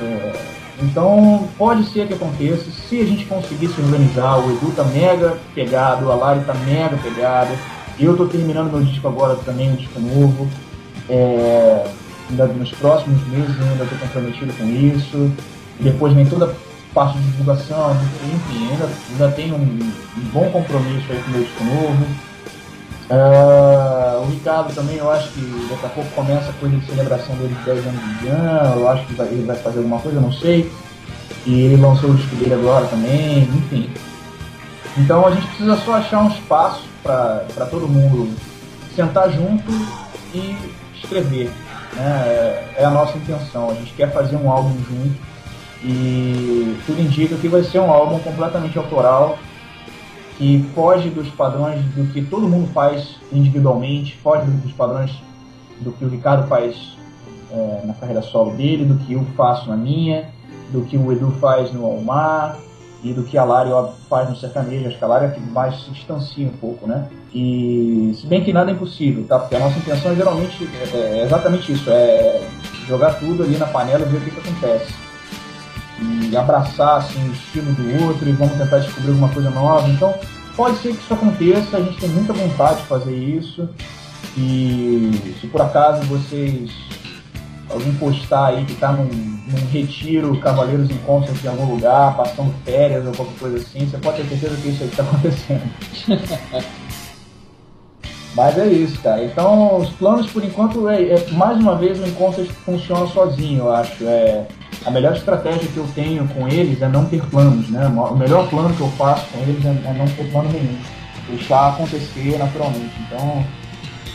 [0.00, 0.32] É,
[0.80, 5.36] então, pode ser que aconteça, se a gente conseguir se organizar, o Edu tá mega
[5.54, 7.50] pegado, a Lari tá mega pegada,
[7.98, 10.48] eu tô terminando meu disco agora também, um disco novo,
[11.08, 11.84] é,
[12.30, 15.32] ainda nos próximos meses eu ainda tô comprometido com isso,
[15.80, 21.06] depois vem toda a parte de divulgação, enfim, ainda, ainda tenho um, um bom compromisso
[21.10, 22.06] aí com o meu disco novo,
[23.10, 25.40] Uh, o Ricardo também, eu acho que
[25.70, 28.88] daqui a pouco começa a coisa de celebração dele de 10 anos de ano, eu
[28.88, 30.70] acho que vai, ele vai fazer alguma coisa, eu não sei.
[31.46, 33.90] E ele lançou o disco dele agora também, enfim.
[34.98, 38.30] Então a gente precisa só achar um espaço para todo mundo
[38.94, 39.70] sentar junto
[40.34, 40.56] e
[40.96, 41.50] escrever.
[41.94, 42.22] Né?
[42.26, 45.16] É, é a nossa intenção, a gente quer fazer um álbum junto
[45.82, 49.38] e tudo indica que vai ser um álbum completamente autoral,
[50.38, 55.10] que foge dos padrões do que todo mundo faz individualmente, foge dos padrões
[55.80, 56.96] do que o Ricardo faz
[57.50, 60.30] é, na carreira solo dele, do que eu faço na minha,
[60.70, 62.56] do que o Edu faz no Almar
[63.02, 63.70] e do que a Lari
[64.08, 64.86] faz no sertanejo.
[64.86, 67.08] Acho que a Lari é que mais se distancia um pouco, né?
[67.34, 69.40] E se bem que nada é impossível, tá?
[69.40, 72.48] Porque a nossa intenção geralmente é, é exatamente isso, é
[72.86, 75.07] jogar tudo ali na panela e ver o que, que acontece
[76.00, 79.88] e abraçar assim, o estilo do outro e vamos tentar descobrir alguma coisa nova.
[79.88, 80.14] Então,
[80.56, 83.68] pode ser que isso aconteça, a gente tem muita vontade de fazer isso.
[84.36, 86.70] E se por acaso vocês
[87.70, 92.54] alguém postar aí que está num, num, retiro Cavaleiros em Concert em algum lugar, passando
[92.64, 95.62] férias ou qualquer coisa assim, você pode ter certeza que isso aí está acontecendo.
[98.38, 99.24] Mas é isso, cara.
[99.24, 103.74] Então, os planos, por enquanto, é, é mais uma vez, o encontro funciona sozinho, eu
[103.74, 104.06] acho.
[104.06, 104.46] É,
[104.86, 107.88] a melhor estratégia que eu tenho com eles é não ter planos, né?
[107.88, 110.78] O melhor plano que eu faço com eles é, é não ter plano nenhum.
[111.28, 112.94] Deixar acontecer naturalmente.
[113.08, 113.44] Então,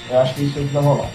[0.10, 1.10] eu acho que isso aí vai rolar.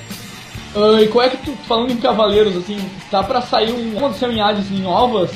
[0.77, 2.79] Uh, e qual é que tu, falando em Cavaleiros, assim,
[3.11, 3.97] tá pra sair um.
[3.97, 5.31] Aconteceu em Hades em Ovas,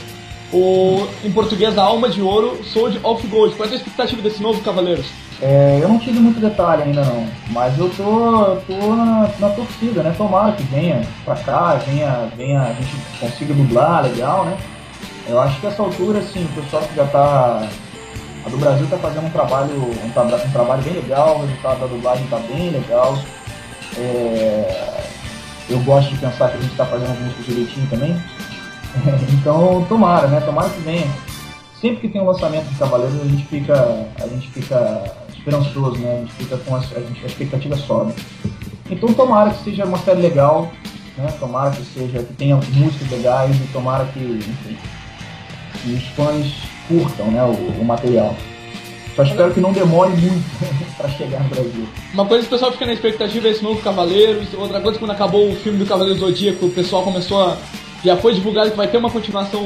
[0.52, 3.54] ou em português, a Alma de Ouro, Sword of Gold.
[3.54, 5.06] Qual é a expectativa desse novo Cavaleiros?
[5.44, 10.00] É, eu não tive muito detalhe ainda não, mas eu tô, tô na, na, torcida,
[10.00, 10.14] né?
[10.16, 14.56] Tomara que venha pra cá, venha, venha, a gente consiga dublar legal, né?
[15.26, 17.68] Eu acho que essa altura, assim, o pessoal que já tá.
[18.46, 21.86] A do Brasil tá fazendo um trabalho, um, um trabalho bem legal, o resultado da
[21.86, 23.18] dublagem tá bem legal.
[23.98, 25.02] É,
[25.68, 28.22] eu gosto de pensar que a gente tá fazendo as músicas direitinho também.
[29.34, 30.40] então tomara, né?
[30.40, 31.10] Tomara que venha.
[31.80, 34.06] Sempre que tem um lançamento de Cavaleiros a gente fica.
[34.20, 36.16] A gente fica esperançoso, né?
[36.16, 38.14] A gente fica com a, a, gente, a expectativa sobe.
[38.90, 40.70] Então tomara que seja uma série legal,
[41.18, 41.26] né?
[41.38, 44.78] Tomara que seja, que tenha músicas legais e tomara que, enfim,
[45.82, 46.46] que os fãs
[46.88, 48.34] curtam né, o, o material.
[49.14, 50.42] Só espero que não demore muito
[50.96, 51.86] para chegar no Brasil.
[52.14, 54.54] Uma coisa que o pessoal fica na expectativa é esse novo Cavaleiros.
[54.54, 57.56] Outra coisa, quando acabou o filme do Cavaleiro Zodíaco, o pessoal começou a.
[58.02, 59.62] Já foi divulgado que vai ter uma continuação,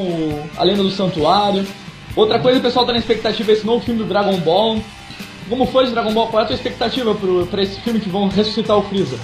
[0.56, 1.66] A Lenda do Santuário.
[2.14, 4.78] Outra coisa, o pessoal tá na expectativa é esse novo filme do Dragon Ball.
[5.48, 8.08] Como foi de Dragon Ball, qual é a tua expectativa pro, pra esse filme que
[8.08, 9.16] vão ressuscitar o Freeza?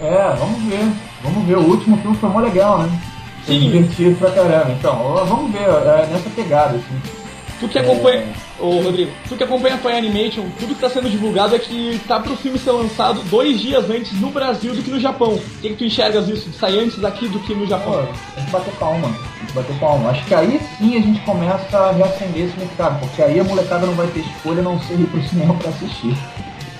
[0.00, 0.92] É, vamos ver.
[1.22, 1.56] Vamos ver.
[1.56, 3.00] O último filme foi mó legal, né?
[3.46, 3.60] Sim.
[3.60, 4.72] divertido pra caramba.
[4.72, 7.23] Então, vamos ver, é nessa pegada, assim.
[7.60, 8.18] Tu que acompanha.
[8.18, 8.34] É...
[8.60, 12.00] Ô Rodrigo, tu que acompanha a Toy Animation, tudo que está sendo divulgado é que
[12.06, 15.34] tá pro filme ser lançado dois dias antes no Brasil do que no Japão.
[15.34, 16.48] O que, que tu enxergas isso?
[16.48, 17.92] De sair antes daqui do que no Japão?
[17.92, 19.08] Pô, tem que bater palma.
[19.08, 20.10] Tem que bater palma.
[20.10, 23.86] Acho que aí sim a gente começa a reacender esse mercado, porque aí a molecada
[23.86, 26.16] não vai ter escolha a não ser ir pro cinema pra assistir.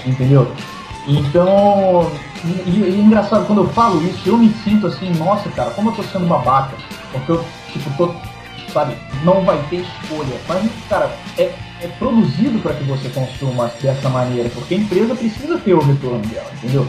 [0.07, 0.51] Entendeu?
[1.07, 2.11] Então,
[2.45, 5.91] e, e, e engraçado, quando eu falo isso, eu me sinto assim, nossa cara, como
[5.91, 6.75] eu tô sendo babaca.
[7.13, 8.15] Porque eu, tipo, tô
[8.75, 8.95] sabe?
[9.23, 10.37] Não vai ter escolha.
[10.47, 15.57] Mas, cara, é, é produzido para que você consuma dessa maneira, porque a empresa precisa
[15.59, 16.87] ter o retorno dela, entendeu?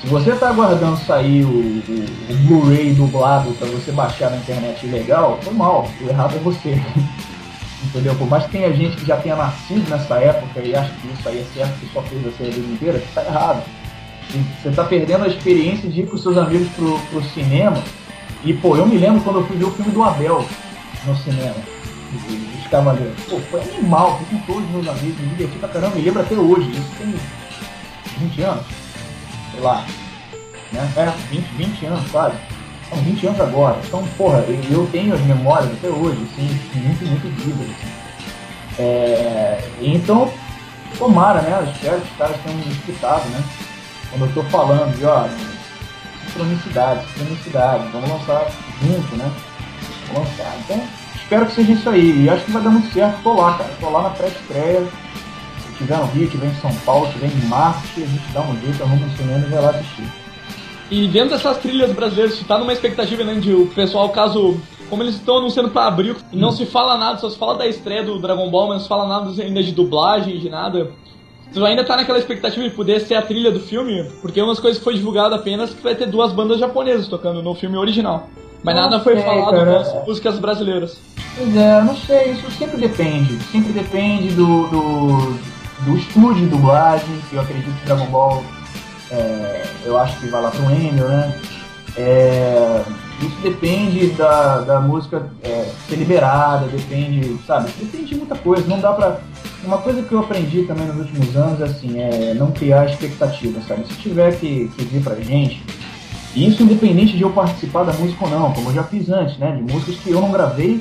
[0.00, 4.86] Se você está aguardando sair o, o, o Blu-ray dublado para você baixar na internet
[4.86, 6.78] legal, foi mal, o errado é você.
[7.84, 8.14] entendeu?
[8.16, 11.28] Por mais que tenha gente que já tenha nascido nessa época e acha que isso
[11.28, 13.62] aí é certo, que só fez a série inteira, está errado.
[14.62, 17.82] Você está perdendo a experiência de ir com seus amigos pro, pro cinema.
[18.44, 20.44] E, pô, eu me lembro quando eu fui ver o filme do Abel,
[21.06, 21.56] no cinema.
[22.58, 23.14] Os Cavaleiros.
[23.28, 26.22] Pô, foi animal, fui com todos os meus amigos, me diverti pra caramba, me lembro
[26.22, 26.70] até hoje.
[26.70, 27.14] Isso tem
[28.18, 28.64] 20 anos,
[29.50, 29.84] sei lá.
[30.72, 30.92] Né?
[30.96, 32.36] É, 20, 20 anos quase.
[32.88, 33.78] são 20 anos agora.
[33.84, 37.66] Então, porra, eu, eu tenho as memórias até hoje, assim, muito, muito vivas.
[37.70, 38.04] Assim.
[38.78, 40.32] É, então,
[40.98, 41.72] tomara, né?
[41.74, 43.42] Espero que os caras tenham escutado, né?
[44.10, 45.28] Quando eu tô falando de, ó,
[46.26, 48.46] sincronicidade, sincronicidade, vamos lançar
[48.82, 49.30] junto, né?
[50.14, 50.56] Lançar.
[50.64, 50.82] Então,
[51.14, 52.24] espero que seja isso aí.
[52.24, 53.22] E acho que vai dar muito certo.
[53.22, 53.70] Tô lá, cara.
[53.80, 54.86] Tô lá na pré-estreia.
[55.66, 58.56] Se tiver no Rio, tiver em São Paulo, tiver em Marte, a gente dá um
[58.60, 60.12] jeito, arruma um cinema e vai lá assistir.
[60.90, 64.60] E dentro dessas trilhas brasileiras, você tá numa expectativa, né, de o pessoal, caso.
[64.90, 67.66] Como eles estão anunciando pra abril, e não se fala nada, só se fala da
[67.66, 70.92] estreia do Dragon Ball, mas não se fala nada ainda de dublagem, de nada.
[71.52, 74.04] Tu ainda tá naquela expectativa de poder ser a trilha do filme?
[74.20, 77.54] Porque umas coisas que foi divulgado apenas que vai ter duas bandas japonesas tocando no
[77.54, 78.28] filme original.
[78.64, 79.64] Mas nada foi sei, falado cara.
[79.78, 80.96] das músicas brasileiras.
[81.36, 83.38] Pois é, não sei, isso sempre depende.
[83.52, 85.38] Sempre depende do, do,
[85.84, 88.42] do estúdio de dublagem, que eu acredito que Dragon Ball,
[89.10, 91.38] é, eu acho que vai lá pro Emil, né?
[91.96, 92.82] É,
[93.20, 97.70] isso depende da, da música é, ser liberada, depende, sabe?
[97.78, 99.18] Depende de muita coisa, não dá pra...
[99.62, 103.60] Uma coisa que eu aprendi também nos últimos anos é assim, é não criar expectativa,
[103.66, 103.86] sabe?
[103.86, 105.62] Se tiver que, que vir pra gente,
[106.36, 109.52] isso independente de eu participar da música ou não, como eu já fiz antes, né?
[109.52, 110.80] De músicas que eu não gravei,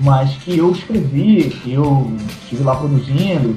[0.00, 2.12] mas que eu escrevi, que eu
[2.42, 3.56] estive lá produzindo,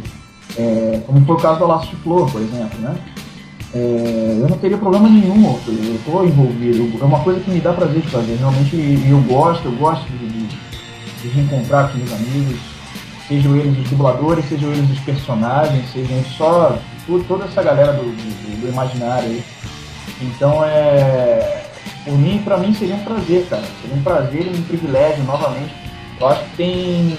[0.58, 2.96] é, como foi o caso do Laço de Flor, por exemplo, né?
[3.74, 7.74] É, eu não teria problema nenhum, eu estou envolvido, é uma coisa que me dá
[7.74, 8.76] prazer de fazer, realmente
[9.10, 10.48] eu gosto, eu gosto de, de,
[11.22, 12.58] de reencontrar com meus amigos,
[13.28, 16.78] sejam eles os dubladores, sejam eles os personagens, sejam só
[17.28, 19.44] toda essa galera do, do- do imaginário aí.
[20.22, 21.64] Então é.
[22.04, 23.64] Por mim, pra mim seria um prazer, cara.
[23.82, 25.74] Seria um prazer e um privilégio novamente.
[26.20, 27.18] Eu acho que tem.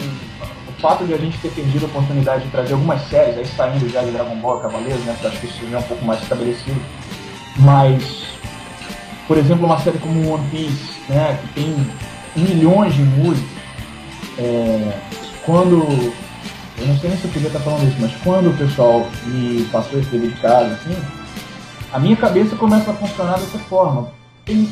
[0.69, 3.89] O fato de a gente ter perdido a oportunidade de trazer algumas séries, aí saindo
[3.91, 5.17] já de Dragon Ball Cavaleiros, né?
[5.25, 6.81] acho que isso já é um pouco mais estabelecido.
[7.57, 8.27] Mas,
[9.27, 11.39] por exemplo, uma série como One Piece, né?
[11.41, 11.91] Que tem
[12.37, 13.51] milhões de músicas.
[14.39, 14.93] é,
[15.45, 16.15] quando.
[16.79, 19.65] Eu não sei nem se eu podia estar falando isso, mas quando o pessoal me
[19.73, 20.95] passou esse dever de casa, assim,
[21.93, 24.09] a minha cabeça começa a funcionar dessa forma.
[24.45, 24.69] Tem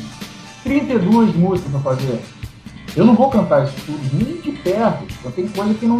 [0.63, 2.19] 32 músicas pra fazer.
[2.95, 5.05] Eu não vou cantar isso tudo, nem de perto.
[5.35, 5.97] Tem coisa que não,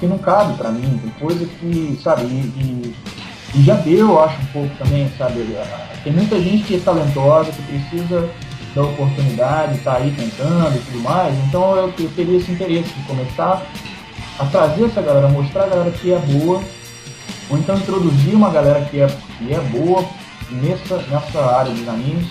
[0.00, 2.94] que não cabe pra mim, tem coisa que, sabe, e,
[3.54, 5.46] e- já deu, eu acho, um pouco também, sabe?
[6.02, 8.28] Tem muita gente que é talentosa, que precisa
[8.74, 11.34] da oportunidade, tá aí cantando e tudo mais.
[11.46, 13.62] Então eu, eu teria esse interesse de começar
[14.38, 16.62] a trazer essa galera, mostrar a galera que é boa,
[17.50, 19.06] ou então introduzir uma galera que é,
[19.46, 20.04] que é boa
[20.50, 22.26] nessa, nessa área dos animes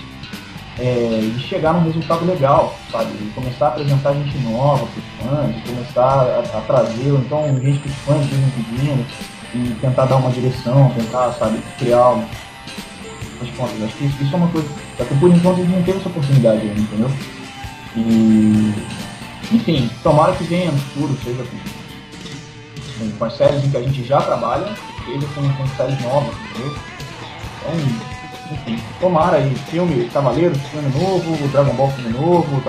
[0.80, 3.12] é, e chegar num resultado legal, sabe?
[3.12, 7.62] E começar a apresentar gente nova para os fãs, e começar a, a trazer, então
[7.62, 9.06] gente que os fãs vêm pedindo,
[9.54, 12.16] e tentar dar uma direção, tentar, sabe, criar
[13.42, 13.84] as contas.
[13.84, 14.68] Acho que isso, isso é uma coisa.
[14.98, 17.12] Só que por enquanto a gente não teve essa oportunidade ainda, entendeu?
[17.98, 18.74] E.
[19.52, 24.04] Enfim, tomara que venha no futuro, seja com, com as séries em que a gente
[24.06, 24.74] já trabalha,
[25.06, 26.91] seja com, com séries novas, entendeu?
[27.62, 28.12] Então,
[28.52, 32.62] enfim, tomara aí, filme Cavaleiros, filme novo, Dragon Ball filme novo,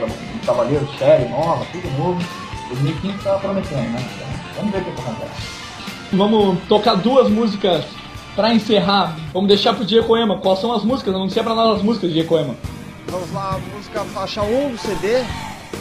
[0.47, 2.23] Cavaleiros série nova, tudo novo.
[2.69, 4.11] 2015 tá prometendo, né?
[4.15, 5.63] Então, vamos ver o que, acontece.
[6.13, 7.85] Vamos tocar duas músicas
[8.35, 9.17] pra encerrar.
[9.33, 10.39] Vamos deixar pro Diego Coema.
[10.39, 11.15] Quais são as músicas?
[11.15, 12.55] Anuncia pra nós as músicas, Diego Coema.
[13.09, 15.23] Vamos lá, a música faixa 1 do CD,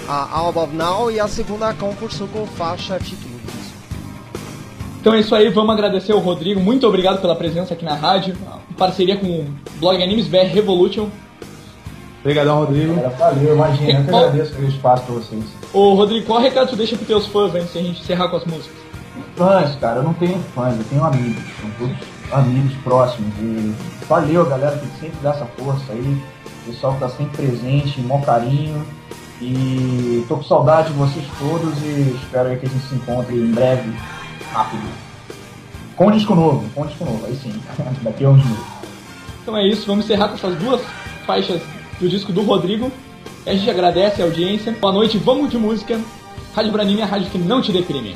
[0.07, 3.30] a Above Now, e a segunda concursou com faixa título.
[5.01, 6.61] Então é isso aí, vamos agradecer ao Rodrigo.
[6.61, 8.37] Muito obrigado pela presença aqui na rádio.
[8.69, 9.47] Em parceria com o
[9.79, 11.09] blog Animes BR Revolution.
[12.19, 12.93] Obrigadão, Rodrigo.
[13.17, 15.43] Valeu, imagina, eu que agradeço pelo espaço pra vocês.
[15.73, 18.37] Ô Rodrigo, qual recado tu deixa pros teus fãs antes de a gente encerrar com
[18.37, 18.77] as músicas?
[19.35, 21.97] Fãs, cara, eu não tenho fãs, eu tenho amigos, são todos
[22.31, 23.33] amigos próximos.
[23.39, 23.73] E
[24.07, 26.21] valeu, galera, que sempre dá essa força aí.
[26.61, 28.85] O pessoal que tá sempre presente, mó carinho.
[29.41, 33.35] E tô com saudade de vocês todos e espero aí que a gente se encontre
[33.35, 33.91] em breve,
[34.51, 34.83] rápido.
[35.95, 37.53] Com disco novo, com disco novo, aí sim,
[38.01, 38.65] daqui a uns meses.
[39.41, 40.81] Então é isso, vamos encerrar com essas duas
[41.25, 41.61] faixas
[41.99, 42.91] do disco do Rodrigo.
[43.45, 44.71] A gente agradece a audiência.
[44.79, 45.99] Boa noite, vamos de música.
[46.55, 48.15] Rádio Branime, a rádio que não te deprime.